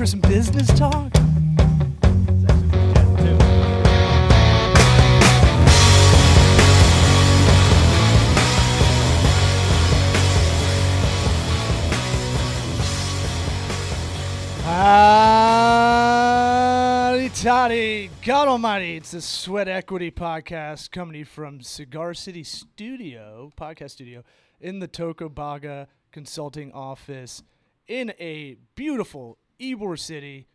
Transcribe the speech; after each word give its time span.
for 0.00 0.06
some 0.06 0.20
business 0.20 0.66
talk? 0.78 1.12
Howdy, 14.64 17.28
toddy, 17.28 18.10
God 18.24 18.48
Almighty! 18.48 18.96
It's 18.96 19.10
the 19.10 19.20
Sweat 19.20 19.68
Equity 19.68 20.10
Podcast 20.10 20.90
coming 20.90 21.12
to 21.12 21.18
you 21.18 21.26
from 21.26 21.60
Cigar 21.60 22.14
City 22.14 22.42
Studio, 22.42 23.52
podcast 23.54 23.90
studio, 23.90 24.24
in 24.62 24.78
the 24.78 24.88
Tocobaga 24.88 25.88
Consulting 26.10 26.72
Office, 26.72 27.42
in 27.86 28.14
a 28.18 28.56
beautiful 28.74 29.36
Ybor 29.60 29.98
City, 29.98 30.46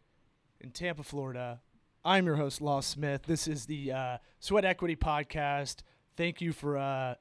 in 0.59 0.71
Tampa, 0.71 1.03
Florida. 1.03 1.61
I'm 2.03 2.25
your 2.25 2.37
host, 2.37 2.59
Law 2.59 2.79
Smith. 2.79 3.21
This 3.27 3.47
is 3.47 3.67
the 3.67 3.91
uh, 3.91 4.17
Sweat 4.39 4.65
Equity 4.65 4.95
Podcast. 4.95 5.83
Thank 6.17 6.41
you 6.41 6.51
for 6.51 6.75
uh, 6.75 7.13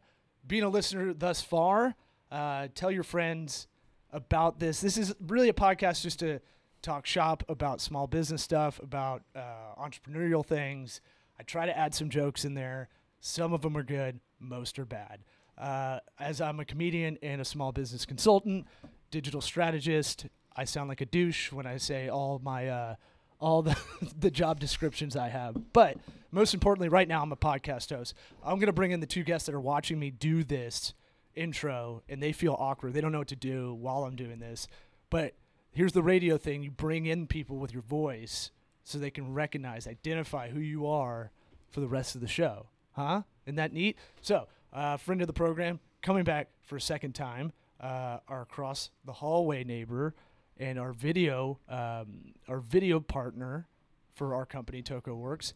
being 0.47 0.63
a 0.63 0.71
listener 0.71 1.13
thus 1.13 1.43
far. 1.43 1.95
Uh, 2.33 2.69
tell 2.75 2.91
your 2.91 3.03
friends 3.03 3.67
about 4.13 4.61
this. 4.61 4.81
This 4.81 4.97
is 4.97 5.15
really 5.21 5.51
a 5.51 5.55
podcast 5.55 6.03
just 6.03 6.21
to 6.21 6.41
talk 6.81 7.05
shop 7.05 7.43
about 7.51 7.83
small 7.83 8.07
business 8.07 8.43
stuff, 8.43 8.81
about 8.83 9.23
uh, 9.37 9.75
entrepreneurial 9.79 10.45
things. 10.45 11.03
I 11.39 11.43
try 11.43 11.67
to 11.67 11.77
add 11.77 11.95
some 11.95 12.09
jokes 12.09 12.47
in 12.47 12.55
there. 12.55 12.89
Some 13.21 13.53
of 13.53 13.61
them 13.61 13.77
are 13.77 13.83
good, 13.83 14.21
most 14.41 14.79
are 14.79 14.87
bad. 14.87 15.21
Uh, 15.59 15.99
as 16.19 16.41
I'm 16.41 16.61
a 16.61 16.65
comedian 16.65 17.19
and 17.23 17.43
a 17.43 17.45
small 17.45 17.73
business 17.73 18.07
consultant, 18.07 18.67
digital 19.11 19.43
strategist, 19.43 20.27
I 20.57 20.65
sound 20.65 20.89
like 20.89 21.01
a 21.01 21.07
douche 21.07 21.53
when 21.53 21.67
I 21.67 21.77
say 21.77 22.09
all 22.09 22.41
my 22.43 22.69
uh, 22.69 22.95
all 23.41 23.63
the 23.63 23.77
the 24.19 24.31
job 24.31 24.61
descriptions 24.61 25.17
I 25.17 25.29
have. 25.29 25.73
But 25.73 25.99
most 26.31 26.55
importantly, 26.55 26.89
right 26.89 27.09
now 27.09 27.23
I'm 27.23 27.33
a 27.33 27.37
podcast 27.37 27.95
host. 27.95 28.15
I'm 28.45 28.59
gonna 28.59 28.73
bring 28.73 28.93
in 28.93 29.01
the 29.01 29.07
two 29.07 29.25
guests 29.25 29.47
that 29.47 29.55
are 29.55 29.61
watching 29.61 29.99
me 29.99 30.11
do 30.11 30.45
this 30.45 30.95
intro, 31.35 32.03
and 32.09 32.23
they 32.23 32.33
feel 32.33 32.57
awkward. 32.59 32.95
They 32.95 33.01
don't 33.01 33.13
know 33.13 33.19
what 33.19 33.29
to 33.29 33.37
do 33.37 33.75
while 33.75 34.05
I'm 34.05 34.17
doing 34.17 34.39
this. 34.39 34.69
But 35.11 35.35
here's 35.73 35.93
the 35.93 36.03
radio 36.03 36.37
thing: 36.39 36.63
you 36.63 36.71
bring 36.71 37.07
in 37.07 37.27
people 37.27 37.59
with 37.59 37.73
your 37.73 37.83
voice 37.83 38.51
so 38.85 38.99
they 38.99 39.11
can 39.11 39.33
recognize, 39.33 39.87
identify 39.87 40.51
who 40.51 40.61
you 40.61 40.87
are 40.87 41.31
for 41.71 41.81
the 41.81 41.89
rest 41.89 42.15
of 42.15 42.21
the 42.21 42.29
show. 42.29 42.67
Huh? 42.93 43.23
Isn't 43.47 43.57
that 43.57 43.73
neat? 43.73 43.97
So, 44.21 44.47
uh, 44.73 44.99
friend 44.99 45.21
of 45.21 45.27
the 45.27 45.33
program, 45.33 45.81
coming 46.03 46.23
back 46.23 46.49
for 46.63 46.77
a 46.77 46.81
second 46.81 47.15
time, 47.15 47.53
uh, 47.81 48.19
our 48.29 48.43
across 48.43 48.91
the 49.05 49.13
hallway 49.13 49.65
neighbor 49.65 50.15
and 50.59 50.79
our 50.79 50.93
video, 50.93 51.59
um, 51.69 52.35
our 52.49 52.59
video 52.59 53.01
partner 53.01 53.67
for 54.15 54.35
our 54.35 54.47
company, 54.47 54.83
Toco 54.83 55.17
Works. 55.17 55.55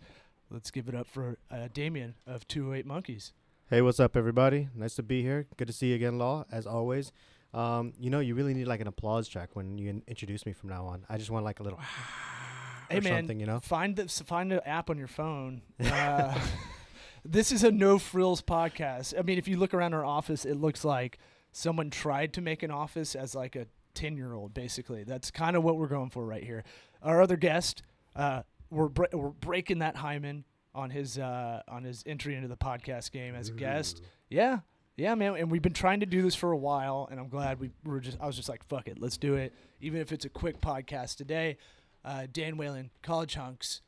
Let's 0.50 0.70
give 0.70 0.88
it 0.88 0.94
up 0.94 1.06
for 1.06 1.38
uh, 1.50 1.68
Damien 1.72 2.14
of 2.26 2.48
208 2.48 2.86
Monkeys. 2.86 3.32
Hey, 3.70 3.82
what's 3.82 4.00
up, 4.00 4.16
everybody? 4.16 4.68
Nice 4.74 4.94
to 4.94 5.02
be 5.02 5.22
here. 5.22 5.46
Good 5.56 5.66
to 5.66 5.74
see 5.74 5.88
you 5.88 5.94
again, 5.94 6.18
Law, 6.18 6.46
as 6.50 6.66
always. 6.66 7.12
Um, 7.52 7.92
you 7.98 8.10
know, 8.10 8.20
you 8.20 8.34
really 8.34 8.54
need 8.54 8.66
like 8.66 8.80
an 8.80 8.88
applause 8.88 9.28
track 9.28 9.50
when 9.54 9.78
you 9.78 9.90
in- 9.90 10.02
introduce 10.06 10.46
me 10.46 10.52
from 10.52 10.70
now 10.70 10.86
on. 10.86 11.04
I 11.08 11.18
just 11.18 11.30
want 11.30 11.44
like 11.44 11.60
a 11.60 11.62
little 11.62 11.78
Hey 12.90 13.00
man, 13.00 13.20
something, 13.24 13.40
you 13.40 13.46
know? 13.46 13.60
find 13.60 13.96
the 13.96 14.08
find 14.08 14.50
the 14.50 14.66
app 14.66 14.88
on 14.88 14.98
your 14.98 15.08
phone. 15.08 15.62
Uh, 15.80 16.38
this 17.24 17.52
is 17.52 17.62
a 17.64 17.70
no 17.70 17.98
frills 17.98 18.40
podcast. 18.40 19.12
I 19.18 19.22
mean, 19.22 19.36
if 19.36 19.46
you 19.46 19.58
look 19.58 19.74
around 19.74 19.92
our 19.92 20.04
office, 20.04 20.46
it 20.46 20.54
looks 20.54 20.84
like 20.84 21.18
someone 21.52 21.90
tried 21.90 22.32
to 22.34 22.40
make 22.40 22.62
an 22.62 22.70
office 22.70 23.14
as 23.14 23.34
like 23.34 23.56
a 23.56 23.66
ten 23.98 24.16
year 24.16 24.32
old. 24.32 24.54
Basically, 24.54 25.04
that's 25.04 25.30
kind 25.30 25.56
of 25.56 25.64
what 25.64 25.76
we're 25.76 25.88
going 25.88 26.10
for 26.10 26.24
right 26.24 26.44
here. 26.44 26.64
Our 27.02 27.20
other 27.20 27.36
guest, 27.36 27.82
uh, 28.14 28.42
we're 28.70 28.88
bre- 28.88 29.12
we're 29.12 29.30
breaking 29.30 29.80
that 29.80 29.96
hymen 29.96 30.44
on 30.74 30.90
his 30.90 31.18
uh, 31.18 31.62
on 31.68 31.82
his 31.82 32.04
entry 32.06 32.36
into 32.36 32.48
the 32.48 32.56
podcast 32.56 33.10
game 33.10 33.34
as 33.34 33.48
a 33.48 33.52
guest. 33.52 34.02
Yeah. 34.28 34.60
Yeah, 34.96 35.14
man, 35.14 35.36
and 35.36 35.48
we've 35.48 35.62
been 35.62 35.74
trying 35.74 36.00
to 36.00 36.06
do 36.06 36.22
this 36.22 36.34
for 36.34 36.50
a 36.50 36.56
while, 36.56 37.06
and 37.08 37.20
I'm 37.20 37.28
glad 37.28 37.60
we 37.60 37.70
were 37.84 38.00
just. 38.00 38.18
I 38.20 38.26
was 38.26 38.34
just 38.34 38.48
like, 38.48 38.64
"Fuck 38.66 38.88
it, 38.88 38.98
let's 38.98 39.16
do 39.16 39.34
it," 39.34 39.54
even 39.80 40.00
if 40.00 40.10
it's 40.10 40.24
a 40.24 40.28
quick 40.28 40.60
podcast 40.60 41.16
today. 41.16 41.56
Uh, 42.04 42.26
Dan 42.32 42.56
Whalen, 42.56 42.90
College 43.00 43.34
Hunks. 43.34 43.80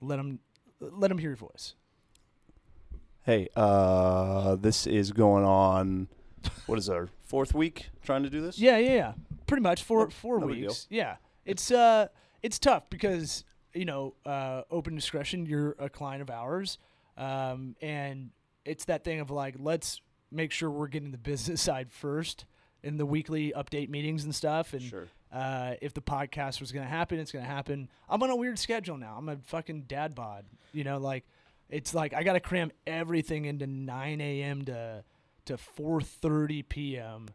Let 0.00 0.20
him, 0.20 0.38
let 0.80 1.10
him 1.10 1.18
hear 1.18 1.30
your 1.30 1.36
voice. 1.36 1.74
Hey, 3.22 3.48
uh, 3.56 4.54
this 4.54 4.86
is 4.86 5.10
going 5.10 5.44
on. 5.44 6.06
What 6.66 6.78
is 6.78 6.88
our 6.90 7.08
fourth 7.24 7.54
week 7.54 7.88
trying 8.02 8.22
to 8.24 8.30
do 8.30 8.40
this? 8.40 8.58
Yeah, 8.58 8.78
yeah, 8.78 8.94
yeah. 8.94 9.12
Pretty 9.46 9.62
much 9.62 9.82
four 9.82 10.04
No- 10.04 10.10
four 10.10 10.38
no 10.40 10.46
weeks. 10.46 10.86
Yeah, 10.90 11.16
it's 11.44 11.70
uh, 11.70 12.08
it's 12.42 12.58
tough 12.58 12.88
because 12.90 13.44
you 13.74 13.84
know, 13.84 14.14
uh, 14.26 14.62
open 14.70 14.94
discretion. 14.94 15.46
You're 15.46 15.76
a 15.78 15.88
client 15.88 16.22
of 16.22 16.30
ours, 16.30 16.78
um, 17.16 17.76
and 17.80 18.30
it's 18.64 18.84
that 18.86 19.04
thing 19.04 19.20
of 19.20 19.30
like, 19.30 19.54
let's 19.58 20.00
make 20.30 20.52
sure 20.52 20.70
we're 20.70 20.88
getting 20.88 21.10
the 21.10 21.18
business 21.18 21.60
side 21.70 21.90
first 21.92 22.44
in 22.82 22.96
the 22.96 23.06
weekly 23.06 23.52
update 23.56 23.88
meetings 23.88 24.24
and 24.24 24.34
stuff. 24.34 24.72
And 24.72 24.82
Sure. 24.82 25.06
uh, 25.32 25.74
if 25.82 25.94
the 25.94 26.00
podcast 26.02 26.60
was 26.60 26.70
going 26.72 26.84
to 26.84 26.90
happen, 26.90 27.18
it's 27.18 27.32
going 27.32 27.44
to 27.44 27.50
happen. 27.50 27.88
I'm 28.08 28.22
on 28.22 28.30
a 28.30 28.36
weird 28.36 28.58
schedule 28.58 28.96
now. 28.96 29.16
I'm 29.18 29.28
a 29.28 29.36
fucking 29.36 29.82
dad 29.88 30.14
bod. 30.14 30.44
You 30.72 30.84
know, 30.84 30.98
like 30.98 31.24
it's 31.70 31.92
like 31.94 32.14
I 32.14 32.22
got 32.22 32.34
to 32.34 32.40
cram 32.40 32.70
everything 32.86 33.44
into 33.46 33.66
9 33.66 34.20
a.m. 34.20 34.64
to 34.66 35.02
to 35.48 35.56
4:30 35.56 36.68
p.m. 36.68 37.26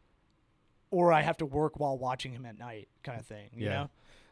or 0.92 1.12
I 1.14 1.22
have 1.22 1.38
to 1.38 1.46
work 1.46 1.80
while 1.80 1.98
watching 1.98 2.32
him 2.34 2.46
at 2.46 2.58
night, 2.58 2.88
kind 3.04 3.20
of 3.20 3.26
thing. 3.26 3.50
You 3.54 3.66
Yeah. 3.66 3.74
know? 3.74 3.90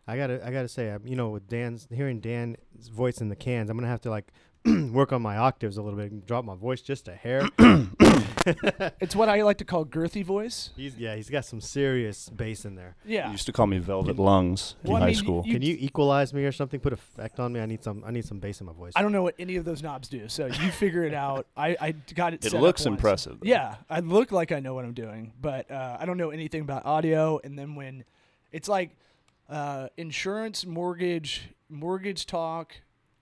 I 0.07 0.17
gotta, 0.17 0.45
I 0.45 0.51
gotta 0.51 0.67
say, 0.67 0.89
um, 0.89 1.05
you 1.05 1.15
know, 1.15 1.29
with 1.29 1.47
Dan's 1.47 1.87
hearing 1.91 2.19
Dan's 2.19 2.57
voice 2.89 3.21
in 3.21 3.29
the 3.29 3.35
cans, 3.35 3.69
I'm 3.69 3.77
gonna 3.77 3.87
have 3.87 4.01
to 4.01 4.09
like 4.09 4.31
work 4.91 5.13
on 5.13 5.21
my 5.21 5.37
octaves 5.37 5.77
a 5.77 5.81
little 5.81 5.97
bit, 5.97 6.11
and 6.11 6.25
drop 6.25 6.43
my 6.45 6.55
voice 6.55 6.81
just 6.81 7.07
a 7.07 7.15
hair. 7.15 7.47
It's 8.45 9.15
what 9.15 9.29
I 9.29 9.41
like 9.43 9.57
to 9.57 9.65
call 9.65 9.85
girthy 9.85 10.23
voice. 10.23 10.71
he's 10.75 10.95
yeah, 10.95 11.15
he's 11.15 11.29
got 11.29 11.45
some 11.45 11.61
serious 11.61 12.29
bass 12.29 12.65
in 12.65 12.75
there. 12.75 12.95
You 13.05 13.15
Yeah. 13.17 13.31
used 13.31 13.45
to 13.45 13.51
call 13.51 13.67
me 13.67 13.77
Velvet 13.79 14.17
Lungs 14.17 14.75
in 14.83 14.89
Well, 14.91 14.97
I 14.97 14.99
high 15.01 15.05
mean, 15.07 15.15
school. 15.15 15.43
You- 15.45 15.53
Can 15.53 15.61
you 15.61 15.77
equalize 15.79 16.33
me 16.33 16.43
or 16.45 16.51
something? 16.51 16.79
Put 16.79 16.93
effect 16.93 17.39
on 17.39 17.53
me. 17.53 17.59
I 17.59 17.65
need 17.65 17.83
some, 17.83 18.03
I 18.05 18.11
need 18.11 18.25
some 18.25 18.39
bass 18.39 18.59
in 18.61 18.67
my 18.67 18.73
voice. 18.73 18.93
I 18.95 19.01
don't 19.01 19.11
know 19.11 19.23
what 19.23 19.35
any 19.39 19.55
of 19.55 19.65
those 19.65 19.81
knobs 19.83 20.07
do, 20.09 20.27
so 20.29 20.47
you 20.47 20.71
figure 20.71 21.03
it 21.03 21.13
out. 21.13 21.47
I, 21.55 21.75
I 21.79 21.91
got 22.13 22.33
it. 22.33 22.37
it 22.45 22.49
set 22.51 22.55
up 22.55 22.61
looks 22.61 22.81
once. 22.85 22.87
impressive. 22.97 23.39
though. 23.41 23.47
Yeah, 23.49 23.75
I 23.89 23.99
look 23.99 24.31
like 24.31 24.51
I 24.51 24.59
know 24.59 24.73
what 24.73 24.85
I'm 24.85 24.93
doing, 24.93 25.33
but 25.39 25.69
uh, 25.71 25.97
I 25.99 26.05
don't 26.05 26.17
know 26.17 26.31
anything 26.31 26.61
about 26.61 26.85
audio. 26.85 27.39
And 27.43 27.57
then 27.57 27.75
when 27.75 28.03
it's 28.51 28.67
like 28.67 28.91
uh, 29.49 29.87
insurance, 29.97 30.65
mortgage, 30.65 31.49
mortgage 31.69 32.25
talk, 32.25 32.73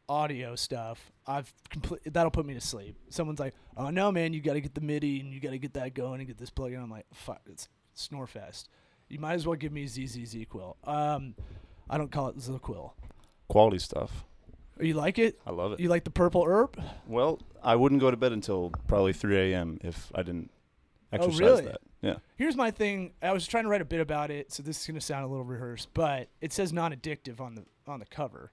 audio 0.07 0.55
stuff, 0.55 1.11
I've 1.29 1.53
complete 1.69 2.01
that'll 2.11 2.31
put 2.31 2.45
me 2.45 2.55
to 2.55 2.61
sleep. 2.61 2.95
Someone's 3.09 3.39
like, 3.39 3.53
"Oh 3.77 3.89
no, 3.91 4.11
man, 4.11 4.33
you 4.33 4.41
got 4.41 4.53
to 4.53 4.61
get 4.61 4.73
the 4.73 4.81
MIDI 4.81 5.19
and 5.19 5.31
you 5.31 5.39
got 5.39 5.51
to 5.51 5.59
get 5.59 5.73
that 5.73 5.93
going 5.93 6.19
and 6.21 6.27
get 6.27 6.37
this 6.37 6.49
plug 6.49 6.73
in." 6.73 6.81
I'm 6.81 6.89
like, 6.89 7.05
"Fuck, 7.13 7.41
it's 7.45 7.67
Snorefest." 7.95 8.67
You 9.09 9.19
might 9.19 9.33
as 9.33 9.45
well 9.45 9.55
give 9.55 9.71
me 9.71 9.85
ZZZ 9.87 10.35
Quill. 10.49 10.75
Um, 10.83 11.35
I 11.89 11.97
don't 11.97 12.11
call 12.11 12.27
it 12.29 12.37
Zaquil. 12.37 12.91
Quality 13.47 13.79
stuff. 13.79 14.25
You 14.79 14.93
like 14.93 15.19
it? 15.19 15.39
I 15.45 15.51
love 15.51 15.73
it. 15.73 15.79
You 15.79 15.89
like 15.89 16.03
the 16.03 16.11
purple 16.11 16.45
herb? 16.47 16.81
Well, 17.07 17.39
I 17.61 17.75
wouldn't 17.75 18.01
go 18.01 18.09
to 18.11 18.17
bed 18.17 18.31
until 18.31 18.71
probably 18.87 19.13
3 19.13 19.51
a.m. 19.53 19.77
if 19.83 20.11
I 20.15 20.21
didn't 20.23 20.51
exercise 21.11 21.41
Oh, 21.41 21.45
really? 21.45 21.65
that. 21.65 21.81
Yeah. 22.01 22.15
Here's 22.37 22.55
my 22.55 22.71
thing. 22.71 23.11
I 23.21 23.33
was 23.33 23.45
trying 23.45 23.65
to 23.65 23.69
write 23.69 23.81
a 23.81 23.85
bit 23.85 23.99
about 23.99 24.31
it, 24.31 24.53
so 24.53 24.63
this 24.63 24.79
is 24.79 24.87
gonna 24.87 25.01
sound 25.01 25.25
a 25.25 25.27
little 25.27 25.43
rehearsed, 25.43 25.89
but 25.93 26.29
it 26.39 26.53
says 26.53 26.71
non-addictive 26.71 27.41
on 27.41 27.55
the 27.55 27.65
on 27.87 27.99
the 27.99 28.05
cover, 28.05 28.51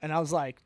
and 0.00 0.12
I 0.12 0.20
was 0.20 0.32
like, 0.32 0.62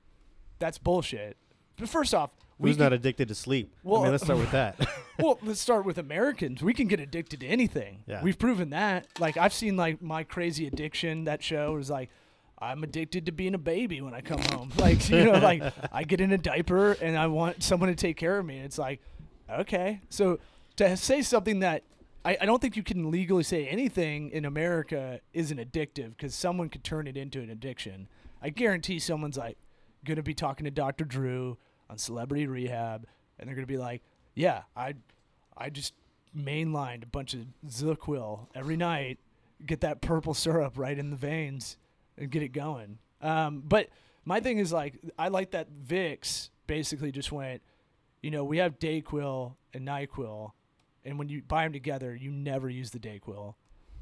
"That's 0.59 0.79
bullshit." 0.79 1.37
But 1.77 1.89
first 1.89 2.15
off, 2.15 2.31
we 2.59 2.71
Who's 2.71 2.77
can, 2.77 2.85
not 2.85 2.93
addicted 2.93 3.29
to 3.29 3.35
sleep? 3.35 3.73
I 3.75 3.79
Well, 3.89 4.03
mean, 4.03 4.13
let's 4.13 4.25
start 4.25 4.39
with 4.39 4.51
that. 4.53 4.79
well, 5.19 5.39
let's 5.43 5.61
start 5.61 5.85
with 5.85 5.99
Americans. 5.99 6.63
We 6.63 6.73
can 6.73 6.87
get 6.87 7.01
addicted 7.01 7.41
to 7.41 7.47
anything. 7.47 8.05
Yeah. 8.07 8.23
We've 8.23 8.39
proven 8.39 8.71
that. 8.71 9.07
Like 9.19 9.37
I've 9.37 9.53
seen 9.53 9.77
like 9.77 10.01
my 10.01 10.23
crazy 10.25 10.67
addiction. 10.67 11.25
That 11.25 11.43
show 11.43 11.77
is 11.77 11.91
like. 11.91 12.11
I'm 12.57 12.83
addicted 12.85 13.27
to 13.27 13.33
being 13.33 13.53
a 13.55 13.59
baby 13.59 14.01
when 14.01 14.15
I 14.15 14.21
come 14.23 14.39
home. 14.39 14.71
Like, 14.79 15.11
you 15.11 15.25
know, 15.25 15.33
like 15.33 15.63
I 15.93 16.05
get 16.05 16.21
in 16.21 16.33
a 16.33 16.39
diaper 16.39 16.93
and 16.93 17.19
I 17.19 17.27
want 17.27 17.63
someone 17.63 17.91
to 17.91 17.95
take 17.97 18.17
care 18.17 18.39
of 18.39 18.47
me. 18.47 18.59
It's 18.61 18.79
like, 18.79 19.01
okay. 19.51 20.01
So 20.09 20.39
to 20.77 20.97
say 20.97 21.21
something 21.21 21.59
that 21.61 21.83
I, 22.25 22.39
I 22.41 22.47
don't 22.47 22.63
think 22.63 22.77
you 22.77 22.83
can 22.83 23.11
legally 23.11 23.43
say 23.43 23.67
anything 23.67 24.31
in 24.31 24.45
America 24.47 25.21
isn't 25.35 25.59
addictive 25.59 26.11
because 26.17 26.35
someone 26.35 26.69
could 26.71 26.85
turn 26.85 27.07
it 27.07 27.17
into 27.19 27.41
an 27.41 27.51
addiction. 27.51 28.09
I 28.41 28.49
guarantee 28.51 28.99
someone's 28.99 29.37
like 29.37 29.59
going 30.05 30.17
to 30.17 30.23
be 30.23 30.35
talking 30.35 30.65
to 30.65 30.71
Dr. 30.71 31.05
Drew 31.05 31.59
on 31.91 31.99
Celebrity 31.99 32.47
Rehab 32.47 33.07
and 33.39 33.49
they're 33.49 33.55
going 33.55 33.67
to 33.67 33.73
be 33.73 33.79
like, 33.79 34.03
yeah, 34.35 34.63
I, 34.77 34.95
I 35.57 35.71
just 35.71 35.95
mainlined 36.37 37.05
a 37.05 37.07
bunch 37.07 37.35
of 37.35 37.47
Zaquil 37.67 38.49
every 38.55 38.77
night, 38.77 39.19
get 39.65 39.81
that 39.83 40.01
purple 40.01 40.35
syrup 40.35 40.77
right 40.77 40.99
in 40.99 41.11
the 41.11 41.17
veins 41.17 41.77
and 42.19 42.31
get 42.31 42.43
it 42.43 42.49
going. 42.49 42.99
Um, 43.21 43.63
but 43.65 43.89
my 44.25 44.41
thing 44.41 44.59
is 44.59 44.73
like, 44.73 44.99
I 45.19 45.29
like 45.29 45.53
that 45.53 45.69
Vicks 45.73 46.51
basically 46.67 47.13
just 47.13 47.33
went, 47.33 47.63
you 48.23 48.31
know, 48.31 48.45
we 48.45 48.59
have 48.59 48.79
Dayquil 48.79 49.55
and 49.73 49.87
Nyquil, 49.87 50.53
and 51.05 51.19
when 51.19 51.29
you 51.29 51.43
buy 51.43 51.65
them 51.65 51.73
together, 51.73 52.15
you 52.15 52.31
never 52.31 52.71
use 52.71 52.91
the 52.91 52.99
Dayquil. 52.99 53.55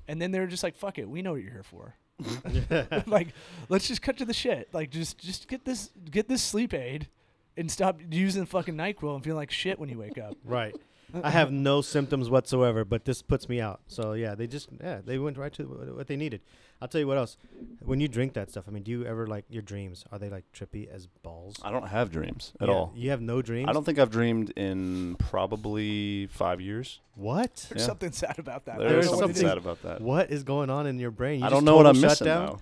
And 0.07 0.23
then 0.23 0.31
they're 0.31 0.47
just 0.47 0.63
like, 0.63 0.77
fuck 0.77 0.99
it, 0.99 1.09
we 1.09 1.23
know 1.23 1.33
what 1.33 1.43
you're 1.43 1.53
here 1.53 1.63
for. 1.63 1.97
like, 3.07 3.29
let's 3.69 3.89
just 3.89 4.03
cut 4.03 4.17
to 4.19 4.25
the 4.25 4.35
shit. 4.35 4.69
Like, 4.73 4.91
just 4.91 5.19
just 5.19 5.49
get 5.49 5.65
this 5.65 5.91
get 6.11 6.29
this 6.29 6.43
sleep 6.43 6.75
aid, 6.75 7.09
and 7.57 7.71
stop 7.71 8.01
using 8.11 8.47
fucking 8.47 8.75
Nyquil 8.75 9.15
and 9.15 9.25
feeling 9.25 9.39
like 9.39 9.51
shit 9.51 9.79
when 9.79 9.89
you 9.89 9.99
wake 9.99 10.19
up. 10.19 10.37
Right. 10.45 10.75
I 11.23 11.31
have 11.31 11.51
no 11.53 11.81
symptoms 11.83 12.31
whatsoever, 12.31 12.85
but 12.85 13.05
this 13.05 13.23
puts 13.23 13.49
me 13.49 13.61
out. 13.61 13.81
So 13.87 14.13
yeah, 14.15 14.35
they 14.35 14.47
just 14.47 14.69
yeah 14.83 15.01
they 15.05 15.19
went 15.19 15.37
right 15.39 15.53
to 15.55 15.65
what 15.97 16.07
they 16.07 16.17
needed. 16.17 16.41
I'll 16.81 16.89
tell 16.89 17.01
you 17.01 17.07
what 17.07 17.17
else. 17.19 17.37
When 17.85 18.01
you 18.01 18.09
drink 18.09 18.33
that 18.33 18.51
stuff, 18.51 18.65
I 18.67 18.71
mean, 18.73 18.83
do 18.83 18.91
you 18.91 19.05
ever 19.07 19.27
like 19.27 19.45
your 19.49 19.63
dreams? 19.63 20.05
Are 20.11 20.19
they 20.19 20.29
like 20.29 20.45
trippy 20.53 20.89
as 20.93 21.07
balls? 21.23 21.57
I 21.63 21.71
don't 21.71 21.87
have 21.87 22.11
dreams 22.11 22.53
at 22.61 22.69
Yeah, 22.69 22.75
all. 22.75 22.93
You 22.97 23.11
have 23.11 23.21
no 23.21 23.41
dreams. 23.41 23.69
I 23.69 23.73
don't 23.73 23.85
think 23.85 23.99
I've 24.01 24.11
dreamed 24.11 24.51
in 24.57 25.15
probably 25.17 26.27
five 26.29 26.61
years. 26.61 27.01
What? 27.15 27.67
There's 27.69 27.83
Yeah. 27.83 27.87
something 27.87 28.13
sad 28.13 28.39
about 28.39 28.65
that. 28.65 28.77
I 28.77 28.79
There 28.79 28.89
don't 28.91 28.99
is 29.01 29.05
know 29.07 29.11
what 29.13 29.19
something 29.21 29.37
it 29.37 29.45
is. 29.45 29.51
sad 29.51 29.59
about 29.59 29.83
that. 29.83 30.01
What 30.01 30.31
is 30.31 30.43
going 30.45 30.71
on 30.71 30.87
in 30.87 30.99
your 30.99 31.11
brain? 31.11 31.41
You 31.41 31.47
I 31.47 31.51
just 31.51 31.55
don't 31.57 31.65
know 31.65 31.77
what 31.77 31.87
I'm 31.87 32.01
missing 32.01 32.27
shutdown? 32.27 32.47
though. 32.47 32.61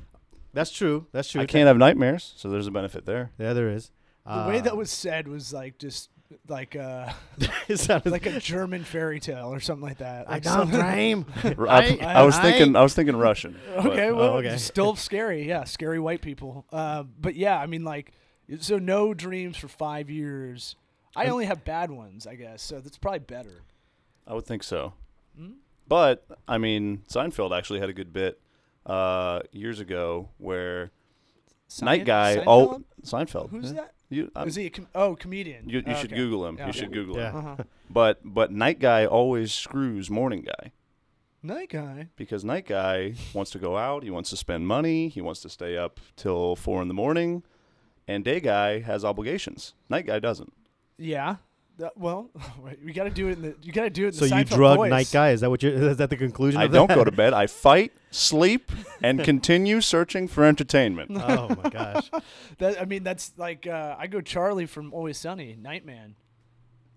That's 0.53 0.71
true. 0.71 1.07
That's 1.13 1.31
true. 1.31 1.41
I 1.41 1.47
can't 1.47 1.67
have 1.69 1.77
nightmares, 1.79 2.33
so 2.37 2.51
there's 2.51 2.67
a 2.67 2.71
benefit 2.73 3.07
there. 3.07 3.31
Yeah, 3.39 3.53
there 3.53 3.69
is. 3.71 3.91
The 4.27 4.45
way 4.47 4.61
that 4.61 4.73
Uh, 4.75 4.77
was 4.77 4.91
said 4.91 5.29
was 5.29 5.53
like 5.53 5.79
just 5.79 6.11
like 6.49 6.77
uh 6.77 7.13
it 7.69 7.79
sounded 7.79 8.11
like 8.11 8.27
a 8.27 8.39
German 8.39 8.85
fairy 8.85 9.19
tale 9.21 9.53
or 9.53 9.61
something 9.61 9.87
like 9.89 9.99
that. 9.99 10.31
I 10.31 10.39
don't 10.39 10.53
something- 10.71 10.81
dream. 10.81 11.27
R- 11.59 11.69
I, 11.69 11.99
I- 12.01 12.15
I 12.15 12.23
was 12.23 12.37
I- 12.37 12.43
thinking. 12.43 12.77
I 12.77 12.83
was 12.83 12.95
thinking 12.95 13.17
Russian. 13.17 13.59
but- 13.77 13.87
Okay, 13.87 14.13
well, 14.13 14.35
Oh, 14.35 14.37
okay. 14.39 14.57
still 14.57 14.95
scary. 14.97 15.47
Yeah, 15.49 15.65
scary 15.65 15.99
white 15.99 16.21
people. 16.23 16.65
Uh, 16.73 17.03
but 17.21 17.35
yeah, 17.35 17.59
I 17.59 17.67
mean, 17.67 17.85
like, 17.85 18.13
so 18.61 18.79
no 18.79 19.13
dreams 19.15 19.57
for 19.57 19.69
five 19.69 20.09
years. 20.11 20.77
I 21.17 21.27
only 21.27 21.47
have 21.47 21.65
bad 21.65 21.91
ones, 21.91 22.27
I 22.27 22.37
guess. 22.37 22.63
So 22.63 22.81
that's 22.81 22.97
probably 22.99 23.19
better. 23.21 23.63
I 24.27 24.35
would 24.35 24.47
think 24.47 24.63
so. 24.63 24.93
Hmm? 25.37 25.53
But 25.89 26.25
I 26.47 26.59
mean, 26.59 27.03
Seinfeld 27.09 27.57
actually 27.57 27.81
had 27.81 27.89
a 27.89 27.93
good 27.93 28.13
bit 28.13 28.41
uh, 28.87 29.41
years 29.51 29.81
ago 29.81 30.29
where 30.39 30.93
night 31.83 32.05
guy. 32.05 32.37
Seinfeld? 32.37 32.45
Oh, 32.47 32.83
Seinfeld. 33.05 33.51
Who's 33.51 33.73
Yeah. 33.73 33.81
that? 33.81 33.95
You, 34.11 34.31
I'm- 34.35 34.49
Is 34.49 34.57
he 34.57 34.67
a 34.67 34.71
com- 34.71 34.89
oh 34.95 35.15
comedian? 35.15 35.69
you, 35.69 35.79
you 35.87 35.95
should 35.95 36.13
Okay. 36.13 36.17
Google 36.17 36.47
him. 36.47 36.57
Yeah. 36.59 36.67
You 36.67 36.73
should 36.73 36.93
Google 36.93 37.17
him. 37.19 37.37
Uh-huh. 37.37 37.57
But 37.89 38.19
but 38.25 38.51
night 38.53 38.79
guy 38.81 39.07
always 39.07 39.53
screws 39.53 40.11
morning 40.11 40.43
guy 40.43 40.73
Night 41.43 41.71
guy. 41.71 42.09
because 42.17 42.45
night 42.45 42.67
guy 42.67 43.15
wants 43.33 43.51
to 43.53 43.59
go 43.59 43.77
out. 43.79 44.03
He 44.03 44.11
wants 44.11 44.29
to 44.31 44.37
spend 44.37 44.67
money. 44.67 45.09
He 45.09 45.21
wants 45.21 45.41
to 45.43 45.49
stay 45.49 45.77
up 45.77 45.99
till 46.17 46.55
four 46.57 46.83
in 46.83 46.89
the 46.89 46.95
morning. 46.95 47.43
And 48.09 48.25
day 48.25 48.41
guy 48.41 48.81
has 48.81 49.05
obligations. 49.05 49.75
Night 49.89 50.07
guy 50.07 50.19
doesn't. 50.19 50.53
Yeah. 50.99 51.37
That- 51.81 51.97
well, 51.97 52.31
we 52.85 52.93
got 52.93 53.05
to 53.05 53.11
do 53.11 53.29
it 53.29 53.33
in 53.33 53.43
the. 53.43 53.55
You 53.63 53.73
got 53.73 53.85
to 53.85 53.91
do 53.91 54.05
it 54.05 54.09
in 54.09 54.13
the. 54.13 54.19
So 54.19 54.27
the 54.27 54.37
you 54.41 54.45
Seinfeld 54.45 54.55
drug 54.57 54.77
voice. 54.77 54.91
night 54.91 55.11
guy? 55.13 55.31
Is 55.31 55.41
that 55.41 55.51
what 55.51 55.63
you? 55.63 55.71
Is 55.91 55.97
that 55.97 56.11
the 56.11 56.17
conclusion? 56.17 56.61
I 56.61 56.65
of 56.65 56.73
don't 56.73 56.89
that? 56.89 56.95
go 56.97 57.05
to 57.05 57.11
bed. 57.13 57.33
I 57.33 57.47
fight, 57.47 57.93
sleep, 58.11 58.71
and 59.03 59.23
continue 59.25 59.81
searching 59.81 60.29
for 60.29 60.45
entertainment. 60.45 61.11
oh 61.15 61.49
my 61.63 61.71
gosh! 61.71 62.11
That 62.59 62.81
I 62.81 62.85
mean, 62.85 63.03
that's 63.03 63.33
like 63.37 63.67
uh, 63.67 63.97
I 63.99 64.07
go 64.07 64.21
Charlie 64.21 64.67
from 64.67 64.93
Always 64.95 65.19
Sunny, 65.19 65.57
Nightman. 65.61 66.17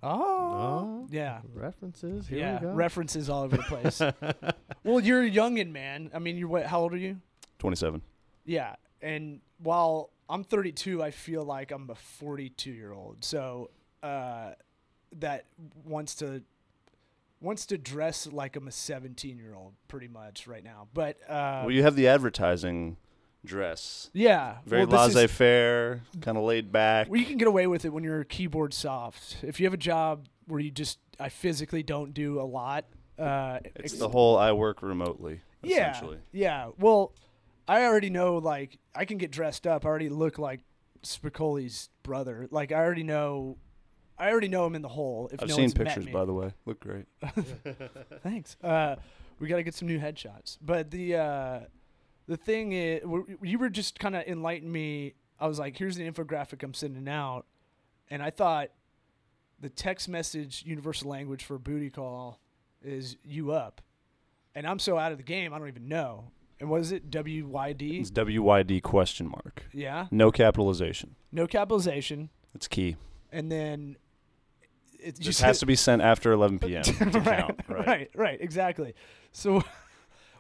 Oh. 0.06 0.12
Oh, 0.12 1.08
Yeah. 1.10 1.40
references. 1.54 2.28
Here 2.28 2.40
yeah, 2.40 2.54
we 2.60 2.68
go. 2.68 2.74
references 2.74 3.30
all 3.30 3.44
over 3.44 3.56
the 3.56 3.64
place. 3.64 4.02
well, 4.84 5.00
you're 5.00 5.24
a 5.24 5.32
youngin, 5.32 5.72
man. 5.72 6.12
I 6.14 6.20
mean, 6.20 6.38
you're 6.38 6.50
what? 6.50 6.66
How 6.66 6.82
old 6.82 6.94
are 6.94 6.98
you? 6.98 7.22
Twenty-seven. 7.58 8.02
Yeah, 8.46 8.76
and 9.02 9.40
while 9.60 10.10
I'm 10.30 10.44
32, 10.44 11.02
I 11.02 11.12
feel 11.12 11.44
like 11.44 11.72
I'm 11.72 11.90
a 11.90 11.96
42 11.96 12.72
year 12.72 12.92
old. 12.92 13.24
So 13.24 13.70
uh, 14.02 14.52
that 15.20 15.46
wants 15.86 16.16
to 16.16 16.44
wants 17.42 17.66
to 17.68 17.78
dress 17.78 18.26
like 18.28 18.56
I'm 18.56 18.68
a 18.68 18.72
17 18.72 19.38
year 19.38 19.54
old, 19.56 19.74
pretty 19.88 20.08
much 20.08 20.48
right 20.48 20.64
now. 20.64 20.88
But 20.94 21.18
uh, 21.30 21.62
well, 21.66 21.72
you 21.72 21.84
have 21.84 21.96
the 21.96 22.08
advertising 22.08 22.98
dress. 23.46 24.10
yeah, 24.14 24.58
Very 24.66 24.86
well, 24.86 25.06
laissez-faire, 25.06 26.02
kind 26.22 26.38
of 26.38 26.44
laid 26.46 26.72
back. 26.72 27.10
Well, 27.10 27.20
you 27.20 27.26
can 27.26 27.38
get 27.38 27.48
away 27.50 27.68
with 27.68 27.84
it 27.84 27.90
when 27.92 28.04
you're 28.04 28.24
keyboard 28.24 28.74
soft. 28.74 29.38
If 29.44 29.60
you 29.60 29.66
have 29.66 29.74
a 29.74 29.78
job 29.78 30.28
where 30.48 30.62
you 30.62 30.72
just 30.72 31.00
I 31.20 31.30
physically 31.30 31.84
don't 31.84 32.14
do 32.14 32.40
a 32.40 32.44
lot. 32.48 32.86
Uh, 33.20 33.60
It's 33.76 33.94
ex- 33.94 34.00
the 34.00 34.10
whole 34.10 34.38
I 34.38 34.54
work 34.54 34.82
remotely. 34.82 35.42
yeah, 35.62 36.00
yeah. 36.32 36.70
Well, 36.80 37.12
I 37.68 37.84
already 37.86 38.10
know 38.10 38.38
like 38.38 38.80
I 38.96 39.06
can 39.06 39.18
get 39.18 39.32
dressed 39.32 39.68
up. 39.68 39.86
I 39.86 39.90
already 39.90 40.10
look 40.10 40.40
like 40.40 40.62
Spicoli's 41.04 41.90
brother. 42.04 42.48
Like 42.50 42.72
I 42.72 42.76
already 42.80 43.04
know, 43.04 43.58
I 44.18 44.30
already 44.30 44.48
know 44.48 44.66
him 44.66 44.76
in 44.76 44.82
the 44.82 44.90
hole. 44.90 45.30
If 45.34 45.42
I've 45.42 45.50
no 45.50 45.56
seen 45.56 45.64
one's 45.64 45.78
met 45.78 45.88
pictures, 45.88 46.06
me. 46.06 46.12
by 46.12 46.26
the 46.26 46.34
way. 46.34 46.54
Look 46.66 46.80
great. 46.80 47.06
Thanks. 48.24 48.56
Uh, 48.64 48.96
we 49.40 49.48
got 49.48 49.58
to 49.58 49.64
get 49.64 49.74
some 49.76 49.88
new 49.88 50.00
headshots. 50.00 50.58
But 50.62 50.92
the 50.92 51.16
uh, 51.16 51.60
the 52.28 52.38
thing 52.38 52.74
is, 52.74 53.02
w- 53.02 53.38
you 53.42 53.58
were 53.60 53.70
just 53.70 54.00
kind 54.00 54.16
of 54.16 54.24
enlighten 54.24 54.72
me. 54.72 55.14
I 55.40 55.48
was 55.48 55.60
like, 55.60 55.78
here's 55.78 55.96
the 55.96 56.10
infographic 56.10 56.64
I'm 56.64 56.74
sending 56.74 57.08
out, 57.10 57.46
and 58.10 58.22
I 58.22 58.30
thought 58.30 58.70
the 59.60 59.70
text 59.70 60.08
message 60.08 60.64
universal 60.66 61.10
language 61.10 61.44
for 61.44 61.58
booty 61.58 61.90
call 61.90 62.40
is 62.84 63.18
you 63.24 63.52
up, 63.52 63.82
and 64.56 64.68
I'm 64.68 64.80
so 64.80 64.98
out 64.98 65.12
of 65.12 65.18
the 65.18 65.24
game, 65.24 65.54
I 65.54 65.60
don't 65.60 65.68
even 65.68 65.88
know. 65.88 66.26
And 66.60 66.70
what 66.70 66.80
is 66.82 66.92
it? 66.94 67.10
W 67.12 67.48
Y 67.48 67.74
D. 67.74 68.00
It's 68.00 68.12
WYD 68.12 68.82
question 68.84 69.28
mark. 69.28 69.64
Yeah. 69.74 70.08
No 70.12 70.32
capitalization. 70.32 71.16
No 71.32 71.46
capitalization, 71.48 72.30
It's 72.54 72.68
key. 72.70 72.96
and 73.32 73.52
then 73.52 73.98
it 75.04 75.16
This 75.18 75.42
has 75.42 75.60
to 75.60 75.66
be 75.66 75.76
sent 75.76 76.02
after 76.02 76.32
11 76.32 76.60
p.m. 76.60 76.84
right, 77.00 77.24
count. 77.24 77.60
Right. 77.70 77.88
right, 77.88 78.10
right, 78.16 78.42
exactly. 78.42 78.94
So, 79.32 79.64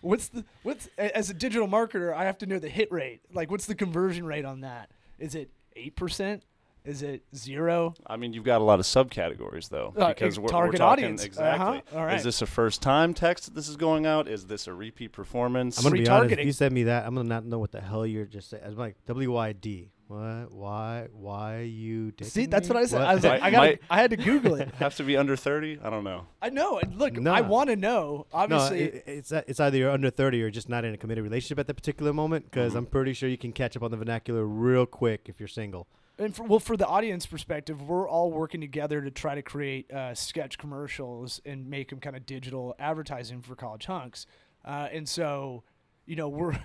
what's 0.01 0.27
the 0.29 0.45
what's 0.63 0.87
as 0.97 1.29
a 1.29 1.33
digital 1.33 1.67
marketer, 1.67 2.13
I 2.13 2.25
have 2.25 2.37
to 2.39 2.45
know 2.45 2.59
the 2.59 2.69
hit 2.69 2.91
rate. 2.91 3.21
Like, 3.33 3.51
what's 3.51 3.65
the 3.65 3.75
conversion 3.75 4.25
rate 4.25 4.45
on 4.45 4.61
that? 4.61 4.89
Is 5.19 5.35
it 5.35 5.49
eight 5.75 5.95
percent? 5.95 6.43
Is 6.85 7.01
it 7.01 7.23
zero? 7.33 7.93
I 8.05 8.17
mean, 8.17 8.33
you've 8.33 8.43
got 8.43 8.59
a 8.59 8.63
lot 8.65 8.79
of 8.81 8.85
subcategories 8.85 9.69
though, 9.69 9.93
Uh, 9.95 10.09
because 10.09 10.33
ex- 10.33 10.39
we're, 10.39 10.49
target 10.49 10.73
we're 10.73 10.77
talking 10.79 11.05
audience. 11.05 11.23
exactly. 11.23 11.77
Uh-huh. 11.77 11.97
All 11.97 12.05
right. 12.05 12.17
Is 12.17 12.25
this 12.25 12.41
a 12.41 12.45
first 12.45 12.81
time 12.81 13.13
text 13.13 13.45
that 13.45 13.55
this 13.55 13.69
is 13.69 13.77
going 13.77 14.05
out? 14.05 14.27
Is 14.27 14.47
this 14.47 14.67
a 14.67 14.73
repeat 14.73 15.13
performance? 15.13 15.77
I'm 15.77 15.83
gonna 15.83 15.95
be 15.95 16.09
honest. 16.09 16.33
If 16.37 16.45
you 16.45 16.51
send 16.51 16.73
me 16.73 16.83
that, 16.83 17.05
I'm 17.05 17.15
gonna 17.15 17.29
not 17.29 17.45
know 17.45 17.57
what 17.57 17.71
the 17.71 17.79
hell 17.79 18.05
you're 18.05 18.25
just 18.25 18.49
saying. 18.49 18.63
I'm 18.65 18.75
like 18.75 18.97
W 19.05 19.31
Y 19.31 19.53
D. 19.53 19.92
What? 20.07 20.51
Why? 20.51 21.07
Why 21.13 21.61
you? 21.61 22.13
See, 22.21 22.45
that's 22.45 22.67
me? 22.69 22.73
what 22.75 22.83
I 22.83 22.85
said. 22.85 22.99
What? 22.99 23.07
I 23.07 23.15
was 23.15 23.23
like, 23.23 23.41
I 23.41 23.51
got, 23.51 23.57
might- 23.57 23.81
I 23.89 24.01
had 24.01 24.11
to 24.11 24.17
Google 24.17 24.55
it. 24.55 24.69
have 24.79 24.95
to 24.97 25.03
be 25.03 25.15
under 25.17 25.35
30? 25.35 25.79
I 25.83 25.89
don't 25.89 26.03
know. 26.03 26.27
I 26.41 26.49
know. 26.49 26.77
and 26.79 26.97
Look, 26.99 27.13
No. 27.13 27.31
I 27.31 27.41
want 27.41 27.69
to 27.69 27.75
know. 27.75 28.27
no, 28.33 28.37
Obviously, 28.37 28.81
it, 28.83 29.03
it's 29.07 29.31
it's 29.31 29.59
either 29.59 29.77
you're 29.77 29.91
under 29.91 30.09
30 30.09 30.41
or 30.43 30.51
just 30.51 30.69
not 30.69 30.83
in 30.85 30.93
a 30.93 30.97
committed 30.97 31.23
relationship 31.23 31.57
at 31.59 31.67
that 31.67 31.73
particular 31.75 32.13
moment. 32.13 32.45
Because 32.45 32.73
Mhm. 32.73 32.77
I'm 32.79 32.85
pretty 32.85 33.13
sure 33.13 33.29
you 33.29 33.37
can 33.37 33.53
catch 33.53 33.75
up 33.77 33.83
on 33.83 33.91
the 33.91 33.97
vernacular 33.97 34.45
real 34.45 34.85
quick 34.85 35.21
if 35.29 35.39
you're 35.39 35.47
single. 35.47 35.87
And 36.19 36.35
for, 36.35 36.43
well, 36.43 36.59
for 36.59 36.77
the 36.77 36.85
audience 36.85 37.25
perspective, 37.25 37.81
we're 37.81 38.07
all 38.07 38.29
working 38.31 38.61
together 38.61 39.01
to 39.01 39.09
try 39.09 39.33
to 39.33 39.41
create 39.41 39.91
uh, 39.91 40.13
sketch 40.13 40.59
commercials 40.59 41.41
and 41.43 41.67
make 41.67 41.89
them 41.89 41.99
kind 41.99 42.15
of 42.15 42.25
digital 42.27 42.75
advertising 42.77 43.41
for 43.41 43.55
college 43.55 43.85
hunks. 43.87 44.27
Uh, 44.63 44.89
and 44.91 45.09
so, 45.09 45.63
you 46.05 46.15
know, 46.15 46.29
we're 46.29 46.55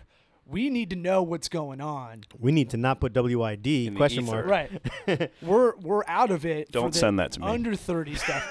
we 0.49 0.71
need 0.71 0.91
to 0.91 0.97
know 0.97 1.23
what's 1.23 1.49
going 1.49 1.81
on. 1.81 2.25
We 2.39 2.53
need 2.53 2.71
to 2.71 2.77
not 2.77 3.01
put 3.01 3.13
W 3.13 3.43
I 3.43 3.55
D 3.55 3.87
In 3.87 3.95
question 3.95 4.25
mark. 4.25 4.47
Right. 4.47 5.31
we're 5.43 5.77
we're 5.77 6.05
out 6.09 6.31
of 6.31 6.47
it. 6.47 6.73
Don't 6.73 6.95
send 6.95 7.19
that 7.19 7.33
to 7.33 7.41
me. 7.41 7.47
Under 7.47 7.77
thirty 7.77 8.15
stuff. 8.17 8.51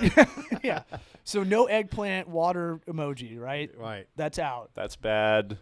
yeah. 0.64 0.84
So 1.24 1.44
no 1.44 1.66
eggplant 1.66 2.28
water 2.28 2.80
emoji. 2.88 3.40
Right. 3.40 3.72
Right. 3.76 4.08
That's 4.16 4.38
out. 4.38 4.72
That's 4.76 4.96
bad. 4.96 5.58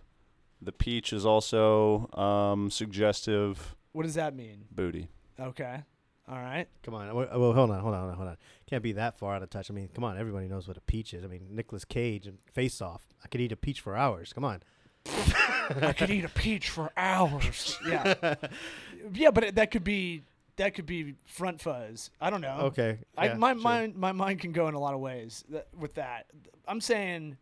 The 0.62 0.72
peach 0.72 1.14
is 1.14 1.26
also 1.26 2.10
um, 2.14 2.70
suggestive. 2.70 3.76
What 3.94 4.04
does 4.04 4.16
that 4.16 4.36
mean? 4.36 4.66
Booty. 4.72 5.08
Okay. 5.40 5.84
All 6.28 6.38
right. 6.38 6.68
Come 6.84 6.96
on. 6.96 7.14
Well, 7.14 7.28
well, 7.36 7.54
hold 7.54 7.70
on, 7.70 7.80
hold 7.80 7.94
on, 7.94 8.14
hold 8.14 8.28
on. 8.28 8.38
Can't 8.68 8.82
be 8.82 8.94
that 8.94 9.18
far 9.18 9.36
out 9.36 9.44
of 9.44 9.50
touch. 9.50 9.70
I 9.70 9.74
mean, 9.74 9.90
come 9.94 10.04
on. 10.04 10.18
Everybody 10.18 10.48
knows 10.48 10.68
what 10.68 10.76
a 10.76 10.82
peach 10.82 11.14
is. 11.14 11.24
I 11.24 11.28
mean, 11.28 11.48
Nicolas 11.52 11.86
Cage 11.86 12.26
and 12.26 12.40
Face 12.52 12.82
Off. 12.82 13.14
I 13.24 13.28
could 13.28 13.42
eat 13.42 13.52
a 13.52 13.56
peach 13.56 13.80
for 13.80 13.96
hours. 13.96 14.34
Come 14.34 14.44
on. 14.44 14.64
I 15.82 15.94
could 15.94 16.10
eat 16.10 16.26
a 16.26 16.30
peach 16.30 16.70
for 16.70 16.92
hours. 16.98 17.80
Yeah. 17.88 18.36
yeah, 19.14 19.32
but 19.32 19.44
it, 19.44 19.56
that 19.56 19.72
could 19.72 19.84
be 19.84 20.24
that 20.58 20.74
could 20.74 20.86
be 20.86 21.16
front 21.26 21.62
fuzz. 21.62 22.10
I 22.22 22.30
don't 22.30 22.42
know. 22.42 22.58
Okay. 22.64 23.00
I, 23.18 23.28
yeah, 23.28 23.34
my 23.36 23.54
sure. 23.54 23.62
mind 23.62 23.96
my 23.96 24.12
mind 24.12 24.40
can 24.40 24.52
go 24.52 24.68
in 24.68 24.74
a 24.74 24.80
lot 24.80 24.94
of 24.94 25.00
ways 25.00 25.44
that, 25.50 25.68
with 25.78 25.96
that. 25.96 26.28
I'm 26.68 26.82
saying, 26.82 27.38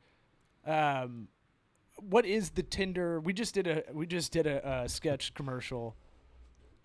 um, 0.65 1.27
what 1.97 2.25
is 2.25 2.51
the 2.51 2.63
Tinder? 2.63 3.19
We 3.19 3.33
just 3.33 3.53
did 3.53 3.67
a 3.67 3.83
we 3.93 4.05
just 4.05 4.31
did 4.31 4.47
a, 4.47 4.65
uh 4.65 4.87
sketch 4.87 5.33
commercial 5.33 5.95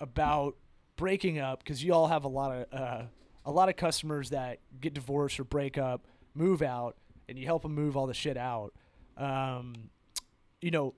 about 0.01 0.57
breaking 0.97 1.39
up 1.39 1.61
because 1.61 1.83
you 1.83 1.95
all 1.95 2.09
have 2.09 2.25
a 2.25 2.29
lot 2.29 2.53
of 2.53 2.81
uh, 2.81 3.03
a 3.45 3.51
lot 3.51 3.69
of 3.69 3.77
customers 3.77 4.31
that 4.31 4.59
get 4.81 4.95
divorced 4.95 5.41
or 5.41 5.45
break 5.45 5.79
up, 5.79 6.07
move 6.35 6.61
out, 6.61 6.97
and 7.29 7.39
you 7.39 7.47
help 7.47 7.63
them 7.63 7.75
move 7.75 7.97
all 7.97 8.07
the 8.07 8.15
shit 8.15 8.37
out. 8.37 8.75
Um, 9.17 9.75
you 10.61 10.71
know, 10.71 10.95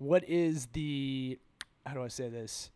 what 0.00 0.28
is 0.28 0.66
the 0.72 1.38
how 1.86 1.94
do 1.94 2.02
I 2.02 2.08
say 2.08 2.28
this? 2.28 2.70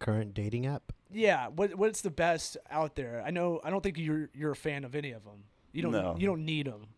current 0.00 0.34
dating 0.34 0.66
app. 0.66 0.92
Yeah, 1.10 1.48
what 1.48 1.74
what's 1.76 2.00
the 2.02 2.10
best 2.10 2.56
out 2.70 2.94
there? 2.94 3.22
I 3.26 3.30
know 3.30 3.60
I 3.64 3.70
don't 3.70 3.82
think 3.82 3.96
you're 3.98 4.28
you're 4.34 4.50
a 4.52 4.56
fan 4.56 4.84
of 4.84 4.94
any 4.94 5.12
of 5.12 5.24
them. 5.24 5.44
You 5.72 5.82
don't 5.82 5.92
No. 5.92 6.14
you 6.18 6.26
don't 6.26 6.44
need 6.44 6.66
them. 6.66 6.88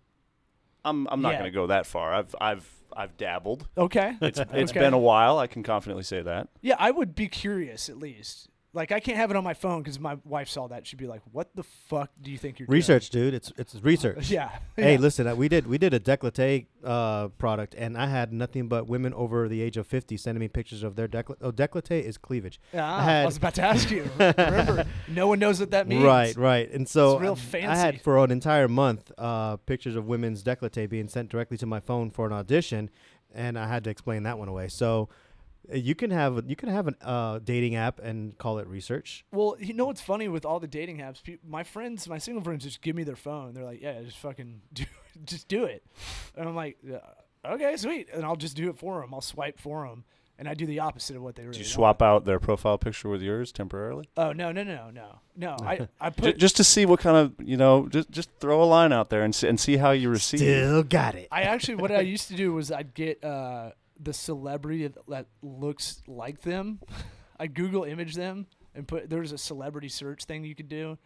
I'm 0.85 1.07
I'm 1.09 1.21
not 1.21 1.33
Yeah. 1.33 1.39
going 1.41 1.51
to 1.53 1.55
go 1.55 1.67
that 1.69 1.87
far. 1.87 2.13
I've 2.15 2.35
I've 2.41 2.69
I've 2.97 3.17
dabbled. 3.17 3.69
Okay. 3.77 4.17
It's 4.21 4.39
it's 4.53 4.71
Okay. 4.73 4.81
been 4.81 4.93
a 4.95 4.99
while. 4.99 5.39
I 5.39 5.47
can 5.47 5.63
confidently 5.63 6.03
say 6.05 6.23
that. 6.23 6.49
Yeah, 6.63 6.77
I 6.79 6.91
would 6.91 7.15
be 7.15 7.29
curious 7.29 7.89
at 7.89 7.99
least. 7.99 8.49
Like 8.77 8.93
I 8.93 9.01
can't 9.01 9.17
have 9.17 9.31
it 9.31 9.37
on 9.37 9.43
my 9.43 9.55
phone 9.55 9.83
because 9.83 9.99
my 9.99 10.19
wife 10.25 10.49
saw 10.49 10.69
that. 10.69 10.87
She'd 10.87 10.99
be 10.99 11.07
like, 11.07 11.23
"What 11.33 11.49
the 11.57 11.63
fuck 11.63 12.11
do 12.23 12.31
you 12.31 12.37
think 12.39 12.59
you're 12.59 12.67
doing?" 12.67 12.75
Research, 12.77 13.09
dude. 13.11 13.33
It's 13.35 13.51
it's 13.57 13.75
research. 13.83 14.31
Yeah. 14.37 14.51
Hey, 14.77 14.93
Yeah. 14.93 15.01
listen, 15.01 15.27
uh, 15.27 15.35
we 15.35 15.49
did 15.49 15.67
we 15.67 15.79
did 15.79 15.95
a 15.95 15.99
décolleté 16.01 16.67
uh, 16.85 17.29
product, 17.39 17.75
and 17.79 17.97
I 17.97 18.07
had 18.09 18.33
nothing 18.33 18.69
but 18.69 18.87
women 18.87 19.15
over 19.15 19.49
the 19.49 19.63
age 19.63 19.79
of 19.79 19.87
fifty 19.87 20.17
sending 20.19 20.41
me 20.41 20.49
pictures 20.49 20.83
of 20.83 20.95
their 20.95 21.09
décolleté. 21.09 21.37
Oh, 21.41 21.51
décolleté 21.53 22.03
is 22.03 22.19
cleavage. 22.19 22.61
Ah, 22.75 23.07
I 23.07 23.23
I, 23.23 23.25
was 23.25 23.39
about 23.39 23.55
to 23.55 23.63
ask 23.63 23.91
you. 23.91 24.05
Remember, 24.19 24.85
no 25.09 25.27
one 25.29 25.39
knows 25.39 25.59
what 25.59 25.71
that 25.71 25.89
means. 25.89 26.05
Right, 26.05 26.37
right. 26.37 26.71
And 26.71 26.87
so 26.87 27.13
It's 27.15 27.23
real 27.23 27.33
I 27.33 27.37
fancy. 27.37 27.81
had 27.81 28.01
for 28.03 28.23
an 28.23 28.31
entire 28.31 28.69
month 28.69 29.11
uh, 29.17 29.57
pictures 29.57 29.97
of 29.97 30.07
women's 30.07 30.43
décolleté 30.45 30.87
being 30.89 31.09
sent 31.09 31.31
directly 31.31 31.57
to 31.57 31.67
my 31.67 31.81
phone 31.81 32.11
for 32.11 32.27
an 32.27 32.33
audition, 32.35 32.91
and 33.35 33.59
I 33.59 33.67
had 33.69 33.83
to 33.85 33.91
explain 33.91 34.23
that 34.25 34.39
one 34.39 34.49
away. 34.49 34.69
So 34.69 35.09
you 35.73 35.95
can 35.95 36.11
have 36.11 36.45
you 36.47 36.57
can 36.57 36.69
have 36.69 36.89
a 36.89 37.07
uh, 37.07 37.39
dating 37.43 37.75
app 37.77 37.99
and 37.99 38.37
call 38.39 38.59
it 38.59 38.67
research. 38.67 39.25
Well, 39.33 39.57
you 39.59 39.75
know 39.75 39.87
what's 39.87 40.01
funny 40.01 40.29
with 40.29 40.45
all 40.45 40.61
the 40.61 40.67
dating 40.67 40.99
apps? 40.99 41.23
Pe- 41.23 41.39
my 41.47 41.65
friends, 41.65 42.09
my 42.09 42.19
single 42.19 42.43
friends, 42.43 42.65
just 42.65 42.83
give 42.83 42.97
me 42.97 43.05
their 43.05 43.17
phone. 43.17 43.55
They're 43.55 43.65
like, 43.65 43.81
"Yeah, 43.83 44.01
just 44.03 44.19
fucking 44.19 44.61
do, 44.73 44.85
just 45.25 45.49
do 45.49 45.65
it," 45.65 45.85
and 46.37 46.49
I'm 46.49 46.55
like, 46.55 46.79
"Yeah, 46.83 46.99
"Okay, 47.45 47.77
sweet," 47.77 48.09
and 48.13 48.25
I'll 48.25 48.37
just 48.37 48.57
do 48.57 48.71
it 48.71 48.79
for 48.79 49.01
them. 49.01 49.13
I'll 49.15 49.21
swipe 49.21 49.59
for 49.59 49.87
them, 49.89 50.05
and 50.39 50.49
I 50.49 50.55
do 50.55 50.67
the 50.67 50.81
opposite 50.81 51.17
of 51.17 51.23
what 51.23 51.35
they 51.35 51.43
really. 51.43 51.55
Do 51.55 51.59
you 51.61 51.65
want. 51.65 51.73
swap 51.73 52.03
out 52.03 52.25
their 52.25 52.39
profile 52.39 52.79
picture 52.79 53.09
with 53.09 53.23
yours 53.23 53.53
temporarily? 53.53 54.09
Oh 54.17 54.33
no 54.33 54.53
no 54.53 54.63
no 54.63 54.91
no 54.91 55.21
no! 55.37 55.57
I 55.63 55.89
I 56.01 56.11
J- 56.11 56.17
put 56.17 56.39
just 56.39 56.57
to 56.59 56.65
see 56.65 56.87
what 56.87 57.01
kind 57.01 57.17
of 57.17 57.33
you 57.47 57.57
know, 57.57 57.89
just 57.89 58.11
just 58.11 58.31
throw 58.41 58.63
a 58.63 58.67
line 58.67 58.93
out 58.93 59.11
there 59.11 59.23
and 59.23 59.35
see, 59.35 59.49
and 59.49 59.59
see 59.59 59.77
how 59.79 59.91
you 59.91 60.11
receive. 60.11 60.41
Still 60.41 60.83
got 60.83 61.15
it. 61.15 61.29
I 61.33 61.43
actually 61.43 61.77
what 61.77 61.91
I 61.91 62.01
used 62.01 62.29
to 62.29 62.35
do 62.35 62.53
was 62.53 62.71
I'd 62.71 62.95
get 62.95 63.25
uh, 63.25 63.71
the 63.99 64.13
celebrity 64.13 64.87
that- 65.09 65.27
looks 65.43 66.03
like 66.07 66.43
them. 66.43 66.81
I'd 67.39 67.55
Google 67.55 67.85
image 67.85 68.15
them 68.15 68.47
and 68.75 68.87
put 68.89 69.11
there's 69.11 69.33
a 69.33 69.39
celebrity 69.39 69.89
search 69.89 70.25
thing 70.25 70.45
you 70.45 70.55
could 70.55 70.69
do, 70.69 70.97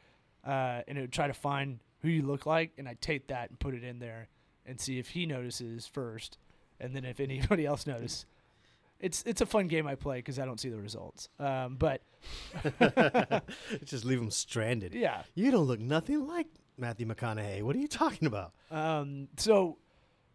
uh, 0.47 0.82
and 0.87 0.97
it 0.97 1.00
would 1.00 1.12
try 1.12 1.26
to 1.26 1.35
find 1.35 1.80
who 2.02 2.09
you 2.09 2.23
look 2.23 2.47
like, 2.47 2.73
and 2.78 2.88
I'd 2.88 3.00
take 3.00 3.26
that 3.28 3.50
and 3.50 3.59
put 3.59 3.75
it 3.75 3.82
in 3.85 3.99
there 3.99 4.28
and 4.64 4.80
see 4.80 4.99
if 4.99 5.09
he 5.09 5.26
notices 5.26 5.87
first, 5.87 6.38
and 6.78 6.94
then 6.94 7.04
if 7.04 7.18
anybody 7.20 7.66
else 7.73 7.87
notices. 7.87 8.26
It's 9.00 9.23
it's 9.26 9.40
a 9.40 9.47
fun 9.47 9.66
game 9.66 9.87
I 9.87 9.94
play 9.94 10.18
because 10.18 10.38
I 10.38 10.44
don't 10.44 10.61
see 10.61 10.68
the 10.68 10.78
results. 10.80 11.28
Um, 11.38 11.76
but 11.76 12.02
Just 13.85 14.04
leave 14.04 14.18
them 14.18 14.30
stranded. 14.30 14.94
yeah, 14.94 15.23
You 15.35 15.50
don't 15.50 15.64
look 15.66 15.80
nothing 15.80 16.26
like 16.26 16.47
Matthew 16.76 17.06
McConaughey. 17.06 17.62
What 17.62 17.76
are 17.76 17.78
you 17.78 17.88
talking 17.88 18.26
about? 18.26 18.52
Um, 18.70 19.28
so 19.37 19.78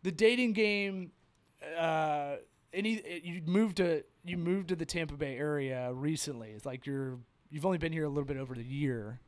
the 0.04 0.12
dating 0.12 0.54
game, 0.54 1.12
uh, 1.78 2.36
any 2.74 3.22
you 3.24 3.42
moved 3.46 3.78
to 3.78 4.04
you 4.24 4.38
moved 4.38 4.70
to 4.70 4.76
the 4.76 4.86
Tampa 4.86 5.16
Bay 5.16 5.38
area 5.38 5.92
recently. 5.94 6.50
It's 6.52 6.66
like 6.66 6.86
you're 6.86 7.18
you've 7.50 7.66
only 7.66 7.78
been 7.78 7.94
here 7.94 8.06
a 8.06 8.10
little 8.10 8.26
bit 8.26 8.38
over 8.38 8.56
the 8.56 8.64
year. 8.64 9.20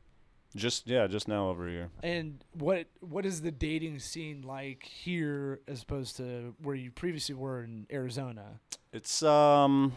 Just 0.56 0.86
yeah, 0.86 1.06
just 1.06 1.28
now 1.28 1.48
over 1.48 1.68
a 1.68 1.70
year. 1.70 1.90
And 2.02 2.42
what 2.52 2.86
what 3.00 3.26
is 3.26 3.42
the 3.42 3.50
dating 3.50 3.98
scene 3.98 4.42
like 4.42 4.82
here 4.82 5.60
as 5.68 5.82
opposed 5.82 6.16
to 6.16 6.54
where 6.62 6.74
you 6.74 6.90
previously 6.90 7.34
were 7.34 7.62
in 7.62 7.86
Arizona? 7.92 8.60
It's 8.92 9.22
um, 9.22 9.92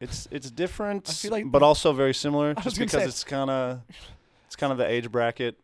it's 0.00 0.26
it's 0.30 0.50
different, 0.50 1.24
like- 1.30 1.50
but 1.50 1.62
also 1.62 1.92
very 1.92 2.14
similar. 2.14 2.54
Just 2.62 2.78
because 2.78 3.02
say- 3.02 3.08
it's 3.08 3.24
kind 3.24 3.50
of 3.50 3.80
it's 4.46 4.56
kind 4.56 4.72
of 4.72 4.78
the 4.78 4.86
age 4.88 5.10
bracket. 5.10 5.58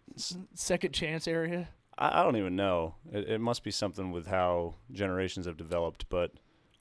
Second 0.54 0.92
chance 0.92 1.26
area. 1.26 1.68
I, 1.98 2.20
I 2.20 2.22
don't 2.24 2.36
even 2.36 2.56
know. 2.56 2.94
It, 3.12 3.28
it 3.28 3.40
must 3.40 3.62
be 3.64 3.70
something 3.70 4.10
with 4.12 4.26
how 4.26 4.74
generations 4.90 5.46
have 5.46 5.56
developed. 5.56 6.06
But 6.08 6.32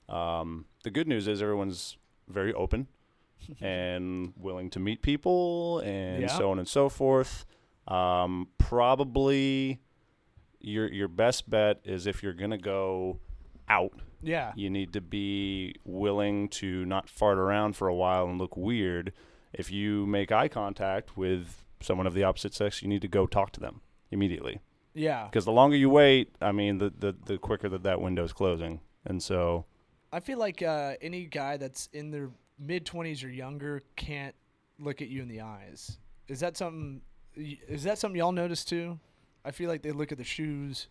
um, 0.08 0.66
the 0.84 0.90
good 0.90 1.08
news 1.08 1.28
is 1.28 1.42
everyone's 1.42 1.96
very 2.28 2.52
open 2.54 2.88
and 3.60 4.32
willing 4.36 4.70
to 4.70 4.80
meet 4.80 5.02
people 5.02 5.80
and 5.80 6.22
Yeah. 6.22 6.28
so 6.28 6.50
on 6.50 6.58
and 6.58 6.68
so 6.68 6.88
forth. 6.88 7.44
Um, 7.88 8.48
probably 8.58 9.80
your 10.60 10.86
your 10.92 11.08
best 11.08 11.50
bet 11.50 11.80
is 11.84 12.06
if 12.06 12.22
you're 12.22 12.32
gonna 12.32 12.58
go 12.58 13.18
out, 13.68 14.00
Yeah. 14.22 14.52
you 14.54 14.70
need 14.70 14.92
to 14.92 15.00
be 15.00 15.74
willing 15.84 16.48
to 16.50 16.84
not 16.84 17.08
fart 17.08 17.38
around 17.38 17.74
for 17.76 17.88
a 17.88 17.94
while 17.94 18.26
and 18.26 18.38
look 18.38 18.56
weird. 18.56 19.12
If 19.52 19.70
you 19.72 20.06
make 20.06 20.30
eye 20.32 20.48
contact 20.48 21.16
with 21.16 21.64
someone 21.80 22.06
of 22.06 22.14
the 22.14 22.22
opposite 22.22 22.54
sex, 22.54 22.82
you 22.82 22.88
need 22.88 23.02
to 23.02 23.08
go 23.08 23.26
talk 23.26 23.50
to 23.52 23.60
them 23.60 23.80
immediately. 24.10 24.60
Yeah. 24.94 25.24
Because 25.26 25.44
the 25.44 25.52
longer 25.52 25.76
you 25.76 25.88
wait, 25.90 26.34
I 26.40 26.52
mean, 26.52 26.78
the, 26.78 26.92
the, 26.98 27.14
the 27.26 27.38
quicker 27.38 27.68
that 27.70 27.82
that 27.84 28.00
window 28.00 28.24
is 28.24 28.32
closing. 28.32 28.80
And 29.04 29.22
so, 29.22 29.64
I 30.12 30.20
feel 30.20 30.38
like 30.38 30.62
uh, 30.62 30.94
any 31.00 31.24
guy 31.24 31.56
that's 31.56 31.88
in 31.92 32.10
their 32.10 32.30
mid 32.58 32.84
twenties 32.84 33.24
or 33.24 33.30
younger 33.30 33.82
can't 33.96 34.34
look 34.78 35.00
at 35.02 35.08
you 35.08 35.22
in 35.22 35.28
the 35.28 35.40
eyes. 35.40 35.98
Is 36.28 36.40
that 36.40 36.56
something? 36.56 37.00
Is 37.34 37.84
that 37.84 37.98
something 37.98 38.18
y'all 38.18 38.32
notice 38.32 38.64
too? 38.64 38.98
I 39.44 39.50
feel 39.50 39.68
like 39.70 39.82
they 39.82 39.90
look 39.92 40.12
at 40.12 40.18
the 40.18 40.24
shoes. 40.24 40.86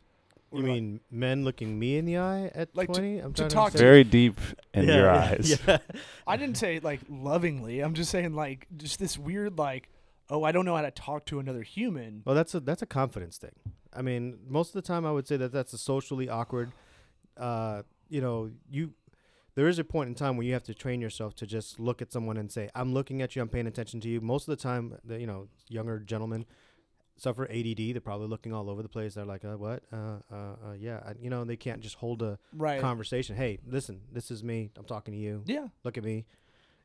or 0.49 0.59
You 0.59 0.63
like- 0.65 0.73
mean 0.73 0.99
men 1.11 1.43
looking 1.45 1.77
me 1.79 1.97
in 1.97 2.05
the 2.05 2.17
eye 2.17 2.51
at 2.55 2.75
Like 2.75 2.87
to- 2.89 2.93
20? 2.99 3.19
I'm 3.19 3.33
to 3.33 3.41
trying 3.43 3.49
talk 3.49 3.71
to- 3.73 3.77
understand. 3.77 3.85
very 3.87 4.03
deep 4.03 4.37
in 4.73 4.87
Yeah, 4.87 4.95
your 4.95 5.05
yeah, 5.05 5.21
eyes. 5.37 5.61
Yeah. 5.67 5.77
I 6.27 6.35
didn't 6.37 6.57
say 6.57 6.79
like 6.79 7.01
lovingly. 7.07 7.79
I'm 7.81 7.93
just 7.93 8.09
saying 8.09 8.33
like 8.33 8.67
just 8.75 8.99
this 8.99 9.17
weird 9.19 9.57
like, 9.59 9.87
oh, 10.31 10.43
I 10.43 10.51
don't 10.51 10.65
know 10.65 10.75
how 10.75 10.81
to 10.81 10.89
talk 10.91 11.25
to 11.27 11.37
another 11.39 11.61
human. 11.61 12.23
Well, 12.25 12.33
that's 12.33 12.55
a 12.55 12.59
that's 12.59 12.81
a 12.81 12.87
confidence 12.87 13.37
thing. 13.37 13.51
I 13.93 14.01
mean, 14.01 14.39
most 14.47 14.69
of 14.69 14.73
the 14.73 14.81
time, 14.81 15.05
I 15.05 15.11
would 15.11 15.27
say 15.27 15.37
that 15.37 15.51
that's 15.51 15.73
a 15.73 15.77
socially 15.77 16.27
awkward. 16.29 16.71
Uh, 17.37 17.83
you 18.09 18.21
know, 18.21 18.49
you 18.69 18.93
there 19.55 19.67
is 19.67 19.77
a 19.79 19.83
point 19.83 20.07
in 20.07 20.15
time 20.15 20.37
where 20.37 20.45
you 20.47 20.53
have 20.53 20.63
to 20.63 20.73
train 20.73 21.01
yourself 21.01 21.35
to 21.35 21.45
just 21.45 21.79
look 21.79 22.01
at 22.01 22.11
someone 22.11 22.37
and 22.37 22.51
say, 22.51 22.69
"I'm 22.73 22.93
looking 22.93 23.21
at 23.21 23.35
you. 23.35 23.41
I'm 23.41 23.49
paying 23.49 23.67
attention 23.67 23.99
to 24.01 24.09
you." 24.09 24.21
Most 24.21 24.47
of 24.47 24.57
the 24.57 24.61
time, 24.63 24.97
the 25.03 25.19
you 25.19 25.27
know 25.27 25.47
younger 25.67 25.99
gentlemen 25.99 26.45
suffer 27.17 27.43
ADD. 27.51 27.93
They're 27.93 28.01
probably 28.01 28.27
looking 28.27 28.53
all 28.53 28.69
over 28.69 28.81
the 28.81 28.89
place. 28.89 29.13
They're 29.15 29.25
like, 29.25 29.43
uh, 29.45 29.57
"What? 29.57 29.83
Uh, 29.91 30.19
uh, 30.31 30.35
uh, 30.35 30.73
yeah." 30.79 31.01
I, 31.05 31.13
you 31.21 31.29
know, 31.29 31.43
they 31.43 31.57
can't 31.57 31.81
just 31.81 31.95
hold 31.95 32.21
a 32.21 32.39
Right. 32.53 32.79
conversation. 32.79 33.35
Hey, 33.35 33.59
listen, 33.67 34.01
this 34.11 34.31
is 34.31 34.43
me. 34.43 34.71
I'm 34.77 34.85
talking 34.85 35.13
to 35.13 35.19
you. 35.19 35.43
yeah. 35.45 35.67
Look 35.83 35.97
at 35.97 36.03
me. 36.03 36.25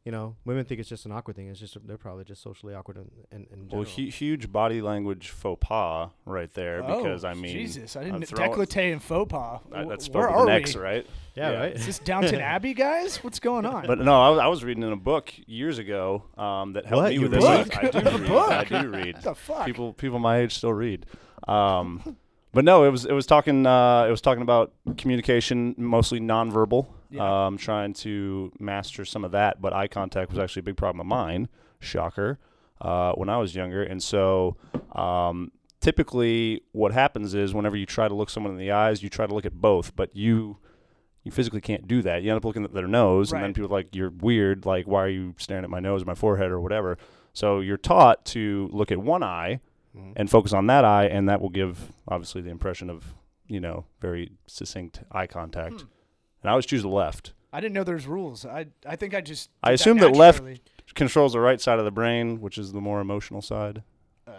You 0.06 0.12
know, 0.12 0.36
women 0.44 0.64
think 0.64 0.78
it's 0.78 0.88
just 0.88 1.04
an 1.04 1.10
awkward 1.10 1.34
thing. 1.34 1.48
It's 1.48 1.58
just 1.58 1.76
they're 1.84 1.98
probably 1.98 2.22
just 2.22 2.40
socially 2.40 2.74
awkward 2.76 2.96
in, 2.96 3.10
in, 3.32 3.46
in 3.52 3.68
Well, 3.68 3.82
hu- 3.82 4.06
huge 4.06 4.52
body 4.52 4.80
language 4.80 5.30
faux 5.30 5.58
pas 5.60 6.10
right 6.24 6.48
there. 6.54 6.80
because, 6.84 7.24
oh, 7.24 7.28
I 7.28 7.34
mean, 7.34 7.50
Jesus, 7.52 7.96
I 7.96 8.02
I'm 8.02 8.20
didn't 8.20 8.28
throwing- 8.28 8.52
décolleté 8.52 8.92
and 8.92 9.02
faux 9.02 9.28
pas. 9.28 9.60
I- 9.74 9.84
that's 9.84 10.04
spelled 10.04 10.22
Where 10.26 10.30
with 10.30 10.36
are 10.36 10.40
an 10.42 10.46
we? 10.46 10.52
X, 10.62 10.76
right? 10.76 11.04
yeah, 11.34 11.50
yeah. 11.50 11.58
right. 11.58 11.72
Is 11.72 11.86
this 11.86 11.98
Downton 11.98 12.40
Abbey, 12.40 12.72
guys? 12.72 13.16
What's 13.24 13.40
going 13.40 13.66
on? 13.66 13.84
But 13.88 13.98
no, 13.98 14.22
I 14.22 14.30
was, 14.30 14.38
I 14.38 14.46
was 14.46 14.62
reading 14.62 14.84
in 14.84 14.92
a 14.92 14.96
book 14.96 15.32
years 15.44 15.78
ago 15.78 16.22
um, 16.38 16.74
that 16.74 16.86
helped 16.86 17.02
What? 17.02 17.08
me 17.08 17.14
You 17.16 17.22
with 17.22 17.32
this. 17.32 17.44
I, 17.44 17.62
I 17.82 17.90
do 17.90 17.98
read. 18.18 18.28
book? 18.28 18.50
I 18.52 18.64
do 18.82 18.88
read. 18.88 19.14
what 19.16 19.24
the 19.24 19.34
fuck? 19.34 19.66
people 19.66 19.92
people 19.92 20.20
my 20.20 20.36
age 20.38 20.54
still 20.54 20.72
read. 20.72 21.04
Um, 21.48 22.16
but 22.52 22.64
no, 22.64 22.84
it 22.84 22.90
was 22.90 23.06
it 23.06 23.12
was 23.12 23.26
talking 23.26 23.66
uh, 23.66 24.04
it 24.06 24.10
was 24.12 24.20
talking 24.20 24.42
about 24.42 24.72
communication, 24.96 25.74
mostly 25.76 26.20
nonverbal. 26.20 26.86
Yeah. 27.10 27.46
Um, 27.46 27.56
trying 27.56 27.92
to 27.94 28.52
master 28.58 29.04
some 29.04 29.24
of 29.24 29.32
that, 29.32 29.60
but 29.60 29.72
eye 29.72 29.86
contact 29.88 30.30
was 30.30 30.38
actually 30.38 30.60
a 30.60 30.64
big 30.64 30.76
problem 30.76 31.00
of 31.00 31.06
mine. 31.06 31.48
Shocker. 31.80 32.38
Uh, 32.80 33.12
when 33.12 33.28
I 33.28 33.38
was 33.38 33.54
younger, 33.54 33.82
and 33.82 34.02
so 34.02 34.56
um, 34.94 35.50
typically 35.80 36.62
what 36.72 36.92
happens 36.92 37.34
is 37.34 37.54
whenever 37.54 37.76
you 37.76 37.86
try 37.86 38.08
to 38.08 38.14
look 38.14 38.28
someone 38.30 38.52
in 38.52 38.58
the 38.58 38.70
eyes, 38.72 39.02
you 39.02 39.08
try 39.08 39.26
to 39.26 39.34
look 39.34 39.46
at 39.46 39.54
both, 39.54 39.94
but 39.96 40.14
you 40.14 40.58
you 41.22 41.32
physically 41.32 41.60
can't 41.60 41.88
do 41.88 42.02
that. 42.02 42.22
You 42.22 42.30
end 42.30 42.36
up 42.36 42.44
looking 42.44 42.64
at 42.64 42.72
their 42.74 42.86
nose, 42.86 43.32
and 43.32 43.42
then 43.42 43.54
people 43.54 43.70
are 43.70 43.78
like 43.78 43.94
you're 43.94 44.10
weird. 44.10 44.66
Like 44.66 44.86
why 44.86 45.02
are 45.04 45.08
you 45.08 45.34
staring 45.38 45.64
at 45.64 45.70
my 45.70 45.80
nose, 45.80 46.02
or 46.02 46.04
my 46.06 46.14
forehead, 46.14 46.50
or 46.50 46.60
whatever? 46.60 46.98
So 47.32 47.60
you're 47.60 47.76
taught 47.76 48.24
to 48.26 48.68
look 48.72 48.90
at 48.92 48.98
one 48.98 49.22
eye 49.22 49.60
Mhm. 49.96 50.12
and 50.16 50.30
focus 50.30 50.52
on 50.52 50.66
that 50.66 50.84
eye, 50.84 51.06
and 51.06 51.28
that 51.28 51.40
will 51.40 51.48
give 51.48 51.92
obviously 52.08 52.42
the 52.42 52.50
impression 52.50 52.90
of 52.90 53.14
you 53.46 53.60
know 53.60 53.86
very 54.00 54.32
succinct 54.46 55.02
eye 55.12 55.26
contact. 55.26 55.80
Hmm. 55.82 55.86
And 56.42 56.48
I 56.48 56.52
always 56.52 56.66
choose 56.66 56.82
the 56.82 56.88
left. 56.88 57.32
I 57.52 57.60
didn't 57.60 57.74
know 57.74 57.84
there's 57.84 58.06
rules. 58.06 58.44
I 58.44 58.66
I 58.86 58.96
think 58.96 59.14
I 59.14 59.20
just. 59.20 59.50
I 59.62 59.72
assume 59.72 59.98
that 59.98 60.12
left- 60.12 60.42
Controls 60.94 61.32
the 61.34 61.40
right 61.40 61.60
side 61.60 61.78
of 61.78 61.84
the 61.84 61.90
brain, 61.90 62.40
which 62.40 62.56
is 62.56 62.72
the 62.72 62.80
more 62.80 63.00
emotional 63.00 63.42
side. 63.42 63.82
Uh, 64.26 64.32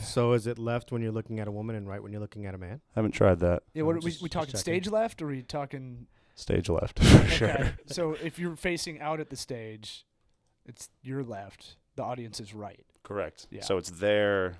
So 0.00 0.32
is 0.32 0.46
it 0.46 0.58
left 0.58 0.90
when 0.92 1.02
you're 1.02 1.12
looking 1.12 1.38
at 1.40 1.48
a 1.48 1.50
woman 1.50 1.76
and 1.76 1.86
right 1.88 2.02
when 2.02 2.12
you're 2.12 2.20
looking 2.20 2.46
at 2.46 2.54
a 2.54 2.58
man? 2.58 2.80
I 2.94 3.00
haven't 3.00 3.12
tried 3.12 3.40
that. 3.40 3.62
yeah, 3.74 3.82
what 3.82 3.92
I'm 3.96 3.98
are 3.98 4.04
we 4.04 4.16
we 4.22 4.28
talking 4.28 4.54
stage 4.56 4.88
left 4.88 5.20
or 5.20 5.26
are 5.26 5.28
we 5.28 5.42
talking? 5.42 6.06
Stage 6.34 6.68
left, 6.68 6.98
for 7.02 7.26
sure. 7.28 7.48
Okay, 7.50 7.72
so 7.86 8.12
if 8.22 8.38
you're 8.38 8.56
facing 8.56 9.00
out 9.00 9.20
at 9.20 9.28
the 9.30 9.36
stage, 9.36 10.06
it's 10.66 10.88
your 11.02 11.22
left. 11.22 11.76
The 11.96 12.02
audience 12.04 12.40
is 12.40 12.54
right, 12.54 12.84
Correct. 13.02 13.46
Yeah. 13.50 13.62
So 13.62 13.76
it's 13.78 13.90
their 13.90 14.56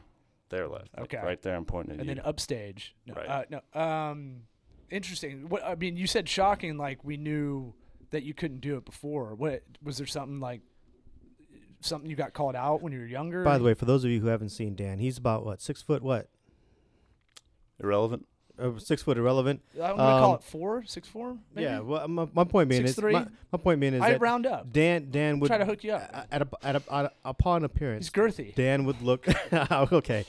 their 0.49 0.69
left. 0.69 0.89
like 0.97 1.15
Okay. 1.15 1.25
right 1.27 1.41
there. 1.43 1.55
I'm 1.55 1.65
pointing 1.65 1.95
at 1.95 2.01
and 2.01 2.09
you. 2.09 2.15
then 2.17 2.25
upstage. 2.25 2.95
No, 3.07 3.15
Right. 3.15 3.29
uh, 3.29 3.45
no. 3.51 3.81
Um, 3.81 4.43
interesting. 4.91 5.49
What 5.49 5.65
I 5.65 5.75
mean, 5.75 5.97
you 5.97 6.07
said 6.07 6.29
shocking. 6.29 6.77
Like 6.77 7.05
we 7.05 7.17
knew 7.17 7.75
that 8.11 8.23
you 8.23 8.35
couldn't 8.35 8.61
do 8.61 8.77
it 8.77 8.85
before. 8.85 9.35
What 9.35 9.63
was 9.83 9.99
there 9.99 10.07
something 10.07 10.41
like? 10.41 10.61
Something 11.81 12.09
you 12.09 12.17
got 12.17 12.33
called 12.33 12.57
out 12.57 12.81
when 12.83 12.93
you 12.93 13.01
were 13.01 13.07
younger? 13.07 13.45
By 13.45 13.59
the 13.59 13.65
way, 13.65 13.75
for 13.75 13.85
those 13.85 14.03
of 14.03 14.11
you 14.11 14.21
who 14.21 14.29
haven't 14.29 14.49
seen 14.49 14.75
Dan, 14.75 14.99
he's 14.99 15.19
about 15.19 15.45
what 15.45 15.61
six 15.61 15.83
foot 15.83 16.03
what? 16.03 16.29
Irrelevant. 17.79 18.27
Uh, 18.59 18.79
six 18.79 19.03
foot 19.03 19.19
irrelevant. 19.19 19.61
I'm 19.75 19.81
gonna 19.81 19.97
call 19.97 20.31
Um, 20.33 20.37
it 20.37 20.43
four, 20.45 20.85
six 20.87 21.09
four. 21.09 21.37
Maybe? 21.55 21.65
Yeah. 21.65 21.81
Well, 21.81 22.09
my, 22.09 22.27
my 22.33 22.45
point 22.45 22.69
being 22.69 22.81
Six 22.83 22.91
is 22.91 22.97
three? 22.97 23.13
my, 23.13 23.27
my 23.53 23.59
point 23.59 23.81
being 23.81 23.95
is 23.95 24.01
I 24.03 24.13
that 24.13 24.21
round 24.21 24.47
up. 24.47 24.73
Dan 24.73 25.09
Dan 25.11 25.39
would 25.41 25.49
Try 25.49 25.59
to 25.59 25.65
hook 25.65 25.85
you 25.85 25.93
up. 25.93 26.11
at, 26.31 26.43
a, 26.43 26.49
at, 26.63 26.77
a, 26.77 26.83
at 26.95 27.05
a, 27.07 27.13
upon 27.25 27.65
appearance 27.65 28.07
He's 28.07 28.13
girthy. 28.13 28.55
Dan 28.55 28.85
would 28.87 29.01
look 29.03 29.27
okay. 29.93 30.25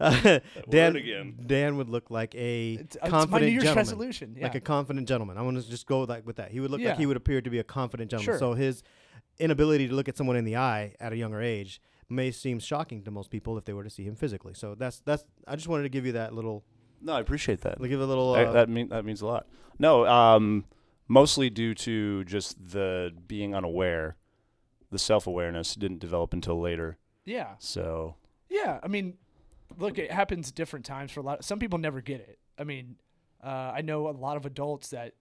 Uh, 0.00 0.40
Dan 0.70 0.96
again. 0.96 1.34
Dan 1.46 1.76
would 1.76 1.88
look 1.90 2.10
like 2.10 2.34
a 2.34 2.74
It's, 2.74 2.96
it's 2.96 3.02
my 3.04 3.10
confident 3.10 3.42
New 3.42 3.48
Year's 3.52 3.62
gentleman. 3.64 3.84
resolution. 3.84 4.36
Yeah. 4.36 4.42
like 4.44 4.54
a 4.54 4.60
confident 4.60 5.08
gentleman. 5.08 5.36
I 5.38 5.42
want 5.42 5.62
to 5.62 5.68
just 5.68 5.86
go 5.86 6.02
like 6.02 6.26
with 6.26 6.36
that. 6.36 6.50
He 6.52 6.60
would 6.60 6.70
look 6.70 6.80
Yeah. 6.80 6.90
like 6.90 6.98
he 6.98 7.06
would 7.06 7.16
appear 7.16 7.40
to 7.40 7.50
be 7.50 7.58
a 7.58 7.64
confident 7.64 8.10
gentleman. 8.10 8.32
Sure. 8.32 8.38
So 8.38 8.54
his 8.54 8.82
inability 9.38 9.88
to 9.88 9.94
look 9.94 10.08
at 10.08 10.16
someone 10.16 10.36
in 10.36 10.44
the 10.44 10.56
eye 10.56 10.94
at 11.00 11.12
a 11.12 11.16
younger 11.16 11.40
age 11.40 11.80
may 12.08 12.30
seem 12.30 12.58
shocking 12.58 13.02
to 13.02 13.10
most 13.10 13.30
people 13.30 13.56
if 13.56 13.64
they 13.64 13.72
were 13.72 13.84
to 13.84 13.90
see 13.90 14.04
him 14.04 14.14
physically. 14.14 14.52
So 14.54 14.74
that's 14.74 15.00
that's. 15.00 15.24
I 15.48 15.56
just 15.56 15.68
wanted 15.68 15.84
to 15.84 15.88
give 15.88 16.04
you 16.04 16.12
that 16.12 16.34
little, 16.34 16.62
No, 17.02 17.14
I 17.14 17.20
appreciate 17.20 17.60
that. 17.62 17.80
give 17.80 18.00
a 18.00 18.06
little. 18.06 18.34
I- 18.34 18.44
Uh, 18.44 18.52
that 18.52 18.68
mean 18.68 18.88
that 18.88 19.04
means 19.04 19.20
a 19.22 19.26
lot. 19.26 19.46
No, 19.78 20.06
um, 20.06 20.64
mostly 21.08 21.50
due 21.50 21.74
to 21.74 22.24
just 22.24 22.56
the 22.72 23.12
being 23.26 23.54
unaware, 23.54 24.16
the 24.90 24.98
self 24.98 25.26
awareness 25.26 25.74
didn't 25.74 25.98
develop 25.98 26.32
until 26.32 26.60
later. 26.60 26.98
yeah. 27.24 27.54
So 27.58 28.16
Yeah, 28.48 28.78
I 28.82 28.88
mean, 28.88 29.16
look, 29.78 29.98
it 29.98 30.10
happens 30.12 30.52
different 30.52 30.84
times 30.84 31.10
for 31.10 31.20
a 31.20 31.22
lot. 31.22 31.38
Of, 31.40 31.44
Some 31.44 31.58
people 31.58 31.78
never 31.78 32.00
get 32.02 32.20
it. 32.20 32.38
I 32.58 32.64
mean, 32.64 32.96
uh, 33.42 33.72
I 33.74 33.80
know 33.80 34.08
a 34.08 34.10
lot 34.12 34.36
of 34.36 34.44
adults 34.46 34.90
that 34.90 35.14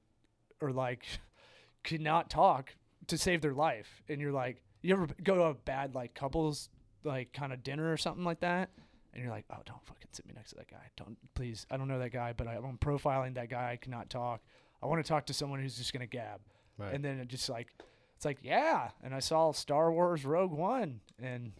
are 0.61 0.71
like 0.71 1.05
cannot 1.83 2.29
talk 2.29 2.75
to 3.07 3.17
save 3.17 3.41
their 3.41 3.53
life, 3.53 4.03
and 4.09 4.19
you're 4.21 4.31
like, 4.33 4.61
you 4.81 4.93
ever 4.93 5.07
go 5.23 5.35
to 5.35 5.41
a 5.43 5.53
bad 5.53 5.95
like 5.95 6.13
couples 6.13 6.69
like 7.03 7.33
kind 7.33 7.51
of 7.53 7.63
dinner 7.63 7.91
or 7.91 7.97
something 7.97 8.23
like 8.23 8.41
that, 8.41 8.69
and 9.13 9.21
you're 9.23 9.31
like, 9.31 9.45
oh, 9.51 9.57
don't 9.65 9.83
fucking 9.85 10.07
sit 10.11 10.25
me 10.25 10.33
next 10.35 10.51
to 10.51 10.55
that 10.57 10.69
guy. 10.69 10.89
Don't 10.97 11.17
please. 11.35 11.65
I 11.71 11.77
don't 11.77 11.87
know 11.87 11.99
that 11.99 12.11
guy, 12.11 12.33
but 12.35 12.47
I, 12.47 12.55
I'm 12.55 12.77
profiling 12.77 13.35
that 13.35 13.49
guy. 13.49 13.71
I 13.71 13.75
cannot 13.77 14.09
talk. 14.09 14.41
I 14.81 14.85
want 14.87 15.03
to 15.03 15.07
talk 15.07 15.25
to 15.27 15.33
someone 15.33 15.61
who's 15.61 15.77
just 15.77 15.93
gonna 15.93 16.07
gab, 16.07 16.39
Right. 16.77 16.93
and 16.93 17.03
then 17.03 17.19
it 17.19 17.27
just 17.27 17.49
like. 17.49 17.67
It's 18.15 18.25
like, 18.25 18.37
yeah, 18.43 18.89
and 19.03 19.15
I 19.15 19.19
saw 19.19 19.51
Star 19.51 19.91
Wars 19.91 20.23
Rogue 20.25 20.51
One, 20.51 21.01
and 21.19 21.53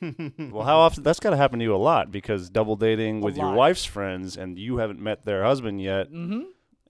well, 0.52 0.64
how 0.64 0.78
often 0.78 1.04
that's 1.04 1.20
got 1.20 1.30
to 1.30 1.36
happen 1.36 1.60
to 1.60 1.64
you 1.64 1.74
a 1.74 1.76
lot 1.78 2.10
because 2.10 2.50
double 2.50 2.74
dating 2.76 3.18
A 3.22 3.24
with 3.24 3.36
your 3.36 3.52
wife's 3.52 3.84
friends 3.84 4.36
and 4.36 4.58
you 4.58 4.78
haven't 4.78 5.00
met 5.00 5.24
their 5.24 5.44
husband 5.44 5.80
yet. 5.80 6.10
mm-hmm. 6.10 6.42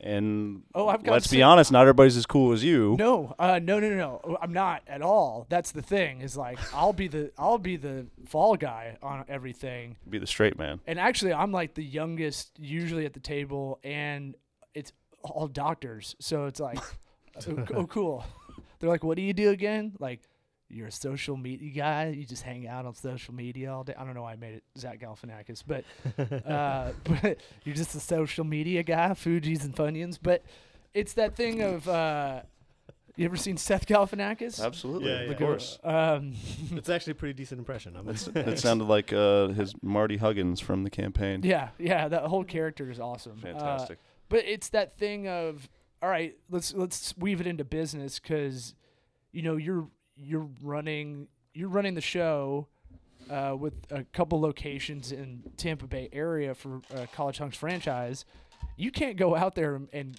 And 0.03 0.63
Oh, 0.75 0.89
I've 0.89 1.03
got 1.03 1.13
let's 1.13 1.27
be 1.27 1.43
honest, 1.43 1.71
not 1.71 1.83
everybody's 1.83 2.17
as 2.17 2.25
cool 2.27 2.53
as 2.53 2.65
you. 2.65 2.97
No, 2.99 3.35
uh, 3.39 3.61
no, 3.63 3.79
no, 3.79 3.91
no, 3.91 3.97
no. 3.97 4.39
I'm 4.41 4.53
not 4.53 4.83
at 4.87 5.03
all. 5.03 5.47
That's 5.51 5.73
the 5.73 5.83
thing. 5.83 6.23
Is 6.23 6.37
like 6.37 6.59
I'll 6.75 6.93
be 6.95 7.07
the 7.09 7.33
I'll 7.39 7.59
be 7.59 7.77
the 7.77 8.07
fall 8.27 8.57
guy 8.57 8.97
on 9.03 9.25
everything. 9.29 9.97
Be 10.09 10.19
the 10.19 10.27
straight 10.27 10.59
man. 10.59 10.81
And 10.87 10.99
actually, 10.99 11.33
I'm 11.35 11.53
like 11.53 11.75
the 11.75 11.85
youngest 11.85 12.59
usually 12.59 13.05
at 13.05 13.13
the 13.13 13.21
table, 13.21 13.79
and 13.85 14.35
it's 14.75 14.93
all 15.23 15.49
doctors. 15.49 16.17
So 16.19 16.47
it's 16.47 16.61
like, 16.61 16.79
oh, 17.49 17.67
oh, 17.75 17.87
cool. 17.87 18.25
They're 18.79 18.89
like, 18.89 19.05
"What 19.05 19.17
do 19.17 19.23
you 19.23 19.35
do 19.35 19.51
again?" 19.51 19.93
Like, 19.99 20.21
you're 20.71 20.89
a 20.89 20.93
social 20.93 21.37
media 21.37 21.71
guy. 21.71 22.09
You 22.09 22.25
just 22.25 22.43
hang 22.43 22.67
out 22.67 22.87
on 22.87 22.95
social 22.95 23.35
media 23.35 23.73
all 23.73 23.85
day. 23.85 23.95
I 23.99 24.05
don't 24.05 24.15
know 24.15 24.23
why 24.23 24.33
I 24.33 24.37
made 24.37 24.55
it 24.55 24.65
Zach 24.79 25.01
Galifianakis, 25.01 25.63
but 25.67 25.85
uh, 26.47 26.93
but 27.05 27.39
you're 27.65 27.75
just 27.75 27.95
a 27.95 28.01
social 28.01 28.45
media 28.45 28.83
guy, 28.83 29.15
Fuji's 29.15 29.65
and 29.65 29.75
Funyuns. 29.75 30.19
But 30.23 30.45
it's 30.95 31.15
that 31.15 31.37
thing 31.37 31.63
of 31.63 31.89
uh, 31.89 32.43
you 33.17 33.25
ever 33.27 33.37
seen 33.37 33.57
Seth 33.57 33.87
Galifianakis? 33.87 34.65
Absolutely, 34.65 35.11
Yeah, 35.11 35.17
yeah. 35.19 35.25
of 35.25 35.31
Of 35.33 35.39
course. 35.39 35.79
Um, 35.85 36.35
it's 36.73 36.89
actually 36.89 37.13
a 37.13 37.17
pretty 37.17 37.35
decent 37.35 37.59
impression. 37.59 37.97
I'm 37.97 38.09
it 38.09 38.59
sounded 38.59 38.85
like 38.85 39.13
uh, 39.13 39.49
his 39.49 39.75
Marty 39.83 40.17
Huggins 40.17 40.61
from 40.61 40.85
the 40.85 40.91
campaign. 40.91 41.43
yeah, 41.45 41.71
yeah, 41.79 42.09
that 42.09 42.25
whole 42.25 42.45
character 42.45 42.91
is 42.91 42.99
awesome. 42.99 43.39
Uh, 43.41 43.49
Fantastic. 43.49 43.99
but 44.29 44.45
it's 44.47 44.71
that 44.71 44.97
thing 44.97 45.29
of 45.29 45.69
all 46.03 46.09
right, 46.09 46.37
let's 46.49 46.73
let's 46.73 47.15
weave 47.19 47.41
it 47.41 47.47
into 47.47 47.65
business 47.65 48.19
because 48.19 48.75
you 49.33 49.43
know 49.43 49.57
you're 49.57 49.89
you're 50.23 50.49
running 50.63 51.29
you're 51.55 51.69
running 51.69 51.95
the 51.95 52.01
show 52.01 52.69
uh, 53.31 53.57
with 53.59 53.75
a 53.91 54.05
couple 54.05 54.41
locations 54.41 55.13
in 55.13 55.43
Tampa 55.57 55.87
Bay 55.87 56.09
area 56.13 56.55
for 56.55 56.81
uh, 56.95 57.07
College 57.13 57.39
Hunks 57.39 57.57
franchise. 57.57 58.25
You 58.77 58.91
can't 58.91 59.17
go 59.17 59.37
out 59.37 59.55
there 59.55 59.75
and, 59.75 59.89
and 59.93 60.19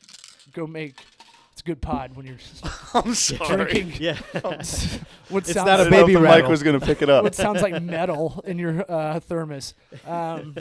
go 0.53 0.67
make 0.67 0.95
it's 1.51 1.61
a 1.61 1.63
good 1.63 1.81
pod 1.81 2.15
when 2.15 2.25
you're 2.25 2.37
I'm 2.93 3.13
sorry. 3.15 3.65
drinking 3.65 3.93
yeah. 4.01 4.17
what 4.33 5.43
It's 5.43 5.53
sounds 5.53 5.67
not 5.67 5.79
a 5.79 5.83
I 5.83 5.83
didn't 5.85 5.91
know 5.91 5.99
if 5.99 6.05
baby 6.07 6.13
the 6.13 6.19
mic 6.21 6.47
was 6.47 6.63
going 6.63 6.79
to 6.79 6.85
pick 6.85 7.01
it 7.01 7.09
up. 7.09 7.23
what 7.23 7.35
sounds 7.35 7.61
like 7.61 7.81
metal 7.81 8.41
in 8.45 8.57
your 8.59 8.89
uh, 8.89 9.19
thermos. 9.19 9.73
Um, 10.05 10.55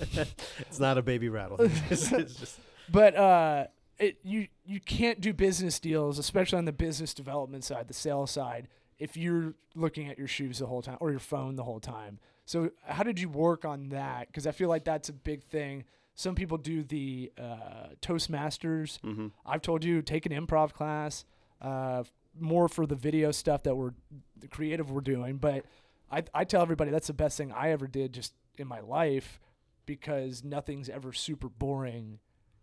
it's 0.58 0.78
not 0.80 0.98
a 0.98 1.02
baby 1.02 1.28
rattle. 1.28 1.56
It's, 1.60 2.12
it's 2.12 2.34
just 2.34 2.58
but 2.90 3.14
uh, 3.16 3.66
it 3.98 4.18
you 4.22 4.48
you 4.64 4.80
can't 4.80 5.20
do 5.20 5.32
business 5.32 5.78
deals, 5.78 6.18
especially 6.18 6.58
on 6.58 6.64
the 6.64 6.72
business 6.72 7.14
development 7.14 7.64
side, 7.64 7.88
the 7.88 7.94
sales 7.94 8.30
side, 8.30 8.68
if 9.00 9.16
you're 9.16 9.54
looking 9.74 10.08
at 10.08 10.18
your 10.18 10.28
shoes 10.28 10.58
the 10.58 10.66
whole 10.66 10.82
time 10.82 10.98
or 11.00 11.10
your 11.10 11.18
phone 11.20 11.56
the 11.56 11.64
whole 11.64 11.80
time. 11.80 12.20
So 12.44 12.70
how 12.84 13.02
did 13.02 13.18
you 13.18 13.28
work 13.28 13.64
on 13.64 13.88
that? 13.88 14.26
Because 14.28 14.46
I 14.46 14.52
feel 14.52 14.68
like 14.68 14.84
that's 14.84 15.08
a 15.08 15.12
big 15.12 15.42
thing. 15.42 15.84
Some 16.14 16.34
people 16.34 16.58
do 16.58 16.84
the 16.84 17.32
uh, 17.38 17.94
Toastmasters. 18.02 19.00
hmm 19.00 19.28
I've 19.46 19.62
told 19.62 19.84
you 19.84 20.02
take 20.02 20.26
an 20.26 20.32
improv 20.32 20.72
class, 20.72 21.24
uh, 21.60 22.04
more 22.38 22.68
for 22.68 22.86
the 22.86 22.94
video 22.94 23.32
stuff 23.32 23.62
that 23.64 23.74
we're 23.74 23.92
the 24.38 24.48
creative 24.48 24.90
we're 24.90 25.00
doing. 25.00 25.38
But 25.38 25.64
I 26.10 26.22
I 26.34 26.44
tell 26.44 26.62
everybody 26.62 26.90
that's 26.90 27.06
the 27.06 27.14
best 27.14 27.36
thing 27.38 27.52
I 27.52 27.70
ever 27.70 27.86
did 27.86 28.12
just 28.12 28.34
in 28.58 28.66
my 28.66 28.80
life 28.80 29.40
because 29.86 30.44
nothing's 30.44 30.88
ever 30.88 31.12
super 31.12 31.48
boring 31.48 32.18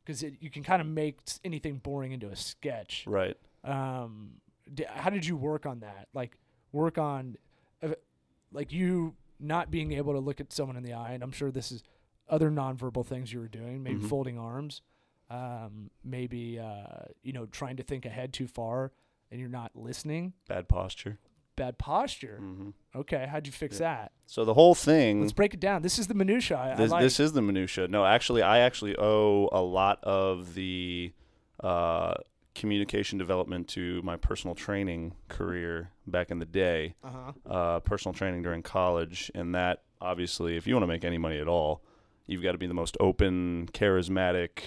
because 0.06 0.24
you 0.40 0.50
can 0.50 0.64
kind 0.64 0.82
of 0.82 0.88
make 0.88 1.20
anything 1.44 1.78
boring 1.80 2.12
into 2.12 2.30
a 2.30 2.36
sketch. 2.36 3.04
Right. 3.08 3.36
Um, 3.64 4.34
how 4.88 5.10
did 5.10 5.26
you 5.26 5.36
work 5.36 5.66
on 5.66 5.80
that? 5.80 6.08
Like 6.14 6.38
work 6.72 6.98
on, 6.98 7.38
uh, 7.84 7.90
like 8.52 8.72
you 8.72 9.16
not 9.40 9.70
being 9.72 9.92
able 9.94 10.14
to 10.14 10.20
look 10.20 10.40
at 10.40 10.52
someone 10.52 10.78
in 10.78 10.84
the 10.84 10.94
eye, 10.94 11.12
and 11.14 11.24
I'm 11.24 11.32
sure 11.32 11.52
this 11.52 11.72
is 11.72 11.84
other 12.30 12.50
nonverbal 12.52 13.06
things 13.06 13.32
you 13.32 13.40
were 13.40 13.48
doing, 13.48 13.84
maybe 13.84 14.00
Mhm. 14.04 14.10
folding 14.10 14.38
arms, 14.38 14.82
um, 15.30 15.90
maybe 16.04 16.60
uh, 16.60 17.06
you 17.24 17.34
know 17.34 17.46
trying 17.48 17.78
to 17.78 17.84
think 17.84 18.06
ahead 18.06 18.34
too 18.34 18.48
far, 18.48 18.92
and 19.32 19.40
you're 19.40 19.50
not 19.50 19.76
listening. 19.76 20.34
Bad 20.48 20.68
posture. 20.68 21.20
Bad 21.56 21.78
posture. 21.78 22.38
hmm 22.38 22.70
Okay, 22.96 23.28
how'd 23.30 23.46
you 23.48 23.52
fix 23.54 23.80
that? 23.80 24.12
So 24.26 24.46
the 24.46 24.54
whole 24.54 24.76
thing. 24.76 25.22
Let's 25.22 25.34
break 25.34 25.54
it 25.54 25.60
down. 25.60 25.82
This 25.82 25.98
is 26.00 26.08
the 26.08 26.14
minutia. 26.14 26.76
This, 26.78 26.92
like. 26.92 27.02
this 27.02 27.20
is 27.20 27.34
the 27.34 27.42
minutia. 27.42 27.88
No, 27.88 28.06
actually, 28.06 28.42
I 28.44 28.60
actually 28.60 28.96
owe 28.98 29.50
a 29.52 29.62
lot 29.62 30.04
of 30.04 30.54
the 30.56 31.14
uh, 31.64 32.14
communication 32.60 33.18
development 33.18 33.68
to 33.70 34.02
my 34.04 34.16
personal 34.18 34.56
training 34.56 35.14
career 35.30 35.92
back 36.08 36.32
in 36.32 36.40
the 36.40 36.46
day. 36.46 36.96
uh-huh. 37.04 37.32
Uh, 37.46 37.80
personal 37.82 38.14
training 38.14 38.42
during 38.44 38.64
college, 38.64 39.32
and 39.36 39.54
that 39.56 39.84
obviously, 40.02 40.58
if 40.58 40.66
you 40.68 40.74
want 40.76 40.84
to 40.84 40.88
make 40.88 41.04
any 41.06 41.18
money 41.18 41.40
at 41.40 41.48
all, 41.48 41.82
you've 42.26 42.44
got 42.44 42.52
to 42.54 42.58
be 42.58 42.68
the 42.68 42.74
most 42.74 42.98
open, 43.00 43.70
charismatic, 43.74 44.60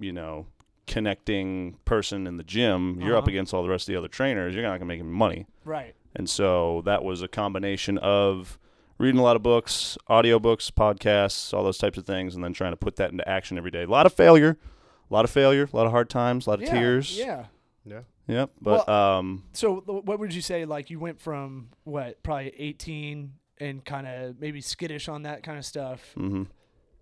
you 0.00 0.12
know, 0.12 0.46
connecting 0.86 1.76
person 1.84 2.26
in 2.26 2.36
the 2.36 2.42
gym. 2.44 3.00
You're 3.00 3.16
up 3.16 3.24
Uh-huh. 3.24 3.30
against 3.30 3.54
all 3.54 3.62
the 3.62 3.68
rest 3.68 3.88
of 3.88 3.92
the 3.92 3.98
other 3.98 4.08
trainers. 4.08 4.54
You're 4.54 4.62
not 4.64 4.72
gonna 4.78 4.84
make 4.86 5.00
any 5.00 5.08
money. 5.08 5.46
Right. 5.64 5.94
And 6.16 6.28
so 6.28 6.82
that 6.86 7.04
was 7.04 7.20
a 7.22 7.28
combination 7.28 7.98
of 7.98 8.58
reading 8.98 9.20
a 9.20 9.22
lot 9.22 9.36
of 9.36 9.42
books, 9.42 9.96
audiobooks, 10.08 10.70
podcasts, 10.72 11.52
all 11.54 11.62
those 11.62 11.78
types 11.78 11.98
of 11.98 12.06
things, 12.06 12.34
and 12.34 12.42
then 12.42 12.52
trying 12.52 12.72
to 12.72 12.76
put 12.76 12.96
that 12.96 13.10
into 13.12 13.28
action 13.28 13.56
every 13.58 13.70
day. 13.70 13.82
A 13.84 13.86
lot 13.86 14.06
of 14.06 14.12
failure, 14.14 14.56
a 15.10 15.14
lot 15.14 15.24
of 15.24 15.30
failure, 15.30 15.68
a 15.72 15.76
lot 15.76 15.86
of 15.86 15.92
hard 15.92 16.10
times, 16.10 16.46
a 16.46 16.50
lot 16.50 16.58
of 16.60 16.66
yeah, 16.66 16.72
tears. 16.72 17.18
Yeah. 17.18 17.46
yeah. 17.84 18.00
Yep. 18.26 18.50
But 18.60 18.88
um, 18.88 19.44
So 19.54 19.76
what 19.76 20.18
would 20.18 20.34
you 20.34 20.42
say? 20.42 20.64
Like 20.66 20.90
you 20.90 20.98
went 20.98 21.20
from 21.20 21.70
what, 21.84 22.22
probably 22.22 22.52
18 22.56 23.32
and 23.58 23.84
kind 23.84 24.06
of 24.06 24.38
maybe 24.38 24.60
skittish 24.60 25.08
on 25.08 25.22
that 25.22 25.42
kind 25.42 25.58
of 25.58 25.64
stuff. 25.64 26.00
mhm. 26.16 26.46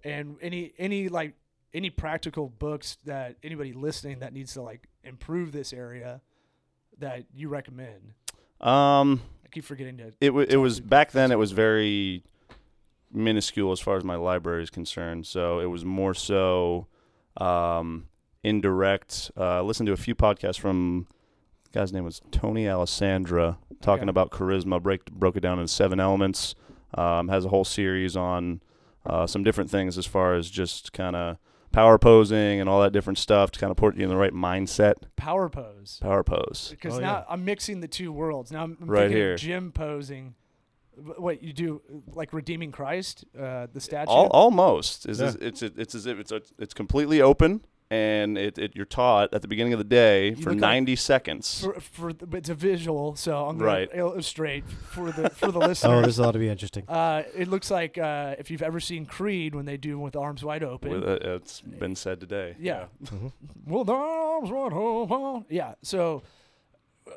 And 0.04 0.36
any 0.40 0.72
any 0.78 1.08
like 1.08 1.34
any 1.74 1.90
practical 1.90 2.48
books 2.48 2.96
that 3.06 3.36
anybody 3.42 3.72
listening 3.72 4.20
that 4.20 4.32
needs 4.32 4.52
to 4.54 4.62
like 4.62 4.88
improve 5.02 5.50
this 5.50 5.72
area 5.72 6.20
that 6.98 7.24
you 7.34 7.48
recommend? 7.48 8.14
um, 8.60 9.20
I 9.44 9.48
keep 9.50 9.64
forgetting 9.64 9.98
to. 9.98 10.12
it 10.20 10.32
wa 10.32 10.44
it 10.48 10.56
was 10.56 10.78
back 10.78 11.10
then. 11.10 11.32
It 11.32 11.38
was 11.38 11.50
very 11.50 12.22
minuscule 13.12 13.72
as 13.72 13.80
far 13.80 13.96
as 13.96 14.04
my 14.04 14.14
library 14.14 14.62
is 14.62 14.70
concerned. 14.70 15.26
So 15.26 15.58
it 15.58 15.66
was 15.66 15.84
more 15.84 16.14
so 16.14 16.86
um, 17.38 18.06
indirect. 18.42 19.30
Uh, 19.36 19.62
listened 19.62 19.86
to 19.88 19.92
a 19.92 19.96
few 19.96 20.14
podcasts 20.14 20.58
from 20.58 21.06
the 21.64 21.78
guy's 21.80 21.92
name 21.92 22.04
was 22.04 22.20
Tony 22.30 22.68
Alessandra 22.68 23.58
talking 23.80 24.04
Okay. 24.04 24.10
about 24.10 24.30
charisma. 24.30 24.82
Break 24.82 25.06
broke 25.10 25.36
it 25.36 25.40
down 25.40 25.58
in 25.58 25.66
seven 25.68 26.00
elements. 26.00 26.54
Um, 26.94 27.28
has 27.28 27.44
a 27.44 27.48
whole 27.48 27.64
series 27.64 28.16
on 28.16 28.62
uh, 29.04 29.26
some 29.26 29.44
different 29.44 29.70
things 29.70 29.98
as 29.98 30.06
far 30.06 30.34
as 30.34 30.48
just 30.50 30.92
kind 30.92 31.14
of 31.16 31.36
power 31.72 31.98
posing 31.98 32.58
and 32.60 32.68
all 32.70 32.80
that 32.80 32.92
different 32.92 33.18
stuff 33.18 33.50
to 33.50 33.60
kind 33.60 33.70
of 33.70 33.76
put 33.76 33.96
you 33.96 34.04
in 34.04 34.08
the 34.08 34.16
right 34.16 34.32
mindset. 34.32 34.94
Power 35.16 35.48
pose. 35.50 35.98
Power 36.00 36.22
pose. 36.24 36.68
Because 36.70 36.94
Oh, 36.94 37.00
now 37.00 37.12
yeah. 37.18 37.24
I'm 37.28 37.44
mixing 37.44 37.80
the 37.80 37.88
two 37.88 38.12
worlds. 38.12 38.50
Now 38.50 38.62
I'm 38.62 38.78
I'm 38.80 38.88
Right 38.88 39.00
thinking 39.02 39.16
here. 39.18 39.36
gym 39.36 39.72
posing. 39.72 40.36
Wh- 40.96 41.20
What 41.20 41.42
you 41.42 41.52
do, 41.52 41.80
like 42.14 42.32
redeeming 42.32 42.72
Christ, 42.72 43.24
uh, 43.38 43.66
the 43.72 43.80
statue. 43.80 44.10
Al- 44.10 44.28
almost 44.28 45.06
is 45.08 45.20
Yeah. 45.20 45.32
it's 45.40 45.62
it's 45.62 45.94
as 45.94 46.06
if 46.06 46.18
it's 46.18 46.32
a, 46.32 46.40
it's 46.58 46.74
completely 46.74 47.20
open 47.20 47.60
and 47.88 48.36
it, 48.36 48.58
it 48.58 48.74
you're 48.74 48.84
taught 48.84 49.32
at 49.32 49.42
the 49.42 49.46
beginning 49.48 49.72
of 49.72 49.78
the 49.78 49.84
day 49.84 50.30
You 50.30 50.36
for 50.36 50.50
look 50.50 50.60
like- 50.60 50.72
90 50.88 50.96
seconds. 50.96 51.60
for, 51.62 51.74
for 51.80 52.12
the, 52.12 52.26
it's 52.36 52.48
a 52.48 52.54
visual, 52.54 53.14
so 53.14 53.46
I'm 53.46 53.58
gonna 53.58 53.70
Right. 53.70 53.88
illustrate 53.94 54.64
for 54.68 55.12
the 55.12 55.30
for 55.30 55.52
the 55.52 55.60
listeners. 55.68 56.02
Oh, 56.02 56.02
this 56.04 56.18
ought 56.18 56.32
to 56.32 56.40
be 56.40 56.48
interesting. 56.48 56.82
uh, 56.88 57.22
it 57.36 57.46
looks 57.46 57.70
like 57.70 57.96
uh, 57.96 58.34
if 58.40 58.50
you've 58.50 58.62
ever 58.62 58.80
seen 58.80 59.06
Creed 59.06 59.54
when 59.54 59.66
they 59.66 59.76
do 59.76 60.00
with 60.00 60.16
arms 60.16 60.42
wide 60.42 60.64
open. 60.64 60.90
with, 60.90 61.04
uh, 61.04 61.18
it's 61.36 61.60
been 61.60 61.94
said 61.94 62.18
today. 62.18 62.56
Yeah. 62.58 62.86
Mhm. 63.04 63.30
With 63.66 63.88
arms 63.88 64.50
wide 64.50 64.72
open. 64.72 65.44
Yeah. 65.48 65.74
So, 65.82 66.22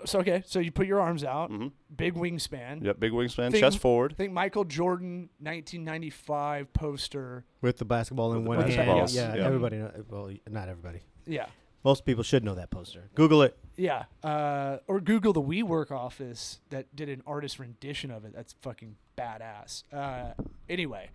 so 0.06 0.20
okay. 0.20 0.44
So 0.46 0.60
you 0.60 0.72
put 0.72 0.88
your 0.88 1.00
arms 1.02 1.24
out, 1.24 1.50
hmm 1.50 1.68
big 1.96 2.14
wingspan. 2.14 2.84
Yep. 2.84 3.00
Big 3.00 3.12
wingspan, 3.12 3.52
Thing- 3.52 3.60
chest 3.60 3.80
forward. 3.80 4.14
I 4.14 4.16
think 4.16 4.32
Michael 4.34 4.64
Jordan 4.64 5.30
1995 5.40 6.72
poster. 6.74 7.46
With 7.62 7.78
the 7.78 7.86
basketball 7.86 8.34
in 8.34 8.46
With 8.46 8.60
the 8.60 8.64
one 8.66 8.72
hand. 8.72 8.90
basketballs, 8.90 9.16
Yeah, 9.16 9.36
yeah. 9.36 9.46
everybody. 9.46 9.78
Know, 9.78 9.92
well, 10.10 10.32
not 10.50 10.70
everybody. 10.70 11.02
Yeah. 11.26 11.48
Most 11.84 12.06
people 12.06 12.24
should 12.24 12.44
know 12.44 12.56
that 12.56 12.70
poster. 12.72 13.10
Google 13.16 13.42
it. 13.42 13.58
Yeah. 13.78 14.04
Uh, 14.24 14.78
or 14.88 15.00
Google 15.00 15.32
the 15.34 15.42
WeWork 15.42 15.92
office 15.92 16.60
that 16.72 16.94
did 16.96 17.08
an 17.10 17.24
artist 17.26 17.58
rendition 17.58 18.12
of 18.12 18.26
it. 18.26 18.34
That's 18.36 18.54
fucking 18.62 18.96
badass. 19.18 19.84
Uh, 19.94 20.34
anyway, 20.68 21.10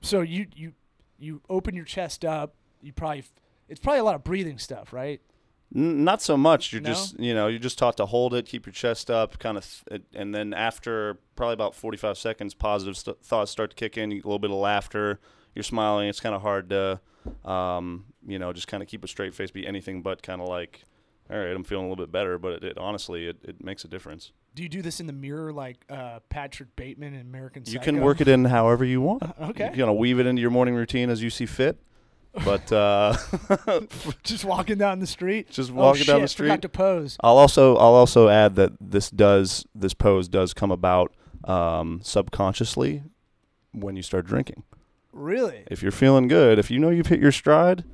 so 0.00 0.20
you 0.22 0.46
you 0.54 0.72
you 1.18 1.42
open 1.50 1.74
your 1.76 1.84
chest 1.84 2.24
up. 2.24 2.54
You 2.80 2.92
probably 2.92 3.18
f- 3.20 3.32
it's 3.68 3.80
probably 3.80 4.00
a 4.00 4.04
lot 4.04 4.14
of 4.14 4.24
breathing 4.24 4.58
stuff, 4.58 4.92
right? 4.94 5.20
N- 5.74 6.04
not 6.04 6.20
so 6.22 6.36
much. 6.36 6.72
You're 6.72 6.82
No? 6.82 6.88
just 6.90 7.18
you 7.18 7.34
know 7.34 7.46
you're 7.48 7.58
just 7.58 7.78
taught 7.78 7.96
to 7.98 8.06
hold 8.06 8.34
it, 8.34 8.46
keep 8.46 8.66
your 8.66 8.72
chest 8.72 9.10
up, 9.10 9.38
kind 9.38 9.56
of, 9.56 9.84
th- 9.88 10.02
and 10.14 10.34
then 10.34 10.52
after 10.54 11.18
probably 11.36 11.54
about 11.54 11.74
45 11.74 12.18
seconds, 12.18 12.54
positive 12.54 12.96
st- 12.96 13.22
thoughts 13.24 13.50
start 13.50 13.70
to 13.70 13.76
kick 13.76 13.96
in. 13.96 14.10
You, 14.10 14.18
a 14.18 14.26
little 14.26 14.38
bit 14.38 14.50
of 14.50 14.56
laughter. 14.56 15.20
You're 15.54 15.62
smiling. 15.62 16.08
It's 16.08 16.20
kind 16.20 16.34
of 16.34 16.42
hard 16.42 16.70
to, 16.70 17.00
um, 17.44 18.06
you 18.26 18.38
know, 18.38 18.52
just 18.52 18.68
kind 18.68 18.82
of 18.82 18.88
keep 18.88 19.04
a 19.04 19.08
straight 19.08 19.34
face, 19.34 19.50
be 19.50 19.66
anything 19.66 20.00
but 20.02 20.22
kind 20.22 20.40
of 20.40 20.48
like, 20.48 20.84
all 21.30 21.36
right, 21.38 21.54
I'm 21.54 21.64
feeling 21.64 21.86
a 21.86 21.88
little 21.90 22.04
bit 22.04 22.10
better. 22.12 22.38
But 22.38 22.52
it, 22.54 22.64
it 22.64 22.78
honestly, 22.78 23.26
it, 23.26 23.36
it 23.42 23.62
makes 23.62 23.84
a 23.84 23.88
difference. 23.88 24.32
Do 24.54 24.62
you 24.62 24.68
do 24.68 24.82
this 24.82 25.00
in 25.00 25.06
the 25.06 25.12
mirror 25.14 25.52
like 25.52 25.84
uh, 25.88 26.20
Patrick 26.28 26.74
Bateman 26.76 27.14
in 27.14 27.20
American 27.22 27.62
You 27.66 27.80
can 27.80 28.00
work 28.00 28.20
it 28.20 28.28
in 28.28 28.44
however 28.44 28.84
you 28.84 29.00
want. 29.00 29.22
Okay. 29.42 29.64
You're 29.68 29.76
gonna 29.76 29.94
weave 29.94 30.18
it 30.20 30.26
into 30.26 30.40
your 30.42 30.50
morning 30.50 30.74
routine 30.74 31.08
as 31.10 31.22
you 31.22 31.30
see 31.30 31.46
fit. 31.46 31.78
But 32.44 32.72
uh, 32.72 33.16
Just 34.22 34.44
walking 34.44 34.78
down 34.78 35.00
the 35.00 35.06
street. 35.06 35.50
just 35.50 35.70
oh, 35.70 35.74
walking 35.74 36.04
down 36.04 36.16
shit, 36.16 36.22
the 36.22 36.28
street. 36.28 36.48
Forgot 36.48 36.62
to 36.62 36.68
pose. 36.70 37.16
I'll 37.20 37.36
also 37.36 37.76
I'll 37.76 37.94
also 37.94 38.28
add 38.28 38.54
that 38.56 38.72
this 38.80 39.10
does 39.10 39.66
this 39.74 39.92
pose 39.94 40.28
does 40.28 40.54
come 40.54 40.70
about 40.70 41.12
um, 41.44 42.00
subconsciously 42.02 43.02
when 43.72 43.96
you 43.96 44.02
start 44.02 44.26
drinking. 44.26 44.62
Really? 45.12 45.64
If 45.70 45.82
you're 45.82 45.92
feeling 45.92 46.26
good, 46.26 46.58
if 46.58 46.70
you 46.70 46.78
know 46.78 46.88
you've 46.88 47.08
hit 47.08 47.20
your 47.20 47.32
stride, 47.32 47.84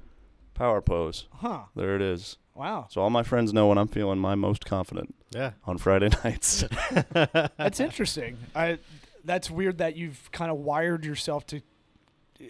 power 0.55 0.81
pose. 0.81 1.27
Huh. 1.38 1.62
There 1.74 1.96
it 1.96 2.03
is. 2.03 2.37
Wow. 2.55 2.87
So 2.90 3.01
all 3.01 3.11
my 3.11 3.22
friends 3.24 3.53
know 3.53 3.66
when 3.68 3.79
I'm 3.79 3.88
feeling 3.88 4.18
my 4.20 4.35
most 4.37 4.64
confident 4.64 5.14
Yeah. 5.31 5.53
on 5.64 5.79
Friday 5.79 6.11
nights. 6.24 6.64
That's 7.12 7.81
interesting. 7.81 8.37
I 8.55 8.79
that's 9.24 9.51
weird 9.51 9.79
that 9.79 9.96
you've 9.96 10.31
kind 10.33 10.51
of 10.51 10.59
wired 10.59 11.05
yourself 11.05 11.44
to 11.48 11.61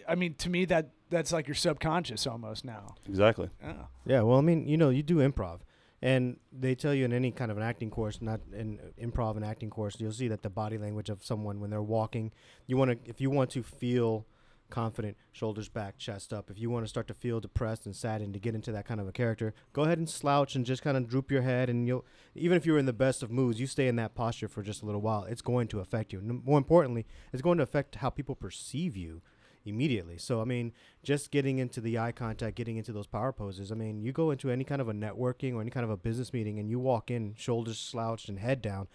I 0.07 0.14
mean, 0.16 0.35
to 0.35 0.51
me 0.51 0.66
that 0.66 0.90
that's 1.11 1.33
like 1.33 1.47
your 1.47 1.55
subconscious 1.55 2.27
almost 2.27 2.64
now. 2.64 2.94
exactly. 3.09 3.51
Oh. 3.64 3.87
Yeah, 4.05 4.23
well, 4.23 4.38
I 4.38 4.42
mean, 4.42 4.68
you 4.68 4.77
know, 4.77 4.90
you 4.90 5.03
do 5.03 5.16
improv, 5.16 5.61
and 6.03 6.38
they 6.53 6.75
tell 6.75 6.94
you 6.94 7.05
in 7.05 7.12
any 7.12 7.31
kind 7.31 7.51
of 7.51 7.57
an 7.57 7.62
acting 7.62 7.90
course, 7.90 8.21
not 8.21 8.40
in 8.53 8.79
uh, 8.79 9.05
improv 9.05 9.37
and 9.37 9.44
acting 9.44 9.71
course, 9.71 9.97
you'll 9.99 10.12
see 10.12 10.29
that 10.29 10.42
the 10.42 10.51
body 10.51 10.79
language 10.79 11.09
of 11.09 11.25
someone 11.25 11.61
when 11.61 11.71
they're 11.71 11.83
walking, 11.83 12.33
you 12.66 12.77
want 12.77 12.90
to, 12.90 13.11
if 13.11 13.21
you 13.21 13.31
want 13.31 13.51
to 13.51 13.62
feel 13.62 14.27
confident, 14.71 15.16
shoulders 15.33 15.68
back, 15.68 15.97
chest 15.99 16.33
up. 16.33 16.51
If 16.51 16.59
you 16.59 16.68
want 16.68 16.85
to 16.85 16.88
start 16.88 17.09
to 17.09 17.14
feel 17.14 17.40
depressed 17.40 17.87
and 17.87 17.97
sad 17.97 18.21
and 18.21 18.35
to 18.35 18.38
get 18.38 18.55
into 18.55 18.71
that 18.73 18.87
kind 18.87 19.01
of 19.01 19.09
a 19.09 19.12
character, 19.12 19.55
go 19.73 19.85
ahead 19.85 19.97
and 19.99 20.09
slouch 20.09 20.55
and 20.55 20.66
just 20.66 20.83
kind 20.83 20.97
of 20.97 21.09
droop 21.09 21.31
your 21.31 21.42
head, 21.42 21.71
and 21.71 21.87
you'll, 21.87 22.05
even 22.35 22.57
if 22.57 22.66
you're 22.66 22.79
in 22.79 22.87
the 22.87 22.92
best 22.92 23.23
of 23.23 23.31
moods, 23.31 23.59
you 23.59 23.66
stay 23.66 23.88
in 23.88 23.97
that 23.97 24.14
posture 24.14 24.47
for 24.47 24.62
just 24.62 24.83
a 24.83 24.87
little 24.87 25.01
while. 25.01 25.25
It's 25.25 25.40
going 25.40 25.68
to 25.68 25.81
affect 25.81 26.12
you. 26.12 26.18
N- 26.21 26.42
more 26.44 26.59
importantly, 26.59 27.07
it's 27.33 27.42
going 27.42 27.57
to 27.59 27.64
affect 27.64 27.97
how 27.97 28.11
people 28.11 28.35
perceive 28.35 28.97
you 28.97 29.23
immediately. 29.68 30.18
So 30.18 30.40
I 30.40 30.44
mean, 30.44 30.72
just 31.02 31.31
getting 31.31 31.59
into 31.59 31.81
the 31.81 31.98
eye 31.98 32.12
contact, 32.12 32.57
getting 32.57 32.76
into 32.76 32.92
those 32.92 33.07
power 33.07 33.33
poses. 33.33 33.70
I 33.72 33.74
mean, 33.74 34.00
you 34.02 34.12
go 34.12 34.31
into 34.31 34.50
any 34.50 34.64
kind 34.64 34.81
of 34.81 34.88
a 34.88 34.94
networking 34.94 35.54
or 35.54 35.61
any 35.61 35.70
kind 35.70 35.85
of 35.85 35.90
a 35.90 35.96
business 35.96 36.33
meeting, 36.33 36.59
and 36.59 36.68
you 36.68 36.78
walk 36.78 37.11
in 37.11 37.35
shoulders 37.37 37.78
slouched 37.78 38.28
and 38.28 38.38
head 38.38 38.62
down. 38.62 38.88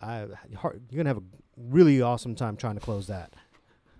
I, 0.00 0.26
you're 0.50 0.80
gonna 0.96 1.10
have 1.10 1.18
a 1.18 1.22
really 1.56 2.02
awesome 2.02 2.34
time 2.34 2.56
trying 2.56 2.74
to 2.74 2.80
close 2.80 3.06
that. 3.06 3.34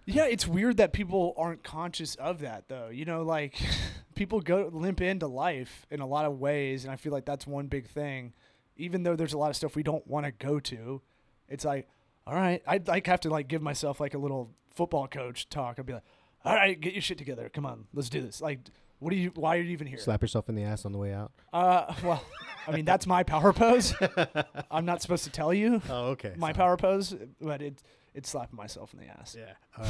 Yeah, 0.07 0.27
it's 0.27 0.47
weird 0.47 0.77
that 0.77 0.93
people 0.93 1.35
aren't 1.37 1.63
conscious 1.63 2.15
of 2.17 2.41
that 2.41 2.69
though. 2.69 2.89
You 2.89 3.05
know, 3.05 3.23
like 3.23 3.57
people 4.15 4.41
go 4.41 4.69
limp 4.73 5.01
into 5.01 5.27
life 5.27 5.87
in 5.91 6.01
a 6.01 6.07
lot 6.07 6.27
of 6.27 6.39
ways 6.39 6.85
and 6.85 6.93
I 6.93 6.97
feel 6.97 7.13
like 7.13 7.25
that's 7.25 7.47
one 7.47 7.69
big 7.69 7.89
thing. 7.89 8.33
Even 8.77 9.03
though 9.03 9.17
there's 9.17 9.33
a 9.33 9.39
lot 9.39 9.51
of 9.51 9.57
stuff 9.57 9.77
we 9.77 9.83
don't 9.83 10.07
want 10.07 10.27
to 10.27 10.33
go 10.33 10.59
to, 10.59 11.01
it's 11.49 11.65
like, 11.65 11.89
all 12.27 12.35
right, 12.35 12.63
I'd 12.67 12.89
like 12.89 13.07
have 13.07 13.21
to 13.21 13.31
like 13.31 13.49
give 13.49 13.63
myself 13.63 14.01
like 14.01 14.15
a 14.15 14.19
little 14.19 14.51
football 14.75 15.07
coach 15.09 15.49
talk. 15.49 15.77
I'd 15.79 15.87
be 15.87 15.95
like, 15.95 16.03
all 16.45 16.55
right, 16.55 16.79
get 16.81 16.93
your 16.93 17.03
shit 17.03 17.19
together. 17.19 17.49
Come 17.53 17.67
on, 17.67 17.87
let's 17.95 18.09
do 18.09 18.21
this. 18.21 18.41
Like, 18.41 18.61
what 18.99 19.13
are 19.13 19.17
you? 19.17 19.31
Why 19.35 19.57
are 19.57 19.61
you 19.61 19.71
even 19.71 19.87
here? 19.87 19.99
Slap 19.99 20.23
yourself 20.23 20.49
in 20.49 20.55
the 20.55 20.63
ass 20.63 20.85
on 20.85 20.93
the 20.93 20.99
way 20.99 21.13
out. 21.13 21.33
Uh, 21.53 21.93
well, 22.03 22.23
I 22.67 22.73
mean 22.73 22.85
that's 22.85 23.07
my 23.07 23.23
power 23.23 23.53
pose. 23.53 23.95
I'm 24.71 24.85
not 24.87 25.03
supposed 25.03 25.25
to 25.25 25.31
tell 25.31 25.53
you 25.53 25.83
Oh, 25.91 26.07
okay. 26.11 26.33
my 26.37 26.53
power 26.53 26.77
pose, 26.77 27.15
but 27.41 27.61
it 27.63 27.83
it's 28.15 28.31
slapping 28.31 28.57
myself 28.57 28.95
in 28.95 29.01
the 29.01 29.07
ass 29.07 29.37
Yeah. 29.39 29.53
All 29.77 29.87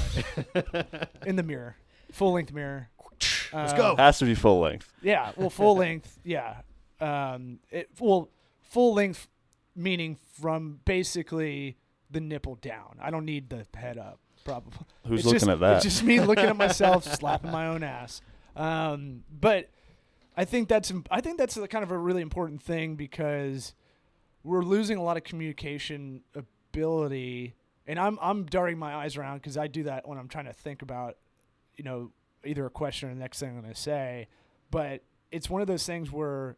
right. 0.55 1.09
in 1.27 1.37
the 1.37 1.43
mirror, 1.43 1.77
full 2.11 2.33
length 2.33 2.53
mirror. 2.53 2.89
Let's 3.53 3.73
Uh, 3.73 3.77
go. 3.77 3.97
Has 3.97 4.19
to 4.19 4.25
be 4.25 4.35
full 4.35 4.61
length. 4.61 4.93
Yeah, 5.03 5.31
well, 5.37 5.51
full 5.51 5.77
length. 5.77 6.19
Yeah, 6.25 6.57
um, 7.01 7.61
it 7.71 7.91
well, 8.01 8.31
full 8.63 8.95
length 8.95 9.29
meaning 9.77 10.17
from 10.41 10.81
basically 10.85 11.77
the 12.15 12.21
nipple 12.21 12.55
down. 12.57 12.97
I 13.01 13.11
don't 13.11 13.25
need 13.27 13.51
the 13.51 13.67
head 13.77 13.99
up. 13.99 14.19
Probably. 14.45 14.73
Who's 15.07 15.21
It's 15.21 15.27
looking 15.27 15.39
just- 15.41 15.49
at 15.51 15.61
that? 15.61 15.77
It's 15.77 15.85
just 15.85 16.03
me 16.03 16.21
looking 16.21 16.45
at 16.47 16.57
myself, 16.57 17.05
slapping 17.19 17.51
my 17.51 17.67
own 17.67 17.83
ass. 17.83 18.23
Um, 18.57 19.25
but 19.31 19.71
I 20.37 20.45
think 20.45 20.69
that's 20.69 20.93
I 21.11 21.21
think 21.21 21.39
that's 21.39 21.57
a 21.57 21.67
kind 21.69 21.83
of 21.85 21.91
a 21.91 21.99
really 21.99 22.23
important 22.23 22.63
thing 22.63 22.95
because 22.97 23.75
we're 24.43 24.63
losing 24.63 24.97
a 24.99 25.03
lot 25.03 25.17
of 25.17 25.25
communication 25.25 26.23
ability, 26.35 27.55
and 27.87 27.99
I'm 27.99 28.19
I'm 28.21 28.45
darting 28.45 28.79
my 28.79 28.95
eyes 28.95 29.17
around 29.17 29.39
because 29.39 29.57
I 29.57 29.67
do 29.67 29.85
that 29.85 30.07
when 30.09 30.19
I'm 30.19 30.29
trying 30.29 30.45
to 30.47 30.53
think 30.53 30.83
about, 30.83 31.17
you 31.77 31.85
know, 31.85 32.11
either 32.45 32.65
a 32.67 32.71
question 32.71 33.11
or 33.11 33.15
the 33.15 33.21
next 33.21 33.39
thing 33.41 33.51
I'm 33.51 33.61
going 33.61 33.73
to 33.75 33.81
say. 33.81 34.29
But 34.71 35.03
it's 35.33 35.49
one 35.49 35.61
of 35.63 35.67
those 35.67 35.87
things 35.87 36.11
where 36.13 36.57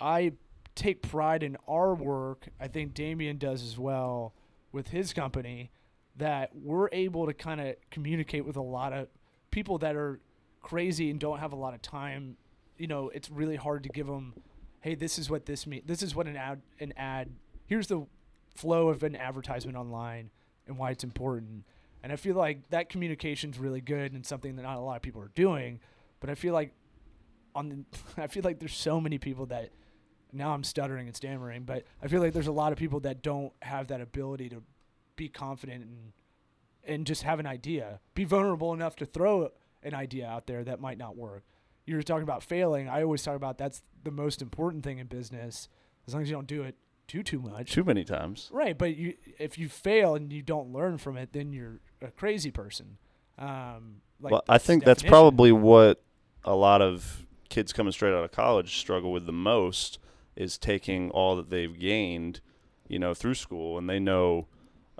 I 0.00 0.32
take 0.74 1.02
pride 1.02 1.42
in 1.42 1.56
our 1.68 1.94
work. 1.94 2.48
I 2.60 2.68
think 2.68 2.94
Damien 2.94 3.38
does 3.38 3.62
as 3.62 3.78
well 3.78 4.34
with 4.72 4.88
his 4.88 5.12
company 5.12 5.70
that 6.16 6.50
we're 6.54 6.88
able 6.92 7.26
to 7.26 7.34
kind 7.34 7.60
of 7.60 7.76
communicate 7.90 8.44
with 8.44 8.56
a 8.56 8.62
lot 8.62 8.92
of 8.92 9.08
people 9.50 9.78
that 9.78 9.96
are 9.96 10.20
crazy 10.60 11.10
and 11.10 11.18
don't 11.18 11.38
have 11.38 11.52
a 11.52 11.56
lot 11.56 11.74
of 11.74 11.82
time. 11.82 12.36
You 12.76 12.86
know, 12.86 13.10
it's 13.10 13.30
really 13.30 13.56
hard 13.56 13.82
to 13.84 13.88
give 13.88 14.06
them, 14.06 14.34
hey, 14.80 14.94
this 14.94 15.18
is 15.18 15.30
what 15.30 15.46
this 15.46 15.66
means. 15.66 15.84
This 15.86 16.02
is 16.02 16.14
what 16.14 16.26
an 16.26 16.36
ad, 16.36 16.60
an 16.78 16.92
ad. 16.96 17.30
Here's 17.66 17.86
the 17.86 18.06
flow 18.54 18.88
of 18.88 19.02
an 19.02 19.16
advertisement 19.16 19.76
online 19.76 20.30
and 20.66 20.76
why 20.76 20.90
it's 20.90 21.04
important. 21.04 21.64
And 22.02 22.12
I 22.12 22.16
feel 22.16 22.34
like 22.34 22.68
that 22.70 22.88
communication's 22.88 23.58
really 23.58 23.80
good 23.80 24.12
and 24.12 24.24
something 24.24 24.56
that 24.56 24.62
not 24.62 24.76
a 24.76 24.80
lot 24.80 24.96
of 24.96 25.02
people 25.02 25.22
are 25.22 25.30
doing. 25.34 25.80
But 26.20 26.30
I 26.30 26.34
feel 26.34 26.54
like 26.54 26.72
on 27.54 27.68
the, 27.68 27.84
I 28.22 28.26
feel 28.26 28.42
like 28.42 28.58
there's 28.58 28.76
so 28.76 29.00
many 29.00 29.18
people 29.18 29.46
that 29.46 29.70
now 30.32 30.52
I'm 30.52 30.64
stuttering 30.64 31.06
and 31.06 31.16
stammering, 31.16 31.64
but 31.64 31.84
I 32.02 32.08
feel 32.08 32.20
like 32.20 32.32
there's 32.32 32.46
a 32.46 32.52
lot 32.52 32.72
of 32.72 32.78
people 32.78 33.00
that 33.00 33.22
don't 33.22 33.52
have 33.62 33.88
that 33.88 34.00
ability 34.00 34.48
to 34.50 34.62
be 35.16 35.28
confident 35.28 35.82
and 35.82 36.12
and 36.82 37.06
just 37.06 37.22
have 37.22 37.38
an 37.38 37.46
idea, 37.46 38.00
be 38.14 38.24
vulnerable 38.24 38.72
enough 38.72 38.96
to 38.96 39.06
throw 39.06 39.50
an 39.82 39.94
idea 39.94 40.26
out 40.26 40.46
there 40.46 40.64
that 40.64 40.80
might 40.80 40.98
not 40.98 41.16
work. 41.16 41.42
You 41.84 41.96
were 41.96 42.02
talking 42.02 42.22
about 42.22 42.42
failing. 42.42 42.88
I 42.88 43.02
always 43.02 43.22
talk 43.22 43.36
about 43.36 43.58
that's 43.58 43.82
the 44.02 44.10
most 44.10 44.40
important 44.40 44.82
thing 44.82 44.98
in 44.98 45.06
business, 45.06 45.68
as 46.06 46.14
long 46.14 46.22
as 46.22 46.30
you 46.30 46.34
don't 46.34 46.46
do 46.46 46.62
it 46.62 46.76
too 47.06 47.22
too 47.22 47.40
much. 47.40 47.72
Too 47.72 47.84
many 47.84 48.04
times. 48.04 48.48
Right, 48.52 48.76
but 48.76 48.96
you 48.96 49.14
if 49.38 49.58
you 49.58 49.68
fail 49.68 50.14
and 50.14 50.32
you 50.32 50.42
don't 50.42 50.72
learn 50.72 50.98
from 50.98 51.16
it, 51.16 51.32
then 51.32 51.52
you're 51.52 51.80
a 52.00 52.10
crazy 52.10 52.50
person. 52.50 52.98
Um, 53.38 54.02
like 54.20 54.32
well, 54.32 54.44
I 54.48 54.58
think 54.58 54.84
that's 54.84 55.02
probably 55.02 55.52
what 55.52 56.02
a 56.44 56.54
lot 56.54 56.82
of 56.82 57.26
kids 57.48 57.72
coming 57.72 57.92
straight 57.92 58.14
out 58.14 58.24
of 58.24 58.30
college 58.30 58.78
struggle 58.78 59.12
with 59.12 59.26
the 59.26 59.32
most 59.32 59.98
is 60.36 60.58
taking 60.58 61.10
all 61.10 61.36
that 61.36 61.50
they've 61.50 61.78
gained, 61.78 62.40
you 62.88 62.98
know, 62.98 63.14
through 63.14 63.34
school, 63.34 63.78
and 63.78 63.88
they 63.88 63.98
know 63.98 64.46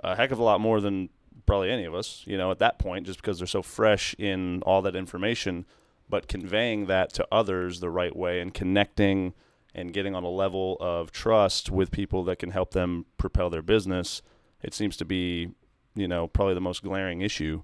a 0.03 0.15
heck 0.15 0.31
of 0.31 0.39
a 0.39 0.43
lot 0.43 0.61
more 0.61 0.81
than 0.81 1.09
probably 1.45 1.69
any 1.69 1.85
of 1.85 1.95
us, 1.95 2.23
you 2.25 2.37
know, 2.37 2.51
at 2.51 2.59
that 2.59 2.79
point, 2.79 3.05
just 3.05 3.21
because 3.21 3.39
they're 3.39 3.47
so 3.47 3.61
fresh 3.61 4.15
in 4.17 4.61
all 4.63 4.81
that 4.81 4.95
information, 4.95 5.65
but 6.09 6.27
conveying 6.27 6.85
that 6.85 7.11
to 7.13 7.27
others 7.31 7.79
the 7.79 7.89
right 7.89 8.15
way 8.15 8.39
and 8.39 8.53
connecting 8.53 9.33
and 9.73 9.93
getting 9.93 10.15
on 10.15 10.23
a 10.23 10.29
level 10.29 10.77
of 10.79 11.11
trust 11.11 11.71
with 11.71 11.91
people 11.91 12.23
that 12.23 12.39
can 12.39 12.51
help 12.51 12.71
them 12.71 13.05
propel 13.17 13.49
their 13.49 13.61
business 13.61 14.21
it 14.63 14.73
seems 14.73 14.97
to 14.97 15.05
be, 15.05 15.51
you 15.95 16.07
know, 16.07 16.27
probably 16.27 16.53
the 16.53 16.61
most 16.61 16.83
glaring 16.83 17.21
issue. 17.21 17.63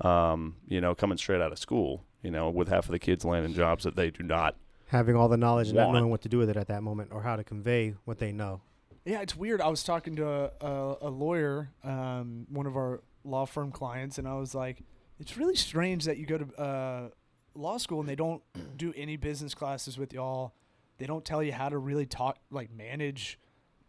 Um, 0.00 0.56
you 0.68 0.80
know, 0.80 0.94
coming 0.94 1.18
straight 1.18 1.40
out 1.40 1.50
of 1.50 1.58
school, 1.58 2.04
you 2.22 2.30
know, 2.30 2.50
with 2.50 2.68
half 2.68 2.84
of 2.84 2.92
the 2.92 3.00
kids 3.00 3.24
landing 3.24 3.54
jobs 3.54 3.84
that 3.84 3.96
they 3.96 4.10
do 4.10 4.22
not. 4.22 4.54
Having 4.88 5.16
all 5.16 5.28
the 5.28 5.36
knowledge 5.36 5.68
and 5.68 5.76
not 5.76 5.86
Want. 5.88 5.98
knowing 5.98 6.10
what 6.10 6.22
to 6.22 6.28
do 6.28 6.38
with 6.38 6.48
it 6.50 6.56
at 6.56 6.68
that 6.68 6.82
moment 6.82 7.10
or 7.12 7.22
how 7.22 7.36
to 7.36 7.44
convey 7.44 7.94
what 8.04 8.18
they 8.18 8.32
know. 8.32 8.60
Yeah, 9.04 9.20
it's 9.20 9.36
weird. 9.36 9.60
I 9.60 9.68
was 9.68 9.82
talking 9.84 10.16
to 10.16 10.28
a, 10.28 10.50
a, 10.60 10.96
a 11.02 11.10
lawyer, 11.10 11.70
um, 11.84 12.46
one 12.50 12.66
of 12.66 12.76
our 12.76 13.02
law 13.24 13.44
firm 13.46 13.70
clients, 13.70 14.18
and 14.18 14.26
I 14.28 14.34
was 14.34 14.54
like, 14.54 14.82
it's 15.18 15.36
really 15.36 15.56
strange 15.56 16.04
that 16.04 16.16
you 16.18 16.26
go 16.26 16.38
to 16.38 16.60
uh, 16.60 17.08
law 17.54 17.76
school 17.78 18.00
and 18.00 18.08
they 18.08 18.14
don't 18.16 18.42
do 18.76 18.92
any 18.96 19.16
business 19.16 19.54
classes 19.54 19.98
with 19.98 20.12
y'all. 20.12 20.52
They 20.98 21.06
don't 21.06 21.24
tell 21.24 21.42
you 21.42 21.52
how 21.52 21.68
to 21.68 21.78
really 21.78 22.06
talk, 22.06 22.38
like 22.50 22.70
manage 22.70 23.38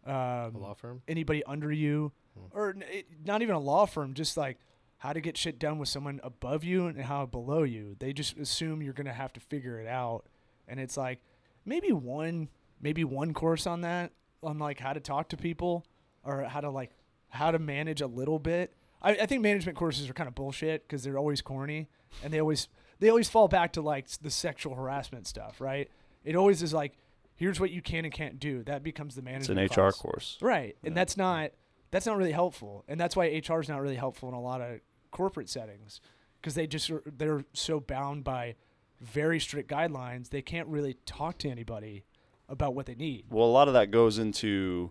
um, 0.06 0.14
A 0.14 0.52
law 0.54 0.74
firm. 0.74 1.02
anybody 1.08 1.42
under 1.44 1.70
you, 1.72 2.12
Hmm. 2.38 2.46
or 2.58 2.70
n- 2.70 2.84
it, 2.90 3.06
not 3.24 3.42
even 3.42 3.54
a 3.54 3.58
law 3.60 3.86
firm, 3.86 4.14
just 4.14 4.36
like 4.36 4.58
how 4.98 5.12
to 5.12 5.20
get 5.20 5.36
shit 5.36 5.58
done 5.58 5.78
with 5.78 5.88
someone 5.88 6.20
above 6.22 6.62
you 6.62 6.86
and 6.86 7.00
how 7.02 7.26
below 7.26 7.62
you. 7.64 7.96
They 7.98 8.12
just 8.12 8.36
assume 8.38 8.82
you're 8.82 8.92
gonna 8.92 9.12
have 9.12 9.32
to 9.34 9.40
figure 9.40 9.80
it 9.80 9.86
out, 9.88 10.24
and 10.70 10.80
it's 10.80 10.96
like 10.96 11.20
maybe 11.64 11.92
one, 11.92 12.48
maybe 12.80 13.04
one 13.04 13.34
course 13.34 13.66
on 13.66 13.80
that, 13.82 14.12
on 14.42 14.58
like 14.58 14.78
how 14.80 14.92
to 14.92 15.00
talk 15.00 15.28
to 15.30 15.36
people 15.36 15.84
or 16.24 16.44
how 16.44 16.60
to 16.60 16.70
like 16.70 16.90
how 17.28 17.50
to 17.50 17.58
manage 17.58 18.00
a 18.00 18.06
little 18.06 18.38
bit. 18.38 18.72
I, 19.02 19.12
I 19.12 19.26
think 19.26 19.42
management 19.42 19.76
courses 19.78 20.08
are 20.08 20.12
kind 20.14 20.28
of 20.28 20.34
bullshit 20.34 20.86
because 20.86 21.02
they're 21.04 21.18
always 21.18 21.40
corny 21.42 21.88
and 22.24 22.32
they 22.32 22.40
always 22.40 22.68
they 22.98 23.08
always 23.08 23.28
fall 23.28 23.48
back 23.48 23.72
to 23.74 23.82
like 23.82 24.08
the 24.22 24.30
sexual 24.30 24.74
harassment 24.74 25.26
stuff, 25.26 25.60
right? 25.60 25.90
It 26.24 26.36
always 26.36 26.62
is 26.62 26.74
like, 26.74 26.98
here's 27.36 27.58
what 27.58 27.70
you 27.70 27.80
can 27.80 28.04
and 28.04 28.12
can't 28.12 28.38
do. 28.38 28.62
That 28.64 28.82
becomes 28.82 29.14
the 29.14 29.22
management. 29.22 29.58
It's 29.60 29.76
an 29.76 29.84
HR 29.84 29.90
course. 29.92 30.36
Right. 30.42 30.76
And 30.84 30.92
Yeah. 30.94 31.00
that's 31.00 31.16
not 31.16 31.50
that's 31.90 32.06
not 32.06 32.16
really 32.16 32.32
helpful. 32.32 32.84
And 32.88 33.00
that's 33.00 33.16
why 33.16 33.26
HR 33.26 33.60
is 33.60 33.68
not 33.68 33.80
really 33.80 33.96
helpful 33.96 34.28
in 34.28 34.34
a 34.34 34.40
lot 34.40 34.60
of 34.60 34.80
corporate 35.10 35.48
settings 35.48 36.00
because 36.40 36.54
they 36.54 36.66
just 36.66 36.88
are- 36.90 37.02
they're 37.04 37.44
so 37.52 37.80
bound 37.80 38.22
by 38.24 38.54
very 39.00 39.40
strict 39.40 39.70
guidelines, 39.70 40.30
they 40.30 40.42
can't 40.42 40.68
really 40.68 40.94
talk 41.06 41.38
to 41.38 41.48
anybody 41.48 42.04
about 42.48 42.74
what 42.74 42.86
they 42.86 42.94
need. 42.94 43.24
Well, 43.30 43.46
a 43.46 43.50
lot 43.50 43.68
of 43.68 43.74
that 43.74 43.90
goes 43.90 44.18
into, 44.18 44.90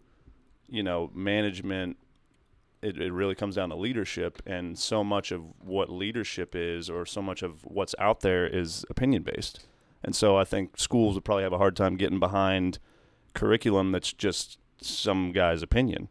you 0.67 0.83
know, 0.83 1.11
management. 1.13 1.97
It, 2.81 2.99
it 2.99 3.11
really 3.11 3.35
comes 3.35 3.55
down 3.55 3.69
to 3.69 3.75
leadership, 3.75 4.41
and 4.45 4.79
so 4.79 5.03
much 5.03 5.31
of 5.31 5.41
what 5.59 5.89
leadership 5.89 6.55
is, 6.55 6.89
or 6.89 7.05
so 7.05 7.21
much 7.21 7.41
of 7.43 7.65
what's 7.65 7.93
out 7.99 8.21
there, 8.21 8.47
is 8.47 8.85
opinion 8.89 9.23
based. 9.23 9.67
And 10.01 10.15
so 10.15 10.37
I 10.37 10.45
think 10.45 10.77
schools 10.79 11.15
would 11.15 11.25
probably 11.25 11.43
have 11.43 11.51
a 11.51 11.57
hard 11.57 11.75
time 11.75 11.97
getting 11.97 12.19
behind 12.19 12.79
curriculum 13.33 13.91
that's 13.91 14.13
just 14.13 14.57
some 14.81 15.33
guy's 15.33 15.61
opinion. 15.61 16.07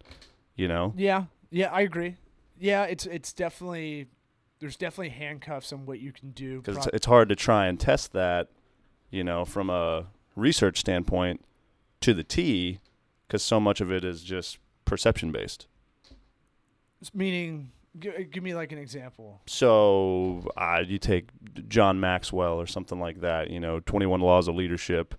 You 0.56 0.68
know, 0.68 0.92
Yeah. 0.96 1.24
Yeah, 1.50 1.70
I 1.72 1.80
agree. 1.80 2.16
Yeah, 2.58 2.84
it's 2.84 3.06
it's 3.06 3.32
definitely 3.32 4.08
there's 4.60 4.76
definitely 4.76 5.10
handcuffs 5.10 5.72
on 5.72 5.86
what 5.86 6.00
you 6.00 6.12
can 6.12 6.30
do. 6.30 6.60
because 6.60 6.76
it's, 6.78 6.86
it's 6.94 7.06
hard 7.06 7.28
to 7.28 7.36
try 7.36 7.66
and 7.66 7.78
test 7.78 8.12
that, 8.12 8.48
you 9.10 9.22
know, 9.24 9.44
from 9.44 9.70
a 9.70 10.06
research 10.36 10.78
standpoint 10.80 11.44
to 12.00 12.14
the 12.14 12.24
T, 12.24 12.78
because 13.26 13.42
so 13.42 13.60
much 13.60 13.80
of 13.80 13.90
it 13.92 14.04
is 14.04 14.22
just 14.22 14.58
perception 14.84 15.32
based. 15.32 15.66
meaning 17.14 17.70
g- 17.98 18.24
give 18.30 18.42
me 18.42 18.54
like 18.54 18.72
an 18.72 18.78
example. 18.78 19.40
So 19.46 20.48
uh, 20.56 20.82
you 20.86 20.98
take 20.98 21.28
John 21.68 22.00
Maxwell 22.00 22.60
or 22.60 22.66
something 22.66 23.00
like 23.00 23.20
that. 23.20 23.50
You 23.50 23.60
know, 23.60 23.80
Twenty 23.80 24.06
One 24.06 24.20
Laws 24.20 24.48
of 24.48 24.54
Leadership. 24.54 25.14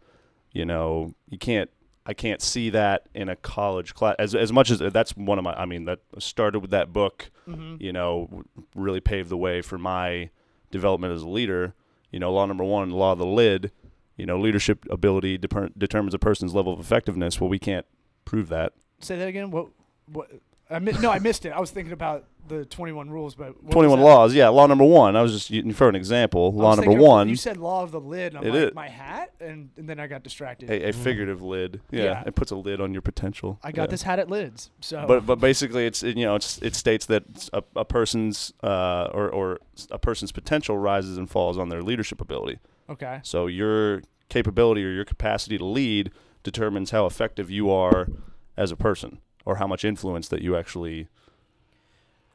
You 0.52 0.66
know, 0.66 1.14
you 1.30 1.38
can't. 1.38 1.70
I 2.10 2.14
can't 2.14 2.42
see 2.42 2.72
that 2.72 3.08
in 3.14 3.30
a 3.30 3.36
college 3.36 3.94
class 3.94 4.16
as 4.18 4.34
as 4.34 4.52
much 4.52 4.72
as 4.72 4.80
that's 4.80 5.16
one 5.16 5.38
of 5.38 5.44
my. 5.44 5.54
I 5.54 5.66
mean, 5.68 5.86
that 5.86 6.00
started 6.18 6.58
with 6.62 6.72
that 6.72 6.92
book. 6.92 7.30
Mm-hmm. 7.48 7.76
You 7.80 7.94
know, 7.94 8.46
really 8.74 9.00
paved 9.00 9.30
the 9.30 9.38
way 9.38 9.62
for 9.62 9.78
my 9.78 10.32
development 10.72 11.14
as 11.14 11.22
a 11.22 11.30
leader. 11.30 11.76
You 12.12 12.20
know, 12.20 12.34
law 12.34 12.48
number 12.48 12.64
one, 12.64 12.90
law 12.90 13.12
of 13.12 13.20
the 13.20 13.28
lid. 13.28 13.72
You 14.18 14.26
know, 14.26 14.40
leadership 14.40 14.88
ability 14.90 15.38
deper- 15.38 15.70
determines 15.78 16.16
a 16.16 16.20
person's 16.20 16.56
level 16.56 16.74
of 16.74 16.80
effectiveness. 16.80 17.40
Well, 17.40 17.48
we 17.48 17.60
can't 17.60 17.86
prove 18.26 18.50
that. 18.50 18.74
Say 19.00 19.16
that 19.16 19.28
again. 19.28 19.52
What 19.52 19.68
what 20.08 20.32
I 20.70 20.80
mi- 20.80 20.92
no, 21.02 21.10
I 21.12 21.20
missed 21.20 21.46
it. 21.46 21.50
I 21.50 21.60
was 21.60 21.72
thinking 21.72 21.94
about 21.94 22.26
the 22.48 22.64
21 22.66 23.10
rules, 23.10 23.34
but 23.36 23.56
what 23.56 23.66
was 23.66 23.74
21 23.74 24.00
that? 24.00 24.06
laws. 24.06 24.34
Yeah, 24.36 24.50
law 24.50 24.68
number 24.68 24.84
one. 24.84 25.16
I 25.16 25.22
was 25.22 25.48
just 25.48 25.76
for 25.76 25.90
an 25.90 25.96
example. 25.96 26.54
I 26.56 26.62
Law 26.62 26.70
was 26.70 26.78
number 26.78 26.82
thinking 26.92 26.98
of- 27.06 27.08
one. 27.10 27.30
You 27.30 27.36
said 27.36 27.58
law 27.58 27.84
of 27.84 27.92
the 27.92 28.00
lid. 28.00 28.34
And 28.36 28.38
I'm 28.38 28.44
It 28.48 28.60
like 28.60 28.70
is. 28.70 28.76
my 28.76 28.88
hat, 28.88 29.34
and, 29.40 29.70
and 29.78 29.90
then 29.90 30.00
I 30.00 30.08
got 30.08 30.24
distracted. 30.24 30.70
a, 30.70 30.90
a 30.90 30.94
figurative 30.94 31.42
lid. 31.42 31.82
Yeah, 31.92 32.04
Yeah. 32.04 32.24
it 32.28 32.36
puts 32.36 32.52
a 32.52 32.56
lid 32.56 32.82
on 32.82 32.94
your 32.94 33.02
potential. 33.02 33.60
I 33.64 33.72
got 33.72 33.84
Yeah. 33.84 33.88
this 33.88 34.02
hat 34.04 34.20
at 34.20 34.30
lids. 34.30 34.70
So 34.80 35.06
But 35.08 35.26
but 35.26 35.40
basically, 35.40 35.86
it's 35.88 36.04
it, 36.04 36.18
you 36.18 36.26
know 36.26 36.36
it's, 36.36 36.60
it 36.60 36.76
states 36.76 37.06
that 37.08 37.50
a, 37.54 37.64
a 37.76 37.86
person's 37.86 38.54
uh, 38.64 39.10
or 39.14 39.30
or 39.30 39.60
a 39.92 39.98
person's 40.00 40.32
potential 40.32 40.78
rises 40.78 41.18
and 41.18 41.30
falls 41.30 41.58
on 41.58 41.70
their 41.70 41.82
leadership 41.82 42.22
ability. 42.22 42.60
okay, 42.90 43.20
So 43.24 43.48
your 43.48 44.02
capability 44.30 44.84
or 44.86 44.90
your 44.92 45.06
capacity 45.06 45.58
to 45.58 45.66
lead 45.66 46.12
determines 46.44 46.92
how 46.92 47.06
effective 47.08 47.50
you 47.50 47.72
are 47.72 48.08
as 48.56 48.72
a 48.72 48.76
person, 48.76 49.20
or 49.50 49.56
how 49.56 49.66
much 49.66 49.84
influence 49.84 50.28
that 50.28 50.44
you 50.44 50.56
actually 50.56 51.08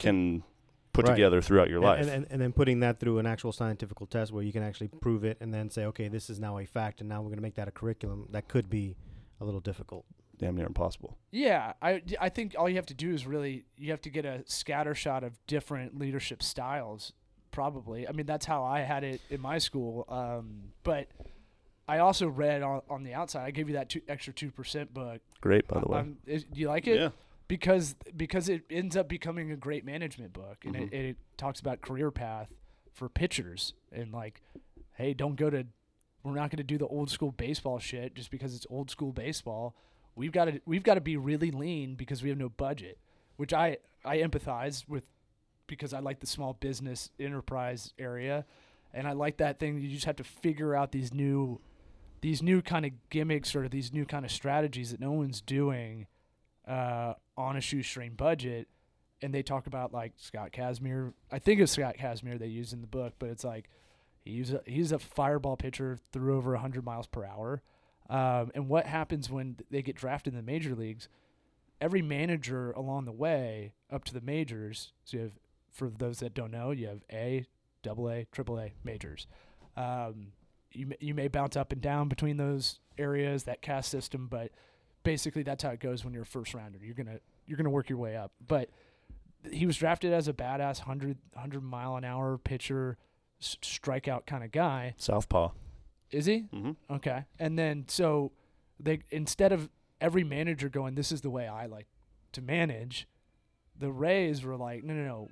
can 0.00 0.42
put 0.92 1.06
Right. 1.06 1.14
together 1.14 1.40
throughout 1.40 1.68
your 1.68 1.78
And- 1.78 1.84
life. 1.84 2.00
And, 2.02 2.10
and, 2.10 2.26
and 2.30 2.40
then 2.42 2.52
putting 2.52 2.80
that 2.80 2.98
through 2.98 3.18
an 3.18 3.26
actual 3.26 3.52
scientific 3.52 3.96
test 4.10 4.32
where 4.32 4.42
you 4.42 4.52
can 4.52 4.62
actually 4.64 4.88
prove 4.88 5.24
it 5.24 5.36
and 5.40 5.54
then 5.54 5.70
say, 5.70 5.84
okay, 5.86 6.08
this 6.08 6.28
is 6.28 6.40
now 6.40 6.58
a 6.58 6.66
fact, 6.66 7.00
and 7.00 7.08
now 7.08 7.20
we're 7.20 7.28
going 7.28 7.36
to 7.38 7.42
make 7.42 7.54
that 7.54 7.68
a 7.68 7.70
curriculum. 7.70 8.26
That 8.30 8.48
could 8.48 8.68
be 8.68 8.96
a 9.40 9.44
little 9.44 9.60
difficult. 9.60 10.04
Damn 10.38 10.56
near 10.56 10.66
impossible. 10.66 11.16
yeah, 11.30 11.74
I 11.80 12.02
I 12.20 12.28
think 12.28 12.56
all 12.58 12.68
you 12.68 12.74
have 12.74 12.86
to 12.86 12.94
do 12.94 13.14
is 13.14 13.24
really 13.24 13.64
you 13.78 13.92
have 13.92 14.00
to 14.00 14.10
get 14.10 14.24
a 14.24 14.42
scatter 14.46 14.92
shot 14.92 15.22
of 15.22 15.38
different 15.46 15.96
leadership 15.96 16.42
styles. 16.42 17.12
Probably, 17.52 18.08
I 18.08 18.10
mean 18.10 18.26
that's 18.26 18.44
how 18.44 18.64
I 18.64 18.80
had 18.80 19.04
it 19.04 19.20
in 19.30 19.40
my 19.40 19.58
school. 19.58 20.04
Um, 20.08 20.72
but 20.82 21.06
I 21.86 21.98
also 21.98 22.28
read 22.28 22.62
on, 22.62 22.80
on 22.88 23.02
the 23.04 23.14
outside. 23.14 23.44
I 23.44 23.50
gave 23.50 23.68
you 23.68 23.74
that 23.74 23.88
two, 23.90 24.00
extra 24.08 24.32
two 24.32 24.50
percent 24.50 24.94
book. 24.94 25.20
Great, 25.40 25.66
by 25.68 25.80
the 25.80 25.86
way. 25.88 25.98
Um, 25.98 26.16
is, 26.26 26.44
do 26.44 26.60
you 26.60 26.68
like 26.68 26.86
it? 26.86 26.98
yeah. 26.98 27.08
because 27.48 27.94
because 28.16 28.48
it 28.48 28.62
ends 28.70 28.96
up 28.96 29.08
becoming 29.08 29.50
a 29.52 29.56
great 29.56 29.84
management 29.84 30.32
book 30.32 30.64
and 30.64 30.74
Mhm. 30.74 30.86
it, 30.92 30.94
it 30.94 31.16
talks 31.36 31.60
about 31.60 31.82
career 31.82 32.10
path 32.10 32.48
for 32.92 33.08
pitchers 33.08 33.74
and 33.92 34.12
like 34.12 34.40
hey 34.94 35.12
don't 35.12 35.36
go 35.36 35.50
to 35.50 35.66
we're 36.22 36.32
not 36.32 36.48
going 36.48 36.56
to 36.56 36.62
do 36.62 36.78
the 36.78 36.86
old 36.86 37.10
school 37.10 37.32
baseball 37.32 37.78
shit 37.78 38.14
just 38.14 38.30
because 38.30 38.54
it's 38.54 38.66
old 38.70 38.88
school 38.90 39.12
baseball 39.12 39.74
we've 40.16 40.32
got 40.32 40.46
to 40.46 40.60
we've 40.64 40.84
got 40.84 40.94
to 40.94 41.00
be 41.02 41.16
really 41.18 41.50
lean 41.50 41.96
because 41.96 42.22
we 42.22 42.28
have 42.30 42.38
no 42.38 42.48
budget 42.48 42.96
which 43.36 43.52
i 43.52 43.76
i 44.06 44.18
empathize 44.18 44.88
with 44.88 45.02
because 45.66 45.92
i 45.92 45.98
like 45.98 46.20
the 46.20 46.26
small 46.26 46.54
business 46.54 47.10
enterprise 47.20 47.92
area 47.98 48.46
and 48.94 49.06
i 49.08 49.12
like 49.12 49.36
that 49.38 49.58
thing 49.58 49.76
you 49.78 49.90
just 49.90 50.06
have 50.06 50.16
to 50.16 50.24
figure 50.24 50.74
out 50.74 50.92
these 50.92 51.12
new 51.12 51.60
these 52.24 52.42
new 52.42 52.62
kind 52.62 52.86
of 52.86 52.92
gimmicks 53.10 53.54
or 53.54 53.68
these 53.68 53.92
new 53.92 54.06
kind 54.06 54.24
of 54.24 54.30
strategies 54.30 54.92
that 54.92 54.98
no 54.98 55.12
one's 55.12 55.42
doing 55.42 56.06
uh, 56.66 57.12
on 57.36 57.54
a 57.54 57.60
shoestring 57.60 58.14
budget, 58.14 58.66
and 59.20 59.34
they 59.34 59.42
talk 59.42 59.66
about 59.66 59.92
like 59.92 60.14
Scott 60.16 60.50
Kazmir. 60.50 61.12
I 61.30 61.38
think 61.38 61.60
it's 61.60 61.72
Scott 61.72 61.96
Kazmir 62.00 62.38
they 62.38 62.46
use 62.46 62.72
in 62.72 62.80
the 62.80 62.86
book, 62.86 63.12
but 63.18 63.28
it's 63.28 63.44
like 63.44 63.68
he's 64.24 64.54
a, 64.54 64.62
he's 64.64 64.90
a 64.90 64.98
fireball 64.98 65.58
pitcher, 65.58 65.98
threw 66.12 66.34
over 66.34 66.52
100 66.52 66.82
miles 66.82 67.06
per 67.06 67.26
hour. 67.26 67.60
Um, 68.08 68.50
and 68.54 68.70
what 68.70 68.86
happens 68.86 69.28
when 69.28 69.58
they 69.70 69.82
get 69.82 69.94
drafted 69.94 70.32
in 70.32 70.38
the 70.38 70.50
major 70.50 70.74
leagues? 70.74 71.10
Every 71.78 72.00
manager 72.00 72.70
along 72.70 73.04
the 73.04 73.12
way 73.12 73.74
up 73.92 74.02
to 74.04 74.14
the 74.14 74.22
majors. 74.22 74.92
So 75.04 75.18
you 75.18 75.22
have, 75.24 75.32
for 75.70 75.90
those 75.90 76.20
that 76.20 76.32
don't 76.32 76.52
know, 76.52 76.70
you 76.70 76.86
have 76.86 77.02
A, 77.12 77.44
Double 77.82 78.08
A, 78.08 78.26
Triple 78.32 78.58
A 78.58 78.72
majors. 78.82 79.26
Um, 79.76 80.28
you 80.74 80.86
may, 80.86 80.96
you 81.00 81.14
may 81.14 81.28
bounce 81.28 81.56
up 81.56 81.72
and 81.72 81.80
down 81.80 82.08
between 82.08 82.36
those 82.36 82.80
areas, 82.98 83.44
that 83.44 83.62
caste 83.62 83.90
system, 83.90 84.26
but 84.28 84.50
basically 85.02 85.42
that's 85.42 85.62
how 85.62 85.70
it 85.70 85.80
goes 85.80 86.04
when 86.04 86.14
you're 86.14 86.22
a 86.22 86.26
first 86.26 86.54
rounder. 86.54 86.78
You're 86.82 86.94
gonna 86.94 87.18
you're 87.46 87.56
gonna 87.56 87.70
work 87.70 87.88
your 87.88 87.98
way 87.98 88.16
up. 88.16 88.32
But 88.46 88.70
he 89.50 89.66
was 89.66 89.76
drafted 89.76 90.12
as 90.12 90.26
a 90.28 90.32
badass 90.32 90.78
100, 90.80 91.18
100 91.34 91.60
mile 91.62 91.96
an 91.96 92.04
hour 92.04 92.38
pitcher, 92.38 92.96
s- 93.42 93.58
strikeout 93.62 94.24
kind 94.26 94.42
of 94.42 94.50
guy. 94.52 94.94
Southpaw. 94.96 95.50
Is 96.10 96.26
he? 96.26 96.40
hmm 96.52 96.72
Okay. 96.90 97.24
And 97.38 97.58
then 97.58 97.84
so 97.88 98.32
they 98.80 99.00
instead 99.10 99.52
of 99.52 99.68
every 100.00 100.24
manager 100.24 100.68
going, 100.68 100.94
"This 100.94 101.12
is 101.12 101.20
the 101.20 101.30
way 101.30 101.46
I 101.48 101.66
like 101.66 101.86
to 102.32 102.40
manage," 102.42 103.06
the 103.78 103.90
Rays 103.92 104.44
were 104.44 104.56
like, 104.56 104.82
"No, 104.84 104.94
no, 104.94 105.04
no." 105.04 105.28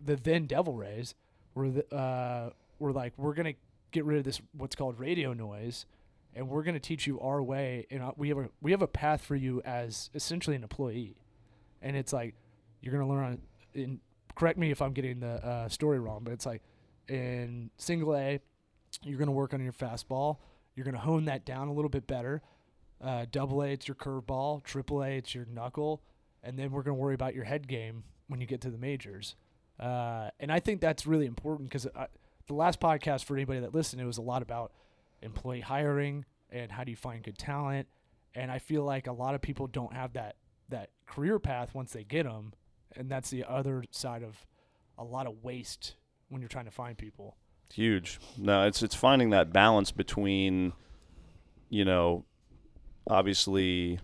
The 0.00 0.16
then 0.16 0.46
Devil 0.46 0.74
Rays 0.74 1.14
were 1.54 1.70
the, 1.70 1.94
uh, 1.94 2.50
were 2.78 2.92
like, 2.92 3.12
"We're 3.16 3.34
gonna 3.34 3.54
get 3.92 4.04
rid 4.04 4.18
of 4.18 4.24
this 4.24 4.40
what's 4.52 4.76
called 4.76 4.98
radio 4.98 5.32
noise, 5.32 5.86
and 6.34 6.48
we're 6.48 6.62
gonna 6.62 6.80
teach 6.80 7.06
you 7.06 7.20
our 7.20 7.42
way, 7.42 7.86
and 7.90 8.02
we 8.16 8.28
have 8.28 8.38
a 8.38 8.48
we 8.60 8.70
have 8.70 8.82
a 8.82 8.88
path 8.88 9.22
for 9.22 9.36
you 9.36 9.62
as 9.64 10.10
essentially 10.14 10.56
an 10.56 10.62
employee." 10.62 11.16
And 11.82 11.96
it's 11.96 12.12
like 12.12 12.34
you're 12.80 12.92
gonna 12.92 13.08
learn 13.08 13.40
on. 13.74 14.00
Correct 14.34 14.58
me 14.58 14.70
if 14.70 14.80
I'm 14.82 14.92
getting 14.92 15.20
the 15.20 15.44
uh, 15.46 15.68
story 15.68 15.98
wrong, 15.98 16.20
but 16.22 16.32
it's 16.32 16.46
like 16.46 16.62
in 17.08 17.70
single 17.76 18.14
A, 18.16 18.40
you're 19.02 19.18
going 19.18 19.26
to 19.26 19.32
work 19.32 19.52
on 19.54 19.62
your 19.62 19.72
fastball. 19.72 20.38
You're 20.74 20.84
going 20.84 20.94
to 20.94 21.00
hone 21.00 21.24
that 21.24 21.44
down 21.44 21.68
a 21.68 21.72
little 21.72 21.88
bit 21.88 22.06
better. 22.06 22.42
Uh, 23.02 23.26
double 23.30 23.62
A, 23.62 23.68
it's 23.68 23.88
your 23.88 23.94
curveball. 23.94 24.62
Triple 24.62 25.02
A, 25.02 25.10
it's 25.16 25.34
your 25.34 25.46
knuckle. 25.46 26.02
and 26.42 26.58
then 26.58 26.70
we're 26.70 26.82
going 26.82 26.96
to 26.96 27.00
worry 27.00 27.14
about 27.14 27.34
your 27.34 27.44
head 27.44 27.66
game 27.68 28.04
when 28.28 28.40
you 28.40 28.46
get 28.46 28.60
to 28.62 28.70
the 28.70 28.78
majors. 28.78 29.34
Uh, 29.80 30.30
and 30.40 30.52
I 30.52 30.60
think 30.60 30.80
that's 30.80 31.06
really 31.06 31.26
important 31.26 31.68
because 31.68 31.86
the 32.48 32.54
last 32.54 32.80
podcast 32.80 33.24
for 33.24 33.36
anybody 33.36 33.60
that 33.60 33.74
listened, 33.74 34.02
it 34.02 34.06
was 34.06 34.18
a 34.18 34.22
lot 34.22 34.42
about 34.42 34.72
employee 35.22 35.60
hiring 35.60 36.24
and 36.50 36.72
how 36.72 36.82
do 36.82 36.90
you 36.90 36.96
find 36.96 37.22
good 37.22 37.38
talent. 37.38 37.86
And 38.34 38.50
I 38.50 38.58
feel 38.58 38.82
like 38.82 39.06
a 39.06 39.12
lot 39.12 39.34
of 39.34 39.42
people 39.42 39.66
don't 39.66 39.92
have 39.92 40.14
that 40.14 40.36
that 40.70 40.90
career 41.06 41.38
path 41.38 41.74
once 41.74 41.92
they 41.92 42.04
get 42.04 42.24
them, 42.24 42.52
and 42.94 43.08
that's 43.08 43.30
the 43.30 43.44
other 43.44 43.84
side 43.90 44.22
of 44.22 44.46
a 44.98 45.04
lot 45.04 45.26
of 45.26 45.42
waste 45.42 45.94
when 46.28 46.42
you're 46.42 46.48
trying 46.48 46.66
to 46.66 46.70
find 46.70 46.98
people. 46.98 47.36
Huge. 47.72 48.18
No, 48.36 48.66
it's 48.66 48.82
it's 48.82 48.94
finding 48.94 49.30
that 49.30 49.52
balance 49.52 49.90
between, 49.90 50.72
you 51.70 51.84
know, 51.84 52.24
obviously, 53.08 53.98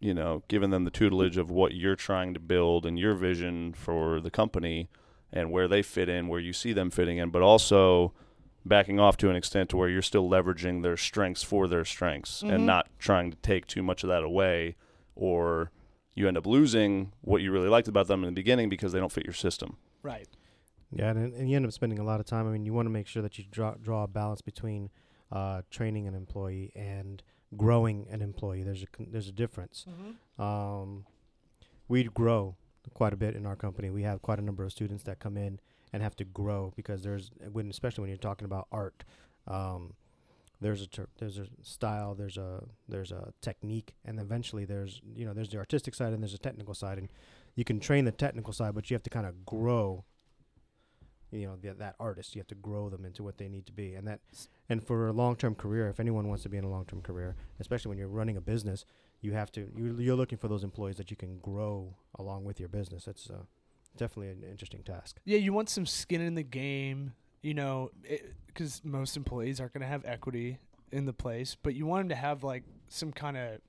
you 0.00 0.14
know, 0.14 0.42
giving 0.48 0.70
them 0.70 0.84
the 0.84 0.90
tutelage 0.90 1.36
of 1.36 1.50
what 1.50 1.74
you're 1.74 1.96
trying 1.96 2.34
to 2.34 2.40
build 2.40 2.86
and 2.86 2.98
your 2.98 3.14
vision 3.14 3.74
for 3.74 4.20
the 4.20 4.30
company 4.30 4.88
and 5.32 5.50
where 5.50 5.68
they 5.68 5.82
fit 5.82 6.08
in, 6.08 6.28
where 6.28 6.40
you 6.40 6.52
see 6.52 6.72
them 6.72 6.90
fitting 6.90 7.18
in, 7.18 7.30
but 7.30 7.42
also 7.42 8.12
backing 8.64 8.98
off 8.98 9.16
to 9.16 9.30
an 9.30 9.36
extent 9.36 9.70
to 9.70 9.76
where 9.76 9.88
you're 9.88 10.02
still 10.02 10.28
leveraging 10.28 10.82
their 10.82 10.96
strengths 10.96 11.42
for 11.42 11.68
their 11.68 11.84
strengths 11.84 12.42
mm-hmm. 12.42 12.54
and 12.54 12.66
not 12.66 12.88
trying 12.98 13.30
to 13.30 13.36
take 13.38 13.66
too 13.66 13.82
much 13.82 14.02
of 14.02 14.08
that 14.08 14.24
away 14.24 14.74
or 15.14 15.70
you 16.14 16.26
end 16.26 16.36
up 16.36 16.46
losing 16.46 17.12
what 17.20 17.42
you 17.42 17.52
really 17.52 17.68
liked 17.68 17.88
about 17.88 18.08
them 18.08 18.24
in 18.24 18.26
the 18.26 18.32
beginning 18.34 18.68
because 18.68 18.92
they 18.92 18.98
don't 18.98 19.12
fit 19.12 19.24
your 19.24 19.34
system. 19.34 19.76
Right. 20.02 20.26
Yeah, 20.90 21.10
and, 21.10 21.34
and 21.34 21.50
you 21.50 21.56
end 21.56 21.66
up 21.66 21.72
spending 21.72 21.98
a 21.98 22.04
lot 22.04 22.20
of 22.20 22.26
time. 22.26 22.48
I 22.48 22.50
mean, 22.50 22.64
you 22.64 22.72
want 22.72 22.86
to 22.86 22.90
make 22.90 23.06
sure 23.06 23.22
that 23.22 23.38
you 23.38 23.44
draw 23.50 23.74
draw 23.74 24.04
a 24.04 24.08
balance 24.08 24.40
between 24.40 24.90
uh, 25.32 25.62
training 25.70 26.06
an 26.06 26.14
employee 26.14 26.72
and 26.74 27.22
growing 27.56 28.06
an 28.10 28.22
employee. 28.22 28.62
There's 28.62 28.82
a 28.82 28.86
there's 28.98 29.28
a 29.28 29.32
difference. 29.32 29.84
Mm-hmm. 29.88 30.42
Um, 30.42 31.06
we 31.88 32.04
grow 32.04 32.56
quite 32.94 33.12
a 33.12 33.16
bit 33.16 33.34
in 33.34 33.46
our 33.46 33.56
company. 33.56 33.90
We 33.90 34.02
have 34.02 34.22
quite 34.22 34.38
a 34.38 34.42
number 34.42 34.64
of 34.64 34.72
students 34.72 35.04
that 35.04 35.18
come 35.18 35.36
in 35.36 35.60
and 35.92 36.02
have 36.02 36.16
to 36.16 36.24
grow 36.24 36.72
because 36.76 37.02
there's 37.02 37.30
when 37.52 37.70
especially 37.70 38.02
when 38.02 38.10
you're 38.10 38.18
talking 38.18 38.44
about 38.44 38.66
art. 38.72 39.04
Um, 39.46 39.94
there's 40.60 40.82
a 40.82 40.86
ter- 40.86 41.08
there's 41.18 41.38
a 41.38 41.46
style, 41.62 42.14
there's 42.14 42.36
a 42.36 42.64
there's 42.88 43.12
a 43.12 43.32
technique, 43.42 43.94
and 44.04 44.18
eventually 44.18 44.64
there's 44.64 45.00
you 45.14 45.24
know 45.24 45.32
there's 45.32 45.50
the 45.50 45.58
artistic 45.58 45.94
side 45.94 46.12
and 46.12 46.22
there's 46.22 46.34
a 46.34 46.38
technical 46.38 46.74
side, 46.74 46.98
and 46.98 47.08
you 47.54 47.64
can 47.64 47.78
train 47.80 48.04
the 48.04 48.12
technical 48.12 48.52
side, 48.52 48.74
but 48.74 48.90
you 48.90 48.94
have 48.94 49.02
to 49.02 49.10
kind 49.10 49.26
of 49.26 49.44
grow. 49.44 50.04
You 51.30 51.46
know 51.48 51.56
the, 51.60 51.74
that 51.74 51.96
artist, 52.00 52.34
you 52.34 52.40
have 52.40 52.46
to 52.48 52.54
grow 52.54 52.88
them 52.88 53.04
into 53.04 53.22
what 53.22 53.36
they 53.36 53.48
need 53.48 53.66
to 53.66 53.72
be, 53.72 53.94
and 53.94 54.06
that, 54.06 54.20
and 54.68 54.82
for 54.82 55.08
a 55.08 55.12
long-term 55.12 55.56
career, 55.56 55.88
if 55.88 56.00
anyone 56.00 56.28
wants 56.28 56.44
to 56.44 56.48
be 56.48 56.56
in 56.56 56.64
a 56.64 56.70
long-term 56.70 57.02
career, 57.02 57.34
especially 57.60 57.90
when 57.90 57.98
you're 57.98 58.08
running 58.08 58.36
a 58.36 58.40
business, 58.40 58.84
you 59.20 59.32
have 59.32 59.50
to 59.52 59.68
you, 59.76 59.96
you're 59.98 60.16
looking 60.16 60.38
for 60.38 60.48
those 60.48 60.64
employees 60.64 60.96
that 60.96 61.10
you 61.10 61.16
can 61.16 61.38
grow 61.38 61.94
along 62.18 62.44
with 62.44 62.60
your 62.60 62.68
business. 62.68 63.06
It's 63.06 63.30
uh, 63.30 63.42
definitely 63.96 64.30
an 64.30 64.44
interesting 64.48 64.82
task. 64.82 65.18
Yeah, 65.24 65.38
you 65.38 65.52
want 65.52 65.68
some 65.68 65.86
skin 65.86 66.20
in 66.20 66.34
the 66.34 66.42
game 66.42 67.12
you 67.46 67.54
know, 67.54 67.92
because 68.48 68.84
most 68.84 69.16
employees 69.16 69.60
aren't 69.60 69.72
going 69.72 69.82
to 69.82 69.86
have 69.86 70.04
equity 70.04 70.58
in 70.90 71.06
the 71.06 71.12
place, 71.12 71.56
but 71.62 71.76
you 71.76 71.86
want 71.86 72.00
them 72.00 72.08
to 72.08 72.16
have 72.16 72.42
like 72.42 72.64
some 72.88 73.12
kind 73.12 73.36
of 73.36 73.60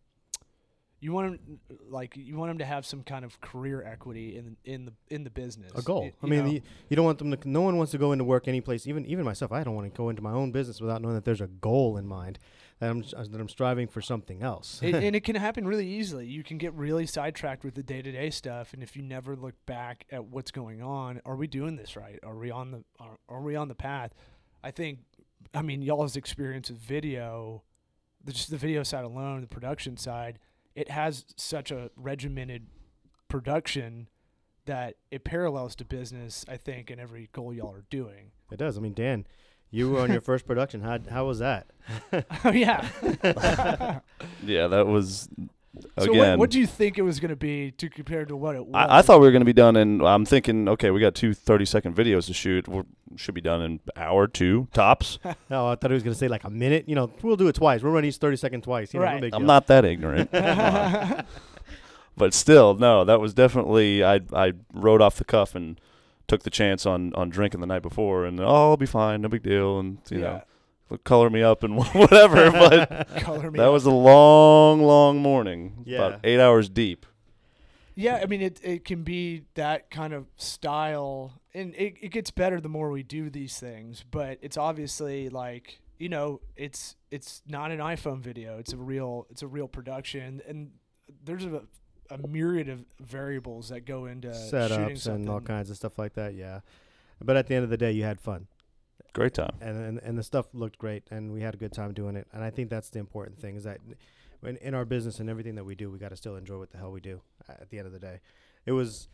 you 1.00 1.12
want 1.12 1.46
them 1.46 1.60
like 1.90 2.18
you 2.18 2.38
want 2.38 2.50
them 2.50 2.58
to 2.58 2.66
have 2.66 2.86
some 2.86 3.04
kind 3.04 3.24
of 3.24 3.40
career 3.40 3.84
equity 3.84 4.36
in 4.36 4.58
in 4.66 4.86
the 4.86 4.94
in 5.10 5.24
the 5.24 5.30
business. 5.30 5.72
A 5.76 5.82
goal. 5.82 6.12
I 6.24 6.26
mean, 6.26 6.48
you, 6.48 6.62
you, 6.90 6.96
don't 6.96 7.06
want 7.06 7.20
them 7.20 7.32
to. 7.32 7.50
No 7.50 7.62
one 7.62 7.78
wants 7.78 7.92
to 7.92 7.98
go 7.98 8.12
into 8.12 8.24
work 8.24 8.48
any 8.48 8.62
place. 8.62 8.88
Even 8.88 9.06
even 9.06 9.24
myself, 9.24 9.52
I 9.52 9.64
don't 9.64 9.76
want 9.76 9.94
to 9.94 9.96
go 9.96 10.10
into 10.10 10.24
my 10.24 10.32
own 10.32 10.52
business 10.52 10.82
without 10.82 11.02
knowing 11.02 11.14
that 11.14 11.26
there's 11.26 11.42
a 11.42 11.48
goal 11.48 11.98
in 11.98 12.08
mind 12.08 12.40
that 12.80 12.90
I'm 12.90 13.04
uh, 13.16 13.24
that 13.30 13.40
I'm 13.40 13.50
striving 13.50 13.88
for 13.88 14.02
something 14.02 14.42
else. 14.42 14.80
it, 14.82 14.96
and 14.96 15.16
it 15.16 15.24
can 15.24 15.36
happen 15.36 15.68
really 15.68 15.88
easily. 15.88 16.26
You 16.26 16.44
can 16.44 16.58
get 16.58 16.74
really 16.74 17.06
sidetracked 17.06 17.64
with 17.64 17.76
the 17.76 17.84
day 17.84 18.02
to 18.02 18.12
day 18.12 18.32
stuff, 18.32 18.74
and 18.74 18.82
if 18.82 18.96
you 18.96 19.04
never 19.04 19.36
look 19.36 19.54
back 19.68 20.06
at 20.12 20.26
what's 20.26 20.50
going 20.50 20.82
on, 20.82 21.22
are 21.26 21.36
we 21.36 21.46
doing 21.46 21.76
this 21.76 21.96
right? 21.96 22.20
Are 22.24 22.36
we 22.36 22.50
on 22.50 22.72
the 22.72 22.84
are, 23.00 23.18
are 23.30 23.42
we 23.42 23.56
on 23.56 23.68
the 23.68 23.76
path? 23.76 24.14
I 24.64 24.72
think. 24.72 25.00
I 25.54 25.62
mean, 25.62 25.82
y'all's 25.82 26.18
experience 26.18 26.70
with 26.70 26.80
video, 26.80 27.64
just 28.28 28.50
the 28.50 28.58
video 28.58 28.84
side 28.84 29.06
alone, 29.06 29.42
the 29.42 29.48
production 29.48 29.96
side 29.96 30.40
it 30.78 30.92
has 30.92 31.26
such 31.36 31.72
a 31.72 31.90
regimented 31.96 32.68
production 33.30 34.08
that 34.68 34.96
it 35.10 35.24
parallels 35.24 35.76
to 35.78 35.86
business, 35.86 36.46
I 36.48 36.58
think, 36.58 36.92
in 36.92 37.00
every 37.00 37.30
goal 37.34 37.52
y'all 37.52 37.74
are 37.74 37.86
doing. 37.90 38.32
It 38.52 38.60
does. 38.60 38.78
I 38.78 38.82
mean, 38.82 38.94
Dan, 38.94 39.26
you 39.72 39.90
were 39.90 40.02
on 40.02 40.12
your 40.12 40.22
first 40.22 40.46
production. 40.46 40.82
How 40.82 41.00
how 41.10 41.26
was 41.26 41.40
that? 41.40 41.72
oh 42.46 42.52
yeah. 42.52 42.88
yeah, 44.44 44.68
that 44.68 44.86
was 44.86 45.28
so 46.00 46.12
Again, 46.12 46.40
what, 46.40 46.50
do 46.50 46.60
you 46.60 46.68
think 46.68 46.98
it 46.98 47.02
was 47.02 47.20
going 47.20 47.30
to 47.30 47.36
be 47.36 47.72
to 47.72 47.90
compare 47.90 48.26
to 48.26 48.36
what 48.36 48.56
it 48.56 48.66
was? 48.66 48.76
I, 48.76 49.00
I 49.00 49.02
thought 49.02 49.20
we 49.20 49.28
were 49.28 49.32
going 49.32 49.42
to 49.42 49.46
be 49.46 49.54
done 49.54 49.76
and 49.76 50.02
I'm 50.02 50.26
thinking, 50.26 50.68
okay, 50.70 50.92
we 50.92 51.00
got 51.00 51.16
two 51.16 51.34
30 51.34 51.66
second 51.66 51.96
videos 51.96 52.26
to 52.28 52.34
shoot. 52.34 52.68
We 52.68 52.84
should 53.16 53.36
be 53.36 53.42
done 53.42 53.62
in 53.62 53.72
an 53.72 53.80
hour, 53.96 54.28
two 54.28 54.68
tops. 54.74 55.20
no, 55.50 55.68
I 55.68 55.76
thought 55.76 55.92
he 55.92 55.96
was 55.96 56.04
going 56.04 56.14
to 56.14 56.20
say 56.20 56.28
like 56.28 56.44
a 56.44 56.50
minute. 56.50 56.88
You 56.88 56.96
know, 56.96 57.12
we'll 57.22 57.36
do 57.36 57.48
it 57.48 57.56
twice. 57.56 57.82
We'll 57.82 57.94
run 57.94 58.06
each 58.06 58.18
30 58.18 58.38
second 58.38 58.64
twice. 58.64 58.94
You 58.94 59.02
right. 59.02 59.22
Know, 59.22 59.30
I'm 59.34 59.46
not 59.46 59.68
that 59.68 59.86
ignorant. 59.86 60.32
but 62.18 62.34
still, 62.34 62.76
no, 62.76 63.06
that 63.06 63.20
was 63.20 63.34
definitely. 63.34 64.04
I 64.04 64.22
I 64.34 64.54
wrote 64.74 65.02
off 65.02 65.16
the 65.16 65.26
cuff 65.26 65.56
and 65.56 65.80
took 66.28 66.44
the 66.44 66.50
chance 66.50 66.86
on 66.86 67.14
on 67.14 67.30
drinking 67.30 67.62
the 67.62 67.68
night 67.68 67.82
before, 67.82 68.26
and 68.26 68.40
oh, 68.40 68.46
I'll 68.46 68.78
be 68.78 68.86
fine, 68.86 69.22
no 69.22 69.30
big 69.30 69.44
deal, 69.44 69.80
and 69.80 70.00
you 70.10 70.20
yeah. 70.20 70.24
know 70.24 70.42
color 71.04 71.30
me 71.30 71.42
up 71.42 71.64
and 71.64 71.78
whatever. 71.94 72.52
but 72.52 72.90
that 73.10 73.28
up. 73.28 73.74
was 73.74 73.86
a 73.86 73.92
long, 73.92 74.82
long 74.82 75.20
morning. 75.20 75.84
Yeah. 75.86 75.98
About 75.98 76.20
eight 76.24 76.40
hours 76.40 76.70
deep. 76.70 77.06
Yeah, 77.96 78.20
I 78.22 78.28
mean 78.28 78.42
it. 78.42 78.60
It 78.64 78.86
can 78.86 79.02
be 79.02 79.44
that 79.56 79.90
kind 79.90 80.14
of 80.14 80.28
style, 80.36 81.42
and 81.56 81.74
it, 81.74 81.96
it 82.00 82.12
gets 82.12 82.30
better 82.30 82.62
the 82.62 82.70
more 82.70 82.92
we 82.92 83.02
do 83.02 83.32
these 83.32 83.60
things. 83.60 84.06
But 84.10 84.38
it's 84.42 84.56
obviously 84.56 85.30
like 85.30 85.82
you 85.98 86.10
know, 86.10 86.42
it's 86.56 86.96
it's 87.12 87.42
not 87.48 87.72
an 87.72 87.80
iPhone 87.80 88.20
video. 88.20 88.60
It's 88.60 88.74
a 88.74 88.78
real 88.78 89.26
it's 89.30 89.42
a 89.42 89.48
real 89.48 89.68
production, 89.68 90.42
and 90.48 90.72
there's 91.24 91.46
a 91.46 91.64
a 92.10 92.18
myriad 92.28 92.70
of 92.70 92.86
variables 93.00 93.70
that 93.70 93.82
go 93.82 94.06
into 94.06 94.30
setups 94.30 95.08
and 95.08 95.28
all 95.30 95.42
kinds 95.42 95.70
of 95.70 95.76
stuff 95.76 95.98
like 95.98 96.14
that. 96.14 96.36
Yeah, 96.36 96.62
but 97.22 97.36
at 97.36 97.48
the 97.48 97.56
end 97.56 97.64
of 97.64 97.70
the 97.70 97.78
day, 97.78 97.92
you 97.92 98.04
had 98.04 98.22
fun. 98.22 98.48
Great 99.18 99.34
time. 99.34 99.56
And, 99.62 99.84
and 99.84 100.00
and 100.04 100.16
the 100.16 100.22
stuff 100.22 100.46
looked 100.54 100.78
great, 100.78 101.02
and 101.10 101.34
we 101.34 101.42
had 101.42 101.56
a 101.56 101.58
good 101.58 101.74
time 101.74 101.92
doing 101.92 102.16
it. 102.16 102.28
And 102.34 102.44
I 102.44 102.52
think 102.52 102.70
that's 102.70 102.92
the 102.92 103.00
important 103.00 103.40
thing 103.42 103.56
is 103.56 103.64
that 103.64 103.80
in, 104.44 104.58
in 104.58 104.76
our 104.76 104.86
business 104.86 105.20
and 105.20 105.28
everything 105.28 105.56
that 105.56 105.64
we 105.64 105.74
do, 105.74 105.90
we 105.90 105.98
got 105.98 106.10
to 106.10 106.16
still 106.16 106.36
enjoy 106.36 106.60
what 106.60 106.70
the 106.70 106.78
hell 106.78 106.92
we 106.92 107.02
do. 107.02 107.22
At 107.50 107.72
the 107.72 107.80
end 107.80 107.88
of 107.88 107.94
the 107.94 108.00
day, 108.00 108.20
it 108.68 108.74
was 108.74 109.08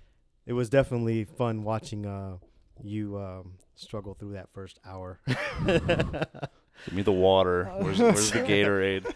it 0.46 0.52
was 0.52 0.70
definitely 0.70 1.24
fun 1.24 1.64
watching 1.64 2.06
uh, 2.06 2.36
you 2.84 3.18
um, 3.18 3.54
struggle 3.76 4.14
through 4.14 4.34
that 4.34 4.50
first 4.52 4.78
hour. 4.86 5.22
Give 5.66 6.94
me 6.94 7.02
the 7.02 7.14
water. 7.14 7.72
Where's, 7.78 8.00
where's 8.00 8.32
the 8.32 8.40
Gatorade? 8.42 9.10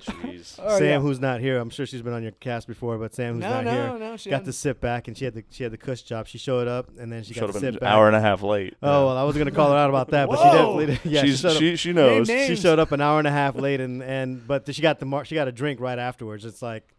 Jeez. 0.00 0.58
Oh, 0.64 0.78
Sam, 0.78 0.86
yeah. 0.86 1.00
who's 1.00 1.18
not 1.18 1.40
here, 1.40 1.58
I'm 1.58 1.70
sure 1.70 1.86
she's 1.86 2.02
been 2.02 2.12
on 2.12 2.22
your 2.22 2.32
cast 2.32 2.68
before, 2.68 2.98
but 2.98 3.14
Sam, 3.14 3.34
who's 3.34 3.42
no, 3.42 3.50
not 3.50 3.64
no, 3.64 3.70
here, 3.70 3.98
no, 3.98 4.16
got 4.30 4.44
to 4.44 4.52
sit 4.52 4.80
back, 4.80 5.08
and 5.08 5.16
she 5.16 5.24
had 5.24 5.34
the 5.34 5.44
she 5.50 5.62
had 5.62 5.72
the 5.72 5.78
cush 5.78 6.02
job. 6.02 6.26
She 6.26 6.38
showed 6.38 6.68
up, 6.68 6.90
and 6.98 7.10
then 7.10 7.22
she 7.22 7.34
showed 7.34 7.46
got 7.46 7.54
to 7.54 7.60
sit 7.60 7.74
an 7.74 7.80
back. 7.80 7.88
hour 7.90 8.06
and 8.06 8.14
a 8.14 8.20
half 8.20 8.42
late. 8.42 8.74
Oh 8.82 8.86
yeah. 8.86 9.06
well, 9.06 9.16
I 9.16 9.22
was 9.24 9.36
gonna 9.36 9.50
call 9.50 9.70
her 9.70 9.76
out 9.76 9.88
about 9.88 10.08
that, 10.10 10.28
but 10.28 10.36
she 10.38 10.44
definitely 10.44 11.10
yeah. 11.10 11.22
She's, 11.22 11.40
she, 11.40 11.58
she, 11.58 11.76
she 11.76 11.92
knows. 11.92 12.28
She 12.28 12.56
showed 12.56 12.78
up 12.78 12.92
an 12.92 13.00
hour 13.00 13.18
and 13.18 13.26
a 13.26 13.32
half 13.32 13.56
late, 13.56 13.80
and 13.80 14.02
and 14.02 14.46
but 14.46 14.72
she 14.74 14.82
got 14.82 14.98
the 15.00 15.06
mar- 15.06 15.24
she 15.24 15.34
got 15.34 15.48
a 15.48 15.52
drink 15.52 15.80
right 15.80 15.98
afterwards. 15.98 16.44
It's 16.44 16.62
like. 16.62 16.94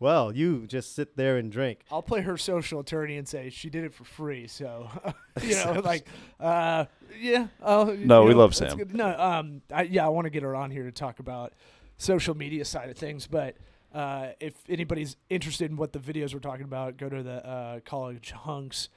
Well, 0.00 0.34
you 0.34 0.66
just 0.66 0.94
sit 0.94 1.16
there 1.16 1.38
and 1.38 1.50
drink. 1.50 1.78
I'll 1.90 2.02
play 2.02 2.20
her 2.22 2.36
social 2.36 2.80
attorney 2.80 3.16
and 3.16 3.26
say 3.26 3.48
she 3.48 3.70
did 3.70 3.84
it 3.84 3.94
for 3.94 4.04
free. 4.04 4.48
So, 4.48 4.90
you 5.42 5.54
know, 5.54 5.80
like, 5.84 6.06
uh, 6.40 6.86
yeah. 7.18 7.46
no, 7.62 7.84
we 7.94 8.04
know, 8.04 8.24
love 8.24 8.54
Sam. 8.54 8.76
No, 8.92 9.08
um, 9.16 9.62
I, 9.72 9.82
yeah, 9.82 10.04
I 10.04 10.08
want 10.08 10.26
to 10.26 10.30
get 10.30 10.42
her 10.42 10.54
on 10.56 10.72
here 10.72 10.82
to 10.82 10.92
talk 10.92 11.20
about 11.20 11.54
social 11.96 12.36
media 12.36 12.64
side 12.64 12.90
of 12.90 12.96
things. 12.96 13.26
But 13.26 13.56
uh, 13.92 14.28
if 14.40 14.54
anybody's 14.68 15.16
interested 15.30 15.70
in 15.70 15.76
what 15.76 15.92
the 15.92 15.98
videos 15.98 16.34
we're 16.34 16.40
talking 16.40 16.64
about, 16.64 16.96
go 16.96 17.08
to 17.08 17.22
the 17.22 17.46
uh, 17.46 17.80
College 17.80 18.32
Hunks 18.32 18.88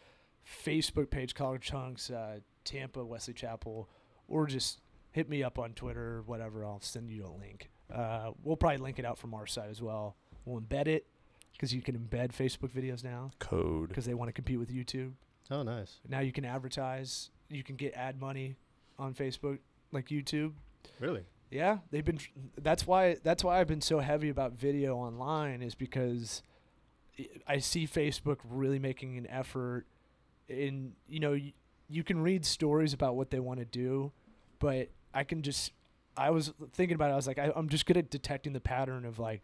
Facebook 0.66 1.10
page, 1.10 1.36
College 1.36 1.70
Hunks 1.70 2.10
uh, 2.10 2.40
Tampa 2.64 3.04
Wesley 3.04 3.34
Chapel, 3.34 3.90
or 4.28 4.48
just 4.48 4.82
hit 5.12 5.30
me 5.30 5.44
up 5.44 5.60
on 5.60 5.74
Twitter 5.74 6.18
or 6.18 6.22
whatever. 6.24 6.66
I'll 6.66 6.82
send 6.82 7.10
you 7.12 7.26
a 7.26 7.34
link. 7.40 7.70
Uh, 7.94 8.32
we'll 8.44 8.58
probably 8.58 8.78
link 8.78 9.00
it 9.00 9.06
out 9.06 9.18
from 9.18 9.34
our 9.34 9.48
side 9.48 9.70
as 9.70 9.82
well. 9.82 10.16
We'll 10.46 10.62
embed 10.62 10.88
it 10.88 11.06
because 11.54 11.74
you 11.74 11.82
can 11.82 11.98
embed 11.98 12.36
Facebook 12.36 12.72
videos 12.72 13.04
now. 13.04 13.32
Code. 13.40 13.90
Because 13.90 14.06
they 14.06 14.14
want 14.14 14.30
to 14.30 14.34
compete 14.34 14.60
with 14.60 14.70
YouTube. 14.70 15.14
Oh, 15.50 15.64
nice. 15.64 16.00
Now 16.08 16.20
you 16.20 16.32
can 16.32 16.46
advertise. 16.46 17.30
You 17.50 17.64
can 17.64 17.76
get 17.76 17.94
ad 17.94 18.20
money 18.20 18.56
on 19.00 19.14
Facebook 19.14 19.60
like 19.92 20.10
YouTube. 20.10 20.54
Really? 21.00 21.24
Yeah, 21.50 21.80
they've 21.92 22.04
been. 22.04 22.20
That's 22.62 22.86
why. 22.86 23.18
That's 23.24 23.44
why 23.44 23.60
I've 23.60 23.68
been 23.68 23.82
so 23.82 24.00
heavy 24.00 24.30
about 24.30 24.54
video 24.54 24.98
online 24.98 25.62
is 25.62 25.76
because 25.76 26.44
I 27.48 27.60
see 27.60 27.88
Facebook 27.88 28.38
really 28.44 28.80
making 28.80 29.18
an 29.18 29.28
effort. 29.28 29.86
In 30.50 30.94
you 31.08 31.20
know, 31.20 31.38
you, 31.90 32.04
can 32.04 32.20
read 32.20 32.46
stories 32.46 32.94
about 32.94 33.16
what 33.16 33.32
they 33.32 33.40
want 33.40 33.60
to 33.60 33.66
do, 33.66 34.12
but 34.60 34.90
I 35.14 35.24
can 35.24 35.42
just. 35.42 35.72
I 36.18 36.32
was 36.32 36.52
thinking 36.74 36.96
about 36.96 37.12
it. 37.12 37.14
I 37.14 37.16
was 37.16 37.28
like, 37.28 37.40
I, 37.40 37.52
I'm 37.56 37.70
just 37.70 37.86
good 37.86 37.98
at 37.98 38.10
detecting 38.10 38.54
the 38.54 38.60
pattern 38.60 39.06
of 39.06 39.20
like 39.20 39.42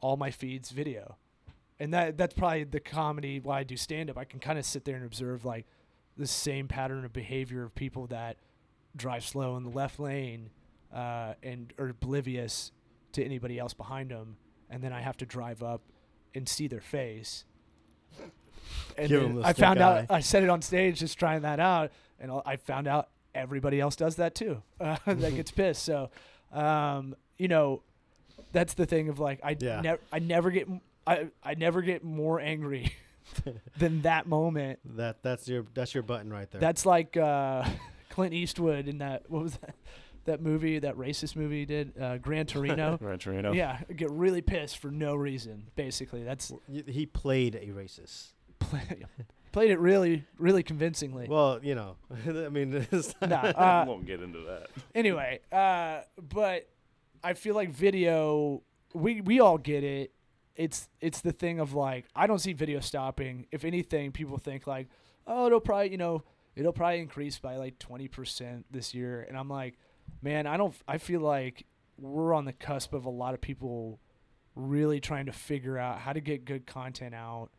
all 0.00 0.16
my 0.16 0.30
feeds 0.30 0.70
video. 0.70 1.16
and 1.78 1.92
that 1.92 2.16
that's 2.16 2.34
probably 2.34 2.64
the 2.64 2.80
comedy 2.80 3.40
why 3.40 3.60
I 3.60 3.62
do 3.64 3.76
stand 3.76 4.08
up. 4.08 4.16
I 4.16 4.24
can 4.24 4.40
kind 4.40 4.58
of 4.58 4.64
sit 4.64 4.84
there 4.84 4.96
and 4.96 5.04
observe 5.04 5.44
like 5.44 5.66
the 6.16 6.26
same 6.26 6.68
pattern 6.68 7.04
of 7.04 7.12
behavior 7.12 7.62
of 7.62 7.74
people 7.74 8.06
that 8.06 8.36
drive 8.96 9.24
slow 9.24 9.56
in 9.56 9.64
the 9.64 9.70
left 9.70 10.00
lane 10.00 10.50
uh, 10.96 11.34
and 11.42 11.72
are 11.78 11.88
oblivious 11.88 12.72
to 13.12 13.24
anybody 13.24 13.58
else 13.58 13.74
behind 13.74 14.10
them, 14.10 14.36
and 14.70 14.82
then 14.82 14.92
I 14.92 15.00
have 15.00 15.16
to 15.18 15.26
drive 15.26 15.62
up 15.62 15.82
and 16.34 16.48
see 16.48 16.66
their 16.68 16.80
face. 16.80 17.44
And 18.98 19.08
Give 19.08 19.22
then 19.22 19.30
'em 19.38 19.44
I 19.44 19.52
found 19.52 19.78
out. 19.80 20.06
I 20.10 20.20
said 20.20 20.42
it 20.42 20.48
on 20.48 20.62
stage 20.62 20.98
just 21.00 21.18
trying 21.18 21.42
that 21.42 21.60
out, 21.60 21.92
and 22.18 22.30
I- 22.32 22.42
I 22.46 22.56
found 22.56 22.88
out 22.88 23.08
everybody 23.34 23.80
else 23.80 23.94
does 23.96 24.16
that 24.16 24.34
too. 24.34 24.62
Uh, 24.80 24.96
that 25.06 25.34
gets 25.34 25.50
pissed. 25.60 25.82
So, 25.82 26.10
um, 26.52 27.14
you 27.38 27.48
know, 27.48 27.82
that's 28.52 28.74
the 28.74 28.86
thing 28.86 29.08
of 29.08 29.18
like 29.18 29.40
I 29.44 29.56
Yeah. 29.58 29.80
never 29.82 30.00
I 30.12 30.18
never 30.18 30.50
get 30.50 30.68
I 31.06 31.28
I 31.42 31.54
never 31.54 31.82
get 31.82 32.02
more 32.04 32.40
angry 32.40 32.94
than 33.78 34.02
that 34.02 34.26
moment. 34.26 34.78
That 34.96 35.22
that's 35.22 35.46
your 35.48 35.66
that's 35.74 35.92
your 35.94 36.02
button 36.02 36.32
right 36.32 36.50
there. 36.50 36.60
That's 36.60 36.84
like 36.86 37.16
uh, 37.16 37.68
Clint 38.10 38.32
Eastwood 38.34 38.88
in 38.88 38.98
that 38.98 39.28
what 39.30 39.42
was 39.42 39.56
that 39.58 39.74
that 40.26 40.40
movie 40.40 40.78
that 40.78 40.96
racist 40.96 41.34
movie 41.36 41.60
he 41.60 41.64
did 41.66 41.92
uh, 42.00 42.18
Gran 42.18 42.46
Torino. 42.46 42.96
Gran 43.02 43.18
Torino. 43.18 43.52
Yeah, 43.52 43.80
get 43.94 44.10
really 44.10 44.42
pissed 44.42 44.78
for 44.78 44.90
no 44.90 45.14
reason. 45.14 45.64
Basically, 45.76 46.22
that's 46.22 46.52
Y- 46.68 46.84
he 46.86 47.06
played 47.06 47.54
a 47.54 47.66
racist. 47.68 48.32
play, 48.58 48.82
played 49.52 49.70
it 49.70 49.78
really 49.78 50.24
really 50.38 50.62
convincingly. 50.62 51.26
Well, 51.28 51.60
you 51.62 51.74
know, 51.74 51.96
I 52.26 52.48
mean, 52.48 52.86
it's 52.92 53.14
not- 53.20 53.30
Nah, 53.30 53.52
I 53.56 53.82
uh, 53.82 53.84
won't 53.86 54.06
get 54.06 54.22
into 54.22 54.40
that. 54.40 54.68
anyway, 54.94 55.40
uh, 55.52 56.00
but 56.20 56.68
I 57.24 57.34
feel 57.34 57.54
like 57.54 57.70
video. 57.70 58.62
We 58.94 59.20
we 59.20 59.40
all 59.40 59.58
get 59.58 59.84
it. 59.84 60.12
It's 60.54 60.88
it's 61.02 61.20
the 61.20 61.32
thing 61.32 61.60
of 61.60 61.74
like 61.74 62.06
I 62.16 62.26
don't 62.26 62.38
see 62.38 62.52
video 62.54 62.80
stopping. 62.80 63.46
If 63.52 63.64
anything, 63.64 64.10
people 64.12 64.38
think 64.38 64.66
like, 64.66 64.88
oh, 65.26 65.46
it'll 65.46 65.60
probably 65.60 65.90
you 65.90 65.98
know 65.98 66.22
it'll 66.54 66.72
probably 66.72 67.00
increase 67.00 67.38
by 67.38 67.56
like 67.56 67.78
twenty 67.78 68.08
percent 68.08 68.64
this 68.70 68.94
year, 68.94 69.26
and 69.28 69.36
I'm 69.36 69.50
like, 69.50 69.74
man, 70.22 70.46
I 70.46 70.56
don't. 70.56 70.74
I 70.86 70.98
feel 70.98 71.20
like 71.20 71.66
we're 71.98 72.34
on 72.34 72.44
the 72.44 72.52
cusp 72.52 72.92
of 72.92 73.04
a 73.04 73.10
lot 73.10 73.34
of 73.34 73.40
people 73.40 74.00
really 74.54 75.00
trying 75.00 75.26
to 75.26 75.32
figure 75.32 75.78
out 75.78 75.98
how 75.98 76.12
to 76.12 76.20
get 76.20 76.44
good 76.44 76.66
content 76.66 77.14
out 77.14 77.50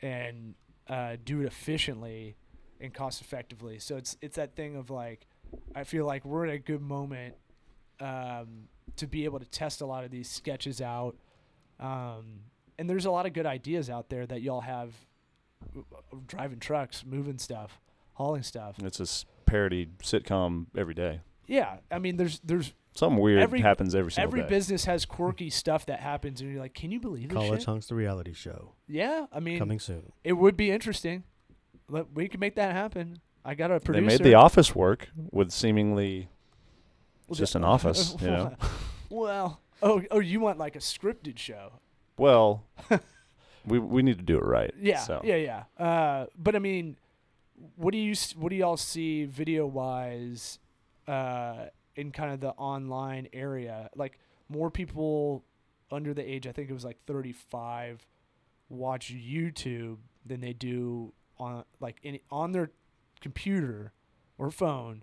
and 0.00 0.54
uh, 0.88 1.16
do 1.22 1.40
it 1.40 1.46
efficiently 1.46 2.36
and 2.80 2.94
cost 2.94 3.20
effectively. 3.20 3.78
So 3.78 3.96
it's 3.96 4.16
it's 4.20 4.36
that 4.36 4.56
thing 4.56 4.76
of 4.76 4.90
like 4.90 5.26
I 5.74 5.84
feel 5.84 6.06
like 6.06 6.24
we're 6.24 6.46
at 6.46 6.52
a 6.54 6.58
good 6.58 6.82
moment 6.82 7.34
um, 8.00 8.68
to 8.96 9.06
be 9.06 9.24
able 9.24 9.38
to 9.38 9.46
test 9.46 9.80
a 9.80 9.86
lot 9.86 10.04
of 10.04 10.10
these 10.10 10.28
sketches 10.28 10.80
out. 10.80 11.16
Um, 11.80 12.40
and 12.78 12.88
there's 12.88 13.06
a 13.06 13.10
lot 13.10 13.26
of 13.26 13.32
good 13.32 13.46
ideas 13.46 13.90
out 13.90 14.08
there 14.08 14.26
that 14.26 14.42
y'all 14.42 14.60
have 14.60 14.94
driving 16.26 16.60
trucks, 16.60 17.04
moving 17.04 17.38
stuff, 17.38 17.80
hauling 18.12 18.42
stuff. 18.42 18.76
It's 18.82 19.00
a 19.00 19.06
parody 19.46 19.88
sitcom 20.02 20.66
every 20.76 20.94
day. 20.94 21.20
Yeah, 21.48 21.78
I 21.90 21.98
mean, 21.98 22.16
there's 22.16 22.38
there's 22.44 22.72
Something 22.94 23.20
weird 23.20 23.40
Every- 23.40 23.60
happens 23.60 23.94
every 23.94 24.10
single 24.10 24.28
every 24.28 24.42
day. 24.42 24.48
business 24.48 24.84
has 24.86 25.04
quirky 25.04 25.50
stuff 25.62 25.86
that 25.86 26.00
happens, 26.00 26.40
and 26.40 26.50
you're 26.52 26.60
like, 26.60 26.74
can 26.74 26.90
you 26.90 27.00
believe 27.00 27.28
this 27.28 27.36
College 27.36 27.60
shit? 27.60 27.66
Hunks, 27.66 27.86
the 27.86 27.94
reality 27.94 28.32
show, 28.32 28.74
Yeah, 28.88 29.26
I 29.32 29.38
mean, 29.40 29.58
coming 29.58 29.78
soon. 29.78 30.12
it 30.24 30.32
would 30.34 30.56
be 30.56 30.70
interesting. 30.70 31.22
Let, 31.88 32.12
we 32.12 32.28
can 32.28 32.38
make 32.40 32.54
that 32.56 32.72
happen. 32.72 33.20
I 33.44 33.54
got 33.54 33.70
a 33.70 33.78
producer. 33.80 34.00
they 34.04 34.06
made 34.18 34.22
The 34.24 34.34
Office 34.34 34.74
work 34.74 35.08
with 35.30 35.52
seemingly 35.52 36.28
Well, 37.28 37.36
just 37.36 37.52
the- 37.54 37.60
an 37.60 37.64
office, 37.64 38.14
you 38.20 38.26
know. 38.28 38.56
well, 39.10 39.60
oh, 39.82 40.02
oh, 40.10 40.18
you 40.18 40.40
want 40.40 40.58
like 40.58 40.74
a 40.76 40.80
scripted 40.80 41.38
show? 41.38 41.74
Well, 42.18 42.64
we 43.64 43.78
we 43.78 44.02
need 44.02 44.18
to 44.18 44.24
do 44.24 44.38
it 44.38 44.44
right. 44.44 44.74
Yeah, 44.80 44.98
So. 44.98 45.20
yeah, 45.24 45.36
yeah. 45.36 45.62
Uh, 45.84 46.26
but 46.36 46.56
I 46.56 46.58
mean, 46.58 46.96
what 47.76 47.92
do 47.92 47.98
you 47.98 48.14
what 48.36 48.50
do 48.50 48.56
y'all 48.56 48.76
see 48.76 49.24
video 49.24 49.66
wise 49.66 50.58
uh, 51.08 51.66
in 51.96 52.12
kind 52.12 52.32
of 52.32 52.40
the 52.40 52.50
online 52.50 53.28
area? 53.32 53.88
Like 53.96 54.18
more 54.48 54.70
people 54.70 55.44
under 55.90 56.12
the 56.14 56.22
age, 56.22 56.46
I 56.46 56.52
think 56.52 56.70
it 56.70 56.74
was 56.74 56.84
like 56.84 56.98
35, 57.06 58.06
watch 58.68 59.12
YouTube 59.12 59.96
than 60.26 60.40
they 60.40 60.52
do 60.52 61.12
on 61.38 61.64
like 61.80 61.96
any 62.04 62.20
on 62.30 62.52
their 62.52 62.70
computer 63.20 63.92
or 64.36 64.50
phone 64.50 65.02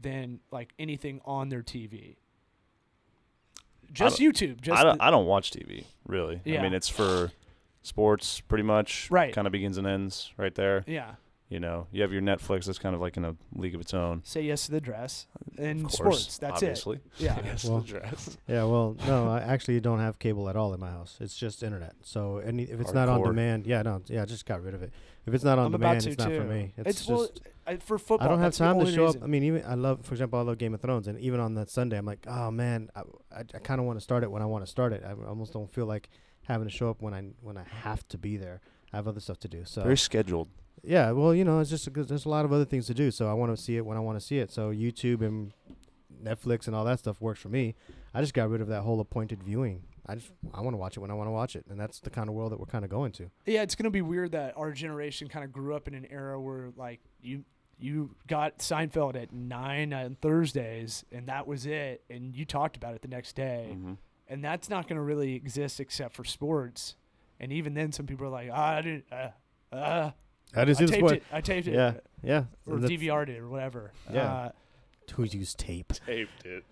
than 0.00 0.40
like 0.50 0.72
anything 0.78 1.20
on 1.24 1.48
their 1.48 1.62
TV. 1.62 2.16
Just 3.92 4.18
YouTube. 4.20 4.60
Just 4.62 4.80
I 4.80 4.84
don't, 4.84 4.98
the- 4.98 5.04
I 5.04 5.10
don't 5.10 5.26
watch 5.26 5.50
TV 5.50 5.84
really. 6.06 6.40
Yeah. 6.44 6.60
I 6.60 6.62
mean, 6.62 6.72
it's 6.72 6.88
for 6.88 7.30
sports, 7.82 8.40
pretty 8.40 8.64
much. 8.64 9.08
Right. 9.10 9.34
Kind 9.34 9.46
of 9.46 9.52
begins 9.52 9.76
and 9.76 9.86
ends 9.86 10.32
right 10.36 10.54
there. 10.54 10.82
yeah. 10.86 11.12
You 11.52 11.60
know, 11.60 11.86
you 11.92 12.00
have 12.00 12.14
your 12.14 12.22
Netflix 12.22 12.64
that's 12.64 12.78
kind 12.78 12.94
of 12.94 13.02
like 13.02 13.18
in 13.18 13.26
a 13.26 13.36
league 13.54 13.74
of 13.74 13.82
its 13.82 13.92
own. 13.92 14.22
Say 14.24 14.40
yes 14.40 14.64
to 14.64 14.72
the 14.72 14.80
dress 14.80 15.26
and 15.58 15.82
course, 15.82 15.96
sports. 15.96 16.38
That's 16.38 16.62
obviously. 16.62 16.96
it. 16.96 17.02
Yeah. 17.18 17.38
yes, 17.44 17.66
Well, 17.66 17.80
the 17.80 17.88
dress. 17.88 18.38
Yeah, 18.48 18.64
well, 18.64 18.96
no, 19.06 19.28
I 19.28 19.40
actually 19.40 19.78
don't 19.80 19.98
have 19.98 20.18
cable 20.18 20.48
at 20.48 20.56
all 20.56 20.72
in 20.72 20.80
my 20.80 20.88
house. 20.88 21.18
It's 21.20 21.36
just 21.36 21.62
internet. 21.62 21.94
So 22.00 22.38
any 22.38 22.62
if 22.62 22.80
it's 22.80 22.94
not 22.94 23.10
on 23.10 23.22
demand, 23.22 23.66
yeah, 23.66 23.82
no, 23.82 24.00
yeah, 24.06 24.22
I 24.22 24.24
just 24.24 24.46
got 24.46 24.62
rid 24.62 24.72
of 24.72 24.82
it. 24.82 24.94
If 25.26 25.34
it's 25.34 25.44
not 25.44 25.58
on 25.58 25.66
I'm 25.66 25.74
about 25.74 25.98
demand, 25.98 26.00
to 26.04 26.08
it's 26.08 26.18
not 26.18 26.28
too. 26.30 26.38
for 26.38 26.44
me. 26.44 26.72
It's, 26.78 26.88
It's, 26.88 26.98
just 27.00 27.10
well, 27.10 27.28
I, 27.66 27.76
for 27.76 27.98
football. 27.98 28.26
I 28.26 28.30
don't 28.30 28.40
have 28.40 28.54
time 28.54 28.76
to 28.76 28.80
only 28.80 28.94
show 28.94 29.08
up. 29.08 29.16
I 29.22 29.26
mean, 29.26 29.42
even 29.42 29.62
I 29.66 29.74
love, 29.74 30.06
for 30.06 30.14
example, 30.14 30.38
I 30.38 30.42
love 30.42 30.56
Game 30.56 30.72
of 30.72 30.80
Thrones, 30.80 31.06
and 31.06 31.20
even 31.20 31.38
on 31.38 31.52
that 31.56 31.68
Sunday, 31.68 31.98
I'm 31.98 32.06
like, 32.06 32.24
oh 32.26 32.50
man, 32.50 32.88
I, 32.96 33.00
I, 33.30 33.40
I 33.40 33.58
kind 33.58 33.78
of 33.78 33.86
want 33.86 33.98
to 33.98 34.02
start 34.02 34.22
it 34.22 34.30
when 34.30 34.40
I 34.40 34.46
want 34.46 34.64
to 34.64 34.70
start 34.70 34.94
it. 34.94 35.04
I 35.06 35.12
almost 35.28 35.52
don't 35.52 35.70
feel 35.70 35.84
like 35.84 36.08
having 36.44 36.66
to 36.66 36.74
show 36.74 36.88
up 36.88 37.02
when 37.02 37.12
I 37.12 37.24
when 37.42 37.58
I 37.58 37.64
have 37.82 38.08
to 38.08 38.16
be 38.16 38.38
there. 38.38 38.62
I 38.90 38.96
have 38.96 39.06
other 39.06 39.20
stuff 39.20 39.38
to 39.40 39.48
do. 39.48 39.64
So 39.66 39.82
Very 39.82 39.98
scheduled. 39.98 40.48
Yeah, 40.82 41.10
well, 41.12 41.34
you 41.34 41.44
know, 41.44 41.60
it's 41.60 41.70
just 41.70 41.84
because 41.84 42.08
there's 42.08 42.24
a 42.24 42.28
lot 42.28 42.44
of 42.44 42.52
other 42.52 42.64
things 42.64 42.86
to 42.86 42.94
do. 42.94 43.10
So 43.10 43.28
I 43.28 43.32
want 43.34 43.54
to 43.56 43.62
see 43.62 43.76
it 43.76 43.84
when 43.86 43.96
I 43.96 44.00
want 44.00 44.18
to 44.18 44.24
see 44.24 44.38
it. 44.38 44.50
So 44.50 44.70
YouTube 44.70 45.20
and 45.22 45.52
Netflix 46.22 46.66
and 46.66 46.74
all 46.76 46.84
that 46.84 46.98
stuff 46.98 47.20
works 47.20 47.40
for 47.40 47.48
me. 47.48 47.74
I 48.14 48.20
just 48.20 48.34
got 48.34 48.48
rid 48.50 48.60
of 48.60 48.68
that 48.68 48.82
whole 48.82 49.00
appointed 49.00 49.42
viewing. 49.42 49.82
I 50.06 50.16
just 50.16 50.30
I 50.52 50.60
want 50.60 50.74
to 50.74 50.78
watch 50.78 50.96
it 50.96 51.00
when 51.00 51.10
I 51.10 51.14
want 51.14 51.28
to 51.28 51.32
watch 51.32 51.54
it, 51.56 51.64
and 51.70 51.78
that's 51.78 52.00
the 52.00 52.10
kind 52.10 52.28
of 52.28 52.34
world 52.34 52.50
that 52.52 52.58
we're 52.58 52.66
kind 52.66 52.84
of 52.84 52.90
going 52.90 53.12
to. 53.12 53.30
yeah, 53.46 53.62
it's 53.62 53.74
gonna 53.76 53.90
be 53.90 54.02
weird 54.02 54.32
that 54.32 54.54
our 54.56 54.72
generation 54.72 55.28
kind 55.28 55.44
of 55.44 55.52
grew 55.52 55.74
up 55.76 55.86
in 55.86 55.94
an 55.94 56.06
era 56.10 56.40
where 56.40 56.70
like 56.76 57.00
you 57.20 57.44
you 57.78 58.14
got 58.26 58.58
Seinfeld 58.58 59.14
at 59.20 59.32
nine 59.32 59.92
on 59.92 60.16
Thursdays 60.20 61.04
and 61.12 61.26
that 61.28 61.46
was 61.46 61.66
it, 61.66 62.02
and 62.10 62.36
you 62.36 62.44
talked 62.44 62.76
about 62.76 62.94
it 62.94 63.02
the 63.02 63.08
next 63.08 63.34
day, 63.36 63.76
Mhm. 63.76 63.96
and 64.28 64.44
that's 64.44 64.68
not 64.68 64.88
gonna 64.88 65.02
really 65.02 65.34
exist 65.34 65.78
except 65.78 66.14
for 66.16 66.24
sports. 66.24 66.96
And 67.38 67.52
even 67.52 67.74
then, 67.74 67.92
some 67.92 68.06
people 68.06 68.26
are 68.26 68.30
like, 68.30 68.50
ah, 68.52 68.76
I 68.76 68.82
didn't. 68.82 69.04
Uh, 69.12 69.30
uh, 69.72 70.10
I 70.54 70.62
I 70.62 70.64
didn't 70.64 70.88
taped 70.88 71.10
it. 71.12 71.22
I 71.32 71.40
taped 71.40 71.68
it. 71.68 71.74
Yeah, 71.74 71.94
yeah. 72.22 72.44
Or 72.66 72.76
And 72.76 72.84
DVR'd 72.84 73.28
it 73.30 73.38
or 73.38 73.48
whatever. 73.48 73.92
Yeah. 74.12 74.32
Uh, 74.32 74.50
Who 75.14 75.24
used 75.24 75.58
tape? 75.58 75.92
Taped 76.06 76.44
it. 76.44 76.64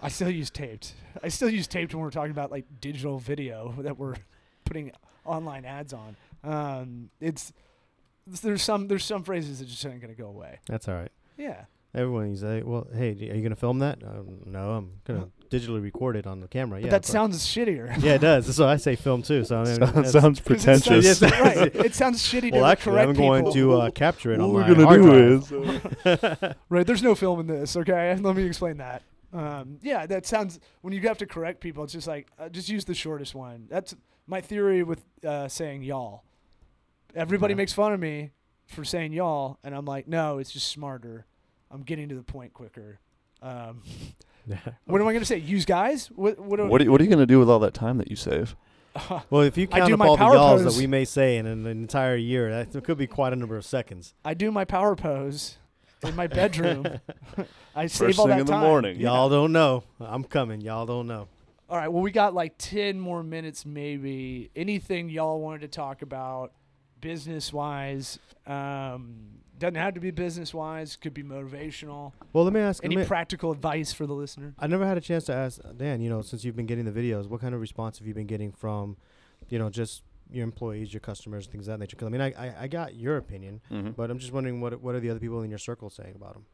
I 0.00 0.08
still 0.08 0.30
use 0.30 0.50
taped. 0.50 0.94
I 1.22 1.28
still 1.28 1.48
use 1.48 1.66
taped 1.66 1.94
when 1.94 2.02
we're 2.02 2.10
talking 2.10 2.32
about 2.32 2.50
like 2.50 2.64
digital 2.80 3.18
video 3.18 3.74
that 3.78 3.98
we're 3.98 4.16
putting 4.64 4.90
online 5.24 5.64
ads 5.64 5.92
on. 5.92 6.16
Um, 6.42 7.10
it's 7.20 7.52
there's 8.26 8.62
some 8.62 8.88
there's 8.88 9.04
some 9.04 9.22
phrases 9.22 9.60
that 9.60 9.66
just 9.66 9.84
aren't 9.86 10.00
gonna 10.00 10.14
go 10.14 10.26
away. 10.26 10.58
That's 10.66 10.88
all 10.88 10.94
right. 10.94 11.12
Yeah. 11.36 11.64
Everyone, 11.94 12.28
he's 12.30 12.42
like, 12.42 12.64
well, 12.64 12.86
hey, 12.94 13.10
are 13.10 13.34
you 13.34 13.42
gonna 13.42 13.54
film 13.56 13.80
that? 13.80 14.02
Um, 14.02 14.38
no, 14.46 14.70
I'm 14.70 14.92
gonna 15.04 15.28
digitally 15.50 15.82
record 15.82 16.16
it 16.16 16.26
on 16.26 16.40
the 16.40 16.48
camera. 16.48 16.78
But 16.80 16.86
yeah, 16.86 16.90
that 16.92 17.04
sounds 17.04 17.46
shittier. 17.46 17.94
Yeah, 18.02 18.14
it 18.14 18.22
does. 18.22 18.56
So 18.56 18.66
I 18.66 18.76
say 18.76 18.96
film 18.96 19.22
too. 19.22 19.44
So 19.44 19.60
I 19.60 19.64
mean, 19.64 19.74
Sounds, 19.86 20.10
sounds 20.12 20.40
'Cause 20.40 20.64
it 20.66 20.72
sounds- 20.84 21.20
pretentious. 21.20 21.20
Right. 21.22 21.76
It 21.76 21.94
sounds 21.94 22.22
shitty 22.22 22.52
well, 22.52 22.62
to 22.62 22.66
actually, 22.68 22.92
correct 22.92 23.08
I'm 23.10 23.14
going 23.16 23.42
people. 23.44 23.52
to 23.54 23.72
uh, 23.82 23.90
capture 23.90 24.32
it 24.32 24.38
What 24.40 24.50
we're 24.52 24.62
my 24.62 24.68
gonna 24.74 24.96
do 24.96 25.40
drive. 25.40 26.42
is 26.42 26.54
Right. 26.70 26.86
There's 26.86 27.02
no 27.02 27.14
film 27.14 27.40
in 27.40 27.46
this. 27.46 27.76
Okay. 27.76 28.16
Let 28.18 28.36
me 28.36 28.44
explain 28.44 28.78
that. 28.78 29.02
Um, 29.34 29.78
yeah, 29.82 30.06
that 30.06 30.24
sounds 30.26 30.60
when 30.80 30.94
you 30.94 31.00
have 31.02 31.18
to 31.18 31.26
correct 31.26 31.60
people. 31.60 31.84
It's 31.84 31.92
just 31.92 32.06
like 32.06 32.28
uh, 32.38 32.48
just 32.48 32.70
use 32.70 32.86
the 32.86 32.94
shortest 32.94 33.34
one. 33.34 33.66
That's 33.68 33.94
my 34.26 34.40
theory 34.40 34.82
with 34.82 35.04
uh, 35.26 35.48
saying 35.48 35.82
y'all. 35.82 36.24
Everybody 37.14 37.52
Yeah. 37.52 37.56
makes 37.58 37.74
fun 37.74 37.92
of 37.92 38.00
me 38.00 38.30
for 38.66 38.84
saying 38.84 39.12
y'all, 39.12 39.58
and 39.62 39.74
I'm 39.74 39.84
like, 39.84 40.08
no, 40.08 40.38
it's 40.38 40.50
just 40.52 40.68
smarter. 40.68 41.26
I'm 41.72 41.82
getting 41.82 42.08
to 42.10 42.14
the 42.14 42.22
point 42.22 42.52
quicker. 42.52 43.00
Um, 43.40 43.82
what 44.84 45.00
am 45.00 45.08
I 45.08 45.12
gonna 45.12 45.24
say? 45.24 45.38
Use 45.38 45.64
guys? 45.64 46.08
What? 46.14 46.38
What? 46.38 46.58
do- 46.58 46.66
what, 46.66 46.82
are, 46.82 46.90
what 46.90 47.00
are 47.00 47.04
you 47.04 47.10
gonna 47.10 47.26
do 47.26 47.38
with 47.38 47.48
all 47.50 47.58
that 47.60 47.74
time 47.74 47.98
that 47.98 48.10
you 48.10 48.16
save? 48.16 48.54
well, 49.30 49.42
if 49.42 49.56
you 49.56 49.66
I 49.72 49.78
count 49.78 49.88
do 49.88 49.94
up 49.94 49.98
my 49.98 50.06
all 50.06 50.16
the 50.16 50.18
power 50.18 50.34
y'alls 50.34 50.62
pose. 50.62 50.74
that 50.74 50.80
we 50.80 50.86
may 50.86 51.04
say 51.04 51.38
in 51.38 51.46
an 51.46 51.66
entire 51.66 52.16
year, 52.16 52.50
that 52.50 52.72
there 52.72 52.82
could 52.82 52.98
be 52.98 53.06
quite 53.06 53.32
a 53.32 53.36
number 53.36 53.56
of 53.56 53.64
seconds. 53.64 54.14
I 54.24 54.34
do 54.34 54.50
my 54.52 54.66
power 54.66 54.94
pose 54.94 55.56
in 56.02 56.14
my 56.14 56.26
bedroom. 56.26 56.86
I 57.74 57.86
save 57.86 58.08
First 58.08 58.18
all 58.18 58.26
thing 58.26 58.36
that 58.36 58.40
in 58.40 58.46
the 58.46 58.52
time. 58.52 58.64
morning. 58.64 58.96
Yeah. 59.00 59.08
Y'all 59.08 59.30
don't 59.30 59.52
know. 59.52 59.84
I'm 59.98 60.24
coming. 60.24 60.60
Y'all 60.60 60.84
don't 60.84 61.06
know. 61.06 61.28
All 61.70 61.78
right. 61.78 61.88
Well, 61.88 62.02
we 62.02 62.10
got 62.10 62.34
like 62.34 62.56
10 62.58 63.00
more 63.00 63.22
minutes, 63.22 63.64
maybe. 63.64 64.50
Anything 64.54 65.08
y'all 65.08 65.40
wanted 65.40 65.62
to 65.62 65.68
talk 65.68 66.02
about 66.02 66.52
business 67.00 67.50
wise? 67.50 68.18
Um, 68.46 69.41
doesn't 69.62 69.76
have 69.76 69.94
to 69.94 70.00
be 70.00 70.10
business 70.10 70.52
wise, 70.52 70.96
could 70.96 71.14
be 71.14 71.22
motivational. 71.22 72.12
Well, 72.32 72.44
let 72.44 72.52
me 72.52 72.60
ask. 72.60 72.84
Any 72.84 72.96
me- 72.96 73.04
practical 73.04 73.50
advice 73.50 73.92
for 73.92 74.06
the 74.06 74.12
listener? 74.14 74.54
I 74.58 74.66
never 74.66 74.86
had 74.86 74.98
a 74.98 75.00
chance 75.00 75.24
to 75.24 75.34
ask 75.34 75.60
Dan. 75.76 76.00
You 76.00 76.10
know, 76.10 76.20
since 76.22 76.44
you've 76.44 76.56
been 76.56 76.66
getting 76.66 76.84
the 76.84 76.92
videos, 76.92 77.28
what 77.28 77.40
kind 77.40 77.54
of 77.54 77.60
response 77.60 77.98
have 77.98 78.06
you 78.06 78.14
been 78.14 78.26
getting 78.26 78.52
from, 78.52 78.96
you 79.48 79.58
know, 79.58 79.70
just 79.70 80.02
your 80.30 80.44
employees, 80.44 80.92
your 80.92 81.00
customers, 81.00 81.46
things 81.46 81.66
of 81.68 81.72
that 81.72 81.78
nature? 81.78 81.96
'Cause 81.96 82.06
I 82.06 82.10
mean, 82.10 82.20
I, 82.20 82.32
I 82.32 82.54
I 82.62 82.66
got 82.68 82.94
your 82.94 83.16
opinion, 83.16 83.60
Mhm. 83.70 83.96
but 83.96 84.10
I'm 84.10 84.18
just 84.18 84.32
wondering 84.32 84.60
what 84.60 84.80
what 84.82 84.94
are 84.94 85.00
the 85.00 85.10
other 85.10 85.20
people 85.20 85.42
in 85.42 85.50
your 85.50 85.58
circle 85.58 85.90
saying 85.90 86.14
about 86.16 86.34
them? 86.34 86.46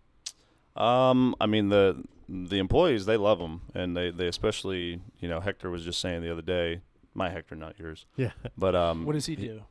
Um, 0.76 1.34
I 1.40 1.46
mean 1.46 1.68
the 1.70 2.04
the 2.28 2.58
employees 2.58 3.06
they 3.06 3.16
love 3.16 3.38
them, 3.38 3.62
and 3.74 3.96
they 3.96 4.10
they 4.10 4.28
especially 4.28 5.00
you 5.18 5.28
know 5.28 5.40
Hector 5.40 5.70
was 5.70 5.84
just 5.84 6.00
saying 6.00 6.22
the 6.22 6.30
other 6.30 6.42
day, 6.42 6.82
my 7.14 7.30
Hector, 7.30 7.56
not 7.56 7.78
yours, 7.78 8.06
Yeah. 8.16 8.32
but 8.56 8.74
um, 8.76 9.04
What 9.04 9.14
does 9.14 9.26
he 9.26 9.34
do? 9.34 9.62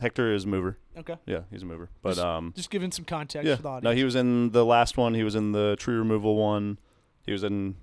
Hector 0.00 0.32
is 0.32 0.44
a 0.44 0.48
mover. 0.48 0.78
Okay. 0.96 1.16
Yeah, 1.26 1.40
he's 1.50 1.62
a 1.62 1.66
mover. 1.66 1.90
But 2.02 2.10
Just- 2.10 2.20
um, 2.20 2.52
Just 2.56 2.70
giving 2.70 2.92
some 2.92 3.04
context 3.04 3.46
yeah, 3.46 3.56
for 3.56 3.62
the 3.62 3.68
audience. 3.68 3.84
no, 3.84 3.90
he 3.96 4.04
was 4.04 4.14
in 4.14 4.50
the 4.52 4.64
last 4.64 4.96
one. 4.96 5.14
He 5.14 5.24
was 5.24 5.34
in 5.34 5.52
the 5.52 5.76
tree 5.78 5.94
removal 5.96 6.36
one. 6.36 6.78
He 7.26 7.32
was 7.32 7.44
in. 7.44 7.76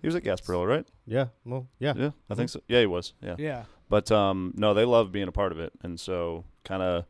He 0.00 0.06
was 0.06 0.14
at 0.14 0.22
Gasparilla, 0.22 0.66
right? 0.68 0.86
Yeah. 1.06 1.26
Well, 1.46 1.66
yeah. 1.78 1.94
Yeah, 1.96 2.10
I 2.28 2.34
think 2.34 2.50
so. 2.50 2.60
Yeah, 2.68 2.80
he 2.80 2.86
was. 2.86 3.14
Yeah. 3.22 3.36
yeah. 3.38 3.64
But 3.88 4.12
um, 4.12 4.52
no, 4.56 4.74
they 4.74 4.84
love 4.84 5.10
being 5.12 5.28
a 5.28 5.32
part 5.32 5.50
of 5.52 5.58
it, 5.58 5.72
and 5.82 5.98
so 5.98 6.44
kind 6.64 6.82
of 6.82 7.06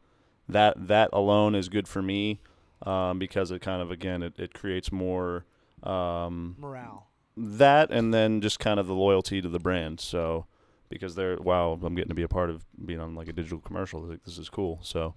that 0.48 0.86
that 0.88 1.10
alone 1.12 1.54
is 1.54 1.68
good 1.68 1.88
for 1.88 2.02
me 2.02 2.40
um, 2.82 3.18
because 3.18 3.50
it 3.50 3.60
kind 3.62 3.82
of 3.82 3.90
again 3.90 4.22
it, 4.22 4.34
it 4.38 4.54
creates 4.54 4.92
more 4.92 5.44
um, 5.82 6.56
Morale. 6.58 7.06
that, 7.36 7.90
and 7.90 8.12
then 8.14 8.40
just 8.40 8.58
kind 8.60 8.78
of 8.78 8.86
the 8.86 8.94
loyalty 8.94 9.40
to 9.42 9.48
the 9.48 9.58
brand. 9.58 10.00
So 10.00 10.46
because 10.88 11.14
they're 11.14 11.36
wow, 11.38 11.78
I'm 11.82 11.94
getting 11.94 12.08
to 12.08 12.14
be 12.14 12.22
a 12.22 12.28
part 12.28 12.50
of 12.50 12.64
being 12.84 13.00
on 13.00 13.14
like 13.14 13.28
a 13.28 13.32
digital 13.32 13.58
commercial. 13.58 14.02
Like, 14.02 14.24
this 14.24 14.38
is 14.38 14.48
cool. 14.48 14.80
So, 14.82 15.14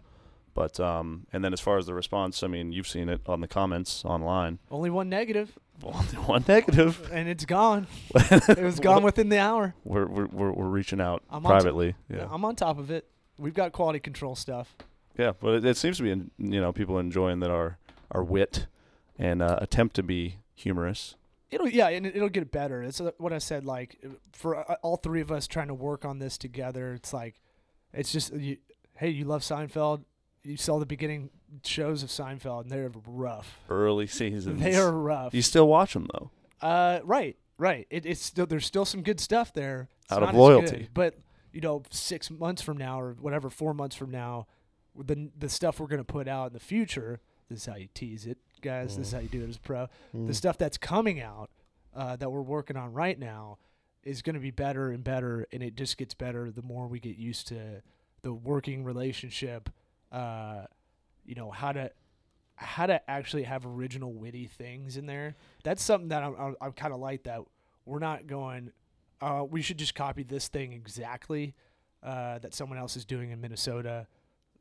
but 0.53 0.79
um, 0.79 1.27
and 1.31 1.43
then 1.43 1.53
as 1.53 1.59
far 1.59 1.77
as 1.77 1.85
the 1.85 1.93
response, 1.93 2.43
I 2.43 2.47
mean, 2.47 2.71
you've 2.71 2.87
seen 2.87 3.09
it 3.09 3.21
on 3.27 3.41
the 3.41 3.47
comments 3.47 4.03
online. 4.05 4.59
Only 4.71 4.89
one 4.89 5.09
negative. 5.09 5.57
One 6.25 6.43
negative. 6.47 7.07
and 7.13 7.29
it's 7.29 7.45
gone. 7.45 7.85
it 8.15 8.57
was 8.57 8.79
gone 8.79 9.03
within 9.03 9.29
the 9.29 9.37
hour. 9.37 9.75
We're 9.83 10.07
we're 10.07 10.25
we're, 10.25 10.51
we're 10.51 10.65
reaching 10.69 10.99
out 10.99 11.21
I'm 11.29 11.43
privately. 11.43 11.93
yeah. 12.09 12.27
I'm 12.31 12.43
on 12.45 12.55
top 12.55 12.79
of 12.79 12.89
it. 12.89 13.07
We've 13.37 13.53
got 13.53 13.73
quality 13.73 13.99
control 13.99 14.35
stuff. 14.35 14.75
Yeah, 15.19 15.33
but 15.39 15.53
it, 15.53 15.65
it 15.65 15.77
seems 15.77 15.97
to 15.97 16.03
be 16.03 16.09
you 16.09 16.61
know 16.61 16.73
people 16.73 16.97
enjoying 16.97 17.41
that 17.41 17.51
our 17.51 17.77
our 18.09 18.23
wit 18.23 18.65
and 19.19 19.43
uh, 19.43 19.59
attempt 19.61 19.95
to 19.97 20.03
be 20.03 20.37
humorous. 20.55 21.15
It'll 21.49 21.67
yeah, 21.69 21.87
and 21.89 22.05
it- 22.05 22.15
it'll 22.15 22.29
get 22.29 22.51
better. 22.51 22.83
It's 22.83 23.01
what 23.17 23.31
I 23.33 23.37
said. 23.37 23.65
Like 23.65 23.97
for 24.33 24.55
uh, 24.69 24.75
all 24.81 24.97
three 24.97 25.21
of 25.21 25.31
us 25.31 25.47
trying 25.47 25.67
to 25.67 25.73
work 25.73 26.05
on 26.05 26.19
this 26.19 26.37
together, 26.37 26.93
it's 26.93 27.13
like 27.13 27.39
it's 27.93 28.11
just 28.11 28.33
you, 28.33 28.57
hey, 28.97 29.09
you 29.09 29.25
love 29.25 29.41
Seinfeld. 29.41 30.03
You 30.43 30.57
saw 30.57 30.79
the 30.79 30.85
beginning 30.85 31.29
shows 31.63 32.03
of 32.03 32.09
Seinfeld, 32.09 32.63
and 32.63 32.71
they're 32.71 32.91
rough. 33.07 33.59
Early 33.69 34.07
seasons. 34.07 34.61
They 34.61 34.75
are 34.75 34.91
rough. 34.91 35.33
You 35.33 35.41
still 35.41 35.67
watch 35.67 35.93
them 35.93 36.07
though. 36.13 36.31
Uh, 36.61 36.99
right, 37.03 37.35
right. 37.57 37.87
It, 37.89 38.05
it's 38.05 38.21
still 38.21 38.45
there's 38.45 38.65
still 38.65 38.85
some 38.85 39.01
good 39.01 39.19
stuff 39.19 39.53
there. 39.53 39.89
It's 40.03 40.11
Out 40.11 40.23
of 40.23 40.35
loyalty. 40.35 40.77
good, 40.77 40.89
but 40.93 41.15
you 41.53 41.61
know, 41.61 41.83
six 41.91 42.29
months 42.29 42.61
from 42.61 42.77
now 42.77 42.99
or 42.99 43.13
whatever, 43.19 43.49
four 43.49 43.73
months 43.73 43.95
from 43.95 44.11
now, 44.11 44.47
the 44.97 45.29
the 45.37 45.49
stuff 45.49 45.79
we're 45.79 45.87
gonna 45.87 46.03
put 46.03 46.27
out 46.27 46.47
in 46.47 46.53
the 46.53 46.59
future. 46.59 47.19
This 47.49 47.59
is 47.59 47.65
how 47.65 47.75
you 47.75 47.87
tease 47.93 48.25
it, 48.25 48.37
guys. 48.61 48.97
This 48.97 49.07
is 49.07 49.13
how 49.13 49.19
you 49.19 49.29
do 49.29 49.43
it 49.43 49.49
as 49.49 49.57
a 49.57 49.59
pro. 49.59 49.87
Mm. 50.15 50.27
The 50.27 50.33
stuff 50.33 50.57
that's 50.57 50.77
coming 50.77 51.21
out 51.21 51.49
uh, 51.95 52.15
that 52.15 52.31
we're 52.31 52.41
working 52.41 52.77
on 52.77 52.93
right 52.93 53.17
now 53.17 53.57
is 54.03 54.21
going 54.21 54.35
to 54.35 54.39
be 54.39 54.51
better 54.51 54.91
and 54.91 55.03
better, 55.03 55.47
and 55.51 55.61
it 55.61 55.75
just 55.75 55.97
gets 55.97 56.13
better 56.13 56.51
the 56.51 56.61
more 56.61 56.87
we 56.87 56.99
get 56.99 57.17
used 57.17 57.47
to 57.49 57.81
the 58.21 58.33
working 58.33 58.83
relationship. 58.83 59.69
Uh, 60.11 60.63
you 61.25 61.35
know 61.35 61.51
how 61.51 61.71
to 61.71 61.91
how 62.55 62.87
to 62.87 63.09
actually 63.09 63.43
have 63.43 63.65
original 63.65 64.13
witty 64.13 64.47
things 64.47 64.97
in 64.97 65.05
there. 65.05 65.35
That's 65.63 65.83
something 65.83 66.09
that 66.09 66.23
I'm, 66.23 66.35
I'm, 66.39 66.55
I'm 66.59 66.71
kind 66.71 66.93
of 66.93 66.99
like 66.99 67.23
that. 67.23 67.41
We're 67.85 67.99
not 67.99 68.27
going. 68.27 68.71
Uh, 69.21 69.45
we 69.49 69.61
should 69.61 69.77
just 69.77 69.95
copy 69.95 70.23
this 70.23 70.47
thing 70.47 70.73
exactly 70.73 71.53
uh, 72.03 72.39
that 72.39 72.53
someone 72.53 72.77
else 72.77 72.95
is 72.95 73.05
doing 73.05 73.31
in 73.31 73.41
Minnesota. 73.41 74.07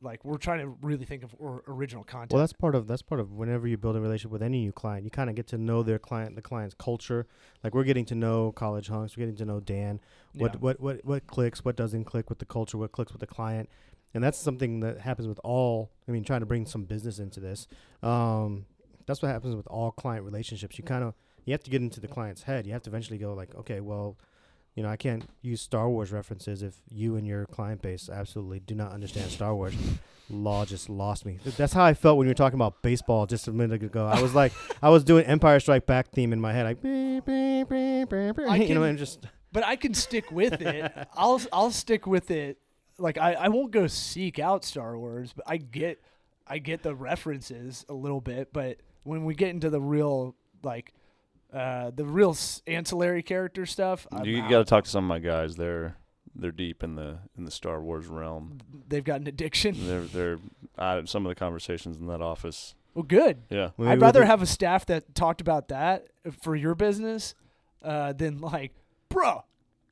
Like 0.01 0.23
we're 0.23 0.37
trying 0.37 0.59
to 0.59 0.67
really 0.81 1.05
think 1.05 1.23
of 1.23 1.35
or, 1.39 1.63
original 1.67 2.03
content. 2.03 2.33
Well, 2.33 2.41
that's 2.41 2.53
part 2.53 2.75
of 2.75 2.87
that's 2.87 3.01
part 3.01 3.19
of 3.19 3.33
whenever 3.33 3.67
you 3.67 3.77
build 3.77 3.95
a 3.95 4.01
relationship 4.01 4.31
with 4.31 4.43
any 4.43 4.61
new 4.61 4.71
client, 4.71 5.03
you 5.03 5.09
kind 5.09 5.29
of 5.29 5.35
get 5.35 5.47
to 5.47 5.57
know 5.57 5.83
their 5.83 5.99
client, 5.99 6.35
the 6.35 6.41
client's 6.41 6.75
culture. 6.75 7.25
Like 7.63 7.73
we're 7.73 7.83
getting 7.83 8.05
to 8.05 8.15
know 8.15 8.51
College 8.51 8.87
Hunks, 8.89 9.17
we're 9.17 9.21
getting 9.21 9.37
to 9.37 9.45
know 9.45 9.59
Dan. 9.59 9.99
What 10.33 10.53
Yeah. 10.53 10.59
what 10.59 10.79
what 10.79 11.05
what 11.05 11.27
clicks, 11.27 11.65
what 11.65 11.75
doesn't 11.75 12.05
click 12.05 12.29
with 12.29 12.39
the 12.39 12.45
culture, 12.45 12.77
what 12.77 12.91
clicks 12.91 13.11
with 13.11 13.21
the 13.21 13.27
client, 13.27 13.69
and 14.13 14.23
that's 14.23 14.37
something 14.37 14.81
that 14.81 14.99
happens 15.01 15.27
with 15.27 15.39
all. 15.43 15.91
I 16.07 16.11
mean, 16.11 16.23
trying 16.23 16.41
to 16.41 16.45
bring 16.45 16.65
some 16.65 16.85
business 16.85 17.17
into 17.19 17.39
this. 17.39 17.67
Um, 18.03 18.65
that's 19.07 19.21
what 19.21 19.31
happens 19.31 19.55
with 19.55 19.67
all 19.67 19.91
client 19.91 20.25
relationships. 20.25 20.77
You 20.77 20.83
kind 20.83 21.03
of 21.03 21.15
you 21.45 21.53
have 21.53 21.63
to 21.63 21.71
get 21.71 21.81
into 21.81 21.99
the 21.99 22.07
client's 22.07 22.43
head. 22.43 22.67
You 22.67 22.73
have 22.73 22.83
to 22.83 22.89
eventually 22.89 23.17
go 23.17 23.33
like, 23.33 23.55
okay, 23.55 23.79
well, 23.79 24.17
you 24.77 24.83
know, 24.83 24.89
I 24.89 24.95
can't 24.95 25.27
use 25.41 25.59
Star 25.59 25.89
Wars 25.89 26.11
references 26.11 26.61
if 26.61 26.75
you 26.87 27.15
and 27.15 27.25
your 27.25 27.47
client 27.47 27.81
base 27.81 28.09
absolutely 28.09 28.59
do 28.59 28.75
not 28.75 28.91
understand 28.91 29.31
Star 29.31 29.55
Wars. 29.55 29.73
Law 30.29 30.65
just 30.65 30.87
lost 30.87 31.25
me. 31.25 31.39
That's 31.57 31.73
how 31.73 31.83
I 31.83 31.95
felt 31.95 32.17
when 32.17 32.27
you 32.27 32.29
were 32.29 32.35
talking 32.35 32.57
about 32.59 32.83
baseball 32.83 33.25
just 33.25 33.47
a 33.47 33.51
minute 33.51 33.81
ago. 33.81 34.05
I 34.05 34.21
was 34.21 34.35
like, 34.35 34.51
I 34.83 34.89
was 34.89 35.03
doing 35.03 35.25
Empire 35.25 35.59
Strike 35.59 35.87
Back 35.87 36.11
theme 36.11 36.31
in 36.31 36.39
my 36.39 36.53
head, 36.53 36.65
like, 36.65 36.81
beep, 36.81 37.25
beep, 37.25 37.69
beep, 37.69 38.09
beep, 38.09 38.35
beep, 38.35 38.47
I 38.47 38.55
you 38.57 38.75
know, 38.75 38.81
can- 38.81 38.89
and 38.89 38.99
just 38.99 39.25
but 39.51 39.65
I 39.65 39.77
can 39.77 39.95
stick 39.95 40.29
with 40.31 40.61
it. 40.61 40.91
I'll 41.15 41.41
I'll 41.51 41.71
stick 41.71 42.05
with 42.05 42.29
it. 42.29 42.59
Like 42.99 43.17
I, 43.17 43.33
I 43.33 43.47
won't 43.47 43.71
go 43.71 43.87
seek 43.87 44.37
out 44.37 44.63
Star 44.63 44.95
Wars, 44.95 45.33
but 45.33 45.45
I 45.47 45.57
get 45.57 46.03
I 46.45 46.59
get 46.59 46.83
the 46.83 46.93
references 46.93 47.83
a 47.89 47.93
little 47.93 48.21
bit. 48.21 48.53
But 48.53 48.77
when 49.03 49.25
we 49.25 49.33
get 49.33 49.49
into 49.49 49.71
the 49.71 49.81
real 49.81 50.35
like 50.61 50.93
uh, 51.53 51.91
the 51.95 52.05
real 52.05 52.31
s- 52.31 52.61
ancillary 52.67 53.23
character 53.23 53.65
stuff, 53.65 54.05
I'm 54.11 54.25
you 54.25 54.41
out. 54.41 54.49
got 54.49 54.57
to 54.59 54.65
talk 54.65 54.83
to 54.85 54.89
some 54.89 55.05
of 55.05 55.07
my 55.09 55.19
guys. 55.19 55.55
They're 55.55 55.95
they're 56.35 56.51
deep 56.51 56.83
in 56.83 56.95
the 56.95 57.19
in 57.37 57.45
the 57.45 57.51
Star 57.51 57.81
Wars 57.81 58.07
realm. 58.07 58.59
they've 58.87 59.03
got 59.03 59.21
an 59.21 59.27
addiction. 59.27 59.75
They're 59.87 60.01
they're 60.01 60.37
uh, 60.77 61.05
some 61.05 61.25
of 61.25 61.29
the 61.29 61.35
conversations 61.35 61.97
in 61.97 62.07
that 62.07 62.21
office. 62.21 62.75
Well, 62.93 63.03
good. 63.03 63.43
Yeah, 63.49 63.69
Maybe 63.77 63.89
I'd 63.91 63.99
we'll 63.99 64.07
rather 64.07 64.21
do- 64.21 64.27
have 64.27 64.41
a 64.41 64.45
staff 64.47 64.85
that 64.87 65.13
talked 65.15 65.39
about 65.41 65.67
that 65.69 66.07
for 66.41 66.55
your 66.55 66.73
business 66.75 67.35
uh, 67.83 68.13
than 68.13 68.39
like, 68.41 68.73
bro, 69.09 69.43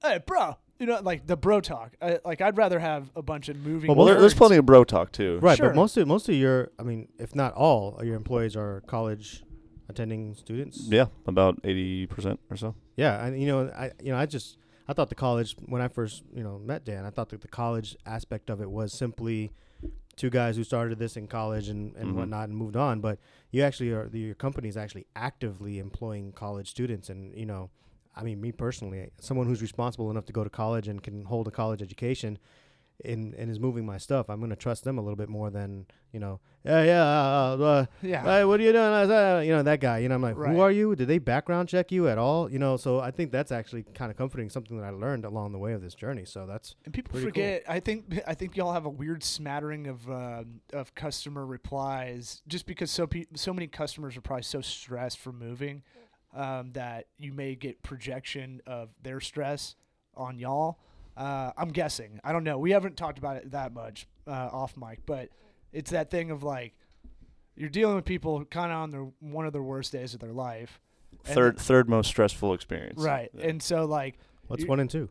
hey, 0.04 0.20
bro. 0.26 0.58
You 0.80 0.88
know, 0.88 1.00
like 1.02 1.26
the 1.26 1.38
bro 1.38 1.62
talk. 1.62 1.94
I, 2.02 2.20
like 2.26 2.42
I'd 2.42 2.58
rather 2.58 2.80
have 2.80 3.10
a 3.16 3.22
bunch 3.22 3.48
of 3.48 3.56
moving. 3.58 3.96
well, 3.96 4.06
there, 4.06 4.20
there's 4.20 4.34
nerds. 4.34 4.38
plenty 4.38 4.56
of 4.58 4.66
bro 4.66 4.84
talk 4.84 5.14
too. 5.14 5.40
right. 5.42 5.56
Sure. 5.58 5.68
But 5.70 5.76
most 5.78 5.96
of 5.96 6.06
most 6.06 6.28
of 6.28 6.36
your, 6.36 6.72
I 6.78 6.84
mean, 6.84 7.08
if 7.18 7.34
not 7.34 7.54
all, 7.54 7.96
of 7.96 8.06
your 8.06 8.16
employees 8.18 8.58
are 8.58 8.82
college 8.86 9.42
attending 9.90 10.34
students. 10.36 10.88
Yeah, 10.90 11.06
about 11.28 11.60
eighty 11.64 12.06
percent 12.08 12.40
or 12.50 12.58
so. 12.58 12.76
Yeah, 12.96 13.26
and 13.26 13.40
you 13.40 13.48
know, 13.48 13.70
I 13.76 13.92
you 14.02 14.12
know, 14.12 14.18
I 14.18 14.26
just 14.26 14.58
I 14.88 14.94
thought 14.94 15.10
the 15.10 15.16
college 15.16 15.56
when 15.68 15.82
I 15.82 15.88
first 15.88 16.24
you 16.34 16.44
know 16.44 16.60
met 16.60 16.86
Dan, 16.86 17.06
I 17.06 17.10
thought 17.10 17.30
that 17.30 17.42
the 17.42 17.48
college 17.48 17.96
aspect 18.06 18.50
of 18.50 18.62
it 18.62 18.70
was 18.70 18.94
simply 18.94 19.52
two 20.16 20.30
guys 20.30 20.56
who 20.56 20.64
started 20.64 20.98
this 20.98 21.18
in 21.18 21.28
college 21.28 21.68
and 21.70 21.96
and 21.98 22.12
Mhm. 22.12 22.16
whatnot 22.16 22.48
and 22.50 22.58
moved 22.58 22.76
on. 22.78 23.02
But 23.02 23.20
you 23.52 23.62
actually 23.64 23.92
are 23.92 24.08
the, 24.08 24.20
your 24.20 24.36
company 24.36 24.70
is 24.70 24.78
actually 24.78 25.06
actively 25.16 25.80
employing 25.80 26.32
college 26.32 26.70
students, 26.70 27.10
and 27.10 27.36
you 27.38 27.46
know, 27.46 27.70
I 28.16 28.24
mean, 28.24 28.40
me 28.40 28.52
personally, 28.52 29.10
someone 29.20 29.46
who's 29.48 29.62
responsible 29.62 30.10
enough 30.10 30.26
to 30.26 30.34
go 30.34 30.44
to 30.44 30.50
college 30.50 30.88
and 30.88 31.04
can 31.04 31.26
hold 31.26 31.48
a 31.48 31.52
college 31.52 31.82
education. 31.82 32.38
And, 33.04 33.34
and 33.36 33.52
is 33.52 33.60
moving 33.60 33.86
my 33.86 33.98
stuff. 33.98 34.30
I'm 34.30 34.40
gonna 34.40 34.56
trust 34.56 34.86
them 34.86 34.98
a 34.98 35.02
little 35.02 35.18
bit 35.18 35.28
more 35.28 35.50
than 35.50 35.86
you 36.14 36.20
know. 36.20 36.40
Yeah, 36.64 36.82
yeah. 36.84 37.04
Uh, 37.04 37.58
uh, 37.58 37.86
Yeah. 38.02 38.24
Hey, 38.24 38.46
what 38.46 38.60
are 38.60 38.64
you 38.64 38.72
doing? 38.72 38.84
Uh, 39.12 39.42
You 39.46 39.52
know 39.52 39.64
that 39.64 39.82
guy. 39.82 39.98
You 40.00 40.08
know, 40.10 40.16
I'm 40.16 40.22
like, 40.22 40.38
Right. 40.38 40.52
who 40.56 40.62
are 40.62 40.72
you? 40.72 40.96
Did 40.96 41.10
they 41.10 41.18
background 41.20 41.68
check 41.68 41.92
you 41.92 42.08
at 42.08 42.18
all? 42.18 42.50
You 42.50 42.58
know, 42.58 42.78
so 42.78 43.02
I 43.02 43.12
think 43.12 43.32
that's 43.34 43.52
actually 43.52 43.84
kind 43.84 44.10
of 44.12 44.18
comforting. 44.18 44.50
Something 44.50 44.78
that 44.80 44.86
I 44.86 44.92
learned 44.92 45.26
along 45.26 45.52
the 45.52 45.60
way 45.60 45.74
of 45.74 45.82
this 45.82 45.94
journey. 45.94 46.24
So 46.24 46.46
that's 46.48 46.76
And 46.86 46.94
people 46.94 47.12
Pretty 47.12 47.26
cool. 47.26 47.32
forget. 47.34 47.64
I 47.68 47.82
think 47.82 48.22
I 48.26 48.34
think 48.34 48.56
y'all 48.56 48.72
have 48.74 48.86
a 48.86 48.90
weird 48.90 49.24
smattering 49.24 49.88
of 49.88 50.10
um 50.10 50.62
of 50.72 50.96
customer 50.96 51.46
replies, 51.46 52.42
just 52.48 52.66
because 52.66 52.90
so 52.92 53.08
pe- 53.08 53.26
so 53.36 53.54
many 53.54 53.68
customers 53.68 54.16
are 54.16 54.22
probably 54.22 54.44
so 54.44 54.62
stressed 54.62 55.20
from 55.20 55.38
moving 55.38 55.84
um, 56.34 56.72
that 56.74 57.08
you 57.18 57.34
may 57.34 57.56
get 57.56 57.84
projection 57.84 58.62
of 58.66 58.90
their 59.04 59.20
stress 59.20 59.76
on 60.16 60.40
y'all. 60.40 60.80
Uh, 61.18 61.52
I'm 61.58 61.70
guessing. 61.70 62.20
I 62.24 62.32
don't 62.32 62.44
know. 62.44 62.58
We 62.58 62.72
haven't 62.72 62.98
talked 62.98 63.18
about 63.18 63.38
it 63.38 63.52
that 63.52 63.74
much 63.74 64.08
uh, 64.28 64.50
off 64.52 64.76
mic, 64.78 65.00
but 65.06 65.30
it's 65.72 65.92
that 65.92 66.12
thing 66.12 66.32
of 66.32 66.44
like 66.44 66.74
you're 67.56 67.70
dealing 67.70 67.96
with 67.96 68.06
people 68.06 68.44
kind 68.46 68.72
of 68.72 68.78
on 68.80 68.92
their 68.92 69.08
one 69.20 69.46
of 69.46 69.54
their 69.54 69.64
worst 69.64 69.92
days 69.92 70.14
of 70.14 70.20
their 70.20 70.34
life. 70.34 70.80
And 71.26 71.34
Third 71.34 71.58
third 71.58 71.90
most 71.90 72.08
stressful 72.08 72.54
experience. 72.54 73.02
right? 73.02 73.30
Yeah. 73.34 73.48
And 73.48 73.64
so 73.64 73.86
like 73.86 74.18
what's 74.48 74.66
one 74.66 74.80
and 74.80 74.90
two. 74.90 75.10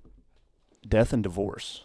death 0.86 1.12
and 1.12 1.22
divorce. 1.22 1.84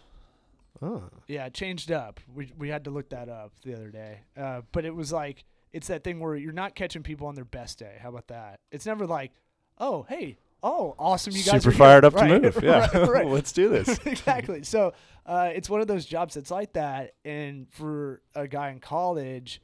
Oh, 0.82 1.04
Yeah, 1.28 1.44
it 1.46 1.52
changed 1.54 1.90
up. 1.92 2.20
We 2.34 2.52
we 2.56 2.68
had 2.68 2.84
to 2.84 2.90
look 2.90 3.10
that 3.10 3.28
up 3.28 3.52
the 3.64 3.74
other 3.74 3.88
day. 3.90 4.20
Uh, 4.36 4.62
but 4.72 4.84
it 4.84 4.94
was 4.94 5.12
like 5.12 5.44
it's 5.72 5.86
that 5.88 6.04
thing 6.04 6.20
where 6.20 6.34
you're 6.36 6.52
not 6.52 6.74
catching 6.74 7.02
people 7.02 7.26
on 7.26 7.34
their 7.34 7.44
best 7.44 7.78
day. 7.78 7.96
How 8.00 8.08
about 8.10 8.28
that? 8.28 8.60
It's 8.70 8.86
never 8.86 9.06
like, 9.06 9.32
oh 9.78 10.04
hey, 10.08 10.36
oh 10.62 10.94
awesome, 10.98 11.32
you 11.34 11.42
guys 11.42 11.62
Super 11.62 11.68
are 11.68 11.72
here." 11.72 11.78
fired 11.78 12.04
up 12.04 12.14
Right, 12.14 12.28
to 12.28 12.40
move. 12.40 12.58
Yeah, 12.62 12.88
right, 12.98 13.08
right. 13.08 13.26
let's 13.26 13.52
do 13.52 13.68
this. 13.68 13.98
exactly. 14.06 14.62
So 14.62 14.92
uh, 15.26 15.50
it's 15.54 15.68
one 15.70 15.80
of 15.80 15.86
those 15.86 16.04
jobs 16.06 16.34
that's 16.34 16.50
like 16.50 16.72
that. 16.74 17.14
And 17.24 17.66
for 17.70 18.22
a 18.34 18.46
guy 18.48 18.70
in 18.70 18.80
college, 18.80 19.60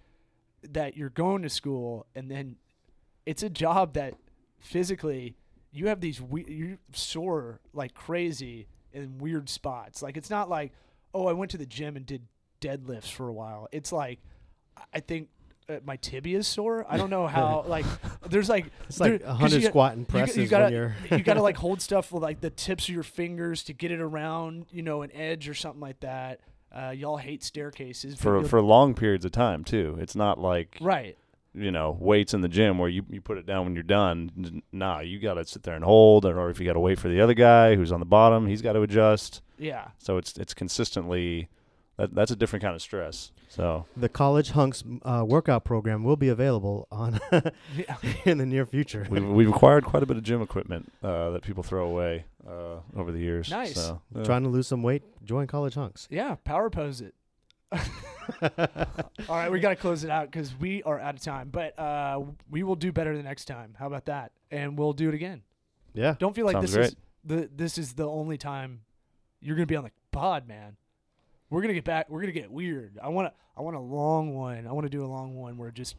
that 0.71 0.97
you're 0.97 1.11
going 1.11 1.43
to 1.43 1.49
school 1.51 2.07
and 2.15 2.31
then 2.31 2.57
it's 3.25 3.43
a 3.43 3.51
job 3.51 3.95
that 3.95 4.15
physically 4.59 5.37
you 5.73 5.89
have 5.89 6.01
these 6.01 6.21
we- 6.21 6.45
you 6.47 6.79
sore 6.93 7.61
like 7.73 7.95
crazy 7.95 8.67
in 8.93 9.19
weird 9.19 9.49
spots. 9.49 10.03
Like 10.03 10.17
it's 10.17 10.31
not 10.31 10.49
like 10.49 10.73
oh, 11.15 11.27
I 11.29 11.33
went 11.33 11.51
to 11.53 11.59
the 11.59 11.67
gym 11.67 11.97
and 11.97 12.05
did 12.05 12.23
deadlifts 12.61 13.11
for 13.11 13.27
a 13.29 13.33
while. 13.33 13.69
It's 13.73 13.91
like, 13.91 14.19
I 14.93 15.01
think 15.01 15.29
uh, 15.69 15.77
my 15.85 15.97
tibia 15.97 16.39
is 16.39 16.47
sore. 16.47 16.85
I 16.89 16.97
don't 16.97 17.11
know 17.11 17.27
how. 17.39 17.65
like, 17.67 17.87
there's 18.29 18.49
like 18.49 18.67
It's 18.89 19.01
like 19.01 19.21
there- 19.21 19.29
a 19.29 19.33
'cause 19.33 19.39
hundred 19.41 19.57
you 19.57 19.63
got- 19.63 19.69
squat 19.71 19.93
and 19.93 20.01
you, 20.03 20.07
presses 20.07 20.37
got- 20.37 20.43
you 20.43 20.49
gotta 20.49 20.65
when 20.65 20.73
you're. 20.73 20.95
you 21.19 21.25
gotta 21.25 21.43
like 21.43 21.57
hold 21.57 21.81
stuff 21.83 22.13
with 22.13 22.23
like 22.23 22.41
the 22.41 22.51
tips 22.51 22.89
of 22.89 22.95
your 22.95 23.03
fingers 23.03 23.63
to 23.65 23.73
get 23.73 23.91
it 23.91 24.01
around, 24.01 24.67
you 24.71 24.83
know, 24.83 25.03
an 25.03 25.11
edge 25.13 25.49
or 25.49 25.55
something 25.55 25.81
like 25.81 26.01
that. 26.01 26.41
Uh, 26.75 26.91
y'all 26.91 27.17
hate 27.17 27.43
staircases 27.43 28.17
for 28.21 28.43
for 28.45 28.61
long 28.61 28.95
periods 28.95 29.25
of 29.25 29.33
time 29.33 29.65
too. 29.65 29.97
It's 30.01 30.15
not 30.17 30.39
like 30.39 30.77
right. 30.81 31.17
you 31.55 31.71
know 31.71 31.97
weights 31.99 32.35
in 32.35 32.43
the 32.43 32.49
gym 32.49 32.77
where 32.77 32.89
you, 32.91 33.03
you 33.09 33.21
put 33.23 33.39
it 33.39 33.47
down 33.47 33.65
when 33.65 33.75
you're 33.75 33.83
done. 33.83 34.63
Nah, 34.73 35.01
you 35.01 35.19
got 35.19 35.35
to 35.35 35.45
sit 35.47 35.63
there 35.63 35.75
and 35.75 35.85
hold, 35.85 36.27
or 36.27 36.51
if 36.51 36.61
you 36.61 36.67
got 36.67 36.75
to 36.75 36.81
wait 36.81 36.99
for 36.99 37.09
the 37.09 37.21
other 37.21 37.33
guy 37.35 37.77
who's 37.77 37.93
on 37.93 38.01
the 38.01 38.05
bottom, 38.07 38.47
he's 38.47 38.61
got 38.61 38.75
to 38.75 38.83
adjust. 38.83 39.41
Yeah. 39.59 39.89
So 39.99 40.19
it's 40.19 40.37
it's 40.37 40.53
consistently 40.53 41.49
that 41.97 42.15
that's 42.15 42.31
a 42.31 42.37
different 42.37 42.63
kind 42.63 42.75
of 42.75 42.83
stress. 42.83 43.33
So 43.49 43.87
The 43.97 44.09
College 44.09 44.51
Hunks 44.51 44.85
uh, 45.03 45.25
workout 45.27 45.65
program 45.65 46.05
will 46.05 46.17
be 46.17 46.29
available 46.29 46.89
on 46.91 47.21
in 48.25 48.39
the 48.39 48.47
near 48.47 48.67
future. 48.67 49.07
we've 49.09 49.27
we've 49.27 49.49
acquired 49.49 49.85
quite 49.85 50.03
a 50.03 50.07
bit 50.07 50.17
of 50.17 50.23
gym 50.23 50.43
equipment 50.43 50.93
uh, 51.03 51.31
that 51.31 51.43
people 51.43 51.63
throw 51.63 51.89
away 51.89 52.25
uh, 52.47 52.81
over 52.97 53.13
the 53.13 53.19
years. 53.19 53.51
Nice. 53.51 53.75
So, 53.75 54.01
yeah. 54.15 54.25
Trying 54.25 54.43
to 54.43 54.49
lose 54.49 54.67
some 54.67 54.83
weight? 54.83 55.03
Join 55.25 55.47
College 55.47 55.75
Hunks. 55.75 56.07
Yeah. 56.11 56.37
Power 56.45 56.71
pose 56.71 57.01
it. 57.01 57.15
All 59.29 59.37
right, 59.37 59.51
we 59.51 59.61
got 59.61 59.71
to 59.71 59.77
close 59.77 60.05
it 60.05 60.11
out 60.11 60.31
because 60.31 60.55
we 60.59 60.83
are 60.85 61.01
out 61.01 61.15
of 61.15 61.21
time. 61.21 61.49
But 61.51 61.79
uh, 61.79 62.23
we 62.51 62.63
will 62.63 62.77
do 62.77 62.93
better 62.93 63.17
the 63.17 63.23
next 63.23 63.47
time. 63.47 63.75
How 63.79 63.87
about 63.87 64.07
that? 64.07 64.33
And 64.51 64.79
we'll 64.79 64.93
do 64.93 65.09
it 65.09 65.15
again. 65.15 65.43
Yeah. 65.95 66.15
Don't 66.19 66.35
feel 66.35 66.47
like 66.47 66.55
Sounds 66.55 66.73
this 66.73 66.89
is 66.89 66.97
the 67.25 67.51
this 67.55 67.79
is 67.79 67.95
the 67.95 68.07
only 68.07 68.37
time 68.39 68.83
you're 69.41 69.57
gonna 69.57 69.67
be 69.67 69.77
on 69.77 69.85
the 69.85 69.91
pod, 70.13 70.47
man. 70.47 70.77
We're 71.51 71.63
gonna 71.63 71.75
get 71.75 71.85
back. 71.85 72.11
We're 72.11 72.21
gonna 72.21 72.33
get 72.33 72.51
weird. 72.51 72.99
I 73.03 73.09
want 73.09 73.29
to. 73.29 73.35
I 73.57 73.63
want 73.63 73.77
a 73.77 73.81
long 73.81 74.35
one. 74.35 74.67
I 74.67 74.73
want 74.73 74.85
to 74.85 74.91
do 74.91 75.05
a 75.05 75.07
long 75.07 75.35
one 75.37 75.57
where 75.57 75.71
just 75.71 75.97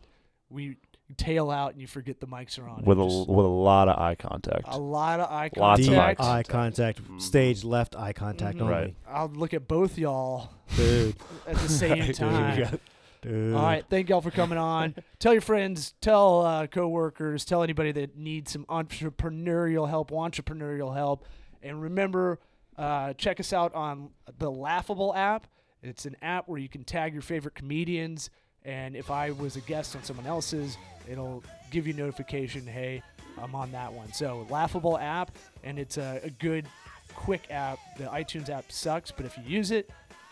we 0.49 0.77
tail 1.15 1.49
out 1.49 1.71
and 1.71 1.79
you 1.81 1.87
forget 1.87 2.19
the 2.19 2.27
mics 2.27 2.59
are 2.59 2.67
on. 2.67 2.83
with 2.83 2.99
a 2.99 3.03
just 3.05 3.29
with 3.29 3.45
a 3.45 3.49
lot 3.49 3.87
of 3.87 3.97
eye 3.97 4.15
contact. 4.15 4.65
a 4.67 4.77
lot 4.77 5.19
of 5.21 5.31
eye 5.31 5.49
Lots 5.55 5.79
of 5.79 5.85
Deep 5.85 5.95
contact. 5.95 6.19
eye 6.21 6.37
eye 6.39 6.43
contact, 6.43 7.01
Mhm. 7.03 7.21
stage 7.21 7.63
left 7.63 7.95
eye 7.95 8.11
contact 8.13 8.57
Mhm. 8.57 8.61
only. 8.63 8.73
Right. 8.73 8.95
I'll 9.07 9.29
look 9.29 9.53
at 9.53 9.67
both 9.69 9.97
y'all 9.97 10.49
Dude. 10.75 11.15
at 11.47 11.55
the 11.55 11.69
same 11.69 12.11
time. 12.13 12.79
Dude. 13.21 13.55
All 13.55 13.63
right, 13.63 13.83
thank 13.89 14.09
y'all 14.09 14.21
for 14.21 14.31
coming 14.31 14.57
on. 14.57 14.95
tell 15.19 15.31
your 15.33 15.41
friends, 15.41 15.93
tell 16.01 16.45
uh, 16.45 16.67
coworkers, 16.67 17.45
tell 17.45 17.63
anybody 17.63 17.91
that 17.93 18.15
needs 18.17 18.51
some 18.51 18.65
entrepreneurial 18.65 19.89
help, 19.89 20.11
entrepreneurial 20.11 20.93
help, 20.93 21.25
and 21.63 21.81
remember, 21.81 22.39
uh, 22.77 23.13
check 23.13 23.39
us 23.39 23.53
out 23.53 23.73
on 23.73 24.09
the 24.39 24.51
Laughable 24.51 25.13
app. 25.15 25.47
It's 25.83 26.05
an 26.05 26.15
app 26.21 26.47
where 26.47 26.59
you 26.59 26.69
can 26.69 26.83
tag 26.83 27.13
your 27.13 27.21
favorite 27.21 27.55
comedians, 27.55 28.29
and 28.63 28.95
if 28.95 29.11
I 29.11 29.31
was 29.31 29.55
a 29.55 29.61
guest 29.61 29.95
on 29.95 30.03
someone 30.03 30.25
else's, 30.25 30.77
it'll 31.09 31.43
give 31.71 31.87
you 31.87 31.93
notification. 31.93 32.65
Hey, 32.65 33.01
I'm 33.41 33.55
on 33.55 33.71
that 33.71 33.91
one. 33.93 34.11
So 34.13 34.45
Laughable 34.49 34.97
app, 34.97 35.31
and 35.63 35.79
it's 35.79 35.97
a, 35.97 36.19
a 36.23 36.29
good, 36.29 36.65
quick 37.13 37.47
app. 37.49 37.79
The 37.97 38.05
iTunes 38.05 38.49
app 38.49 38.71
sucks, 38.71 39.11
but 39.11 39.25
if 39.25 39.37
you 39.37 39.43
use 39.45 39.71
it, 39.71 39.89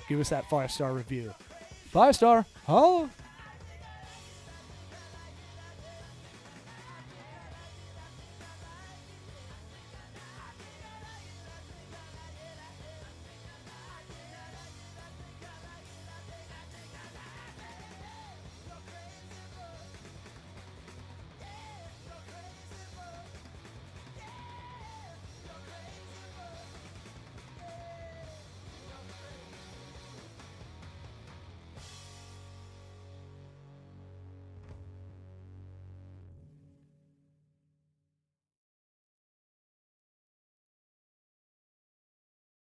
give 0.09 0.19
us 0.19 0.29
that 0.29 0.49
five 0.49 0.71
star 0.71 0.93
review. 0.93 1.33
Five 1.91 2.15
star. 2.15 2.45
Holla. 2.65 3.09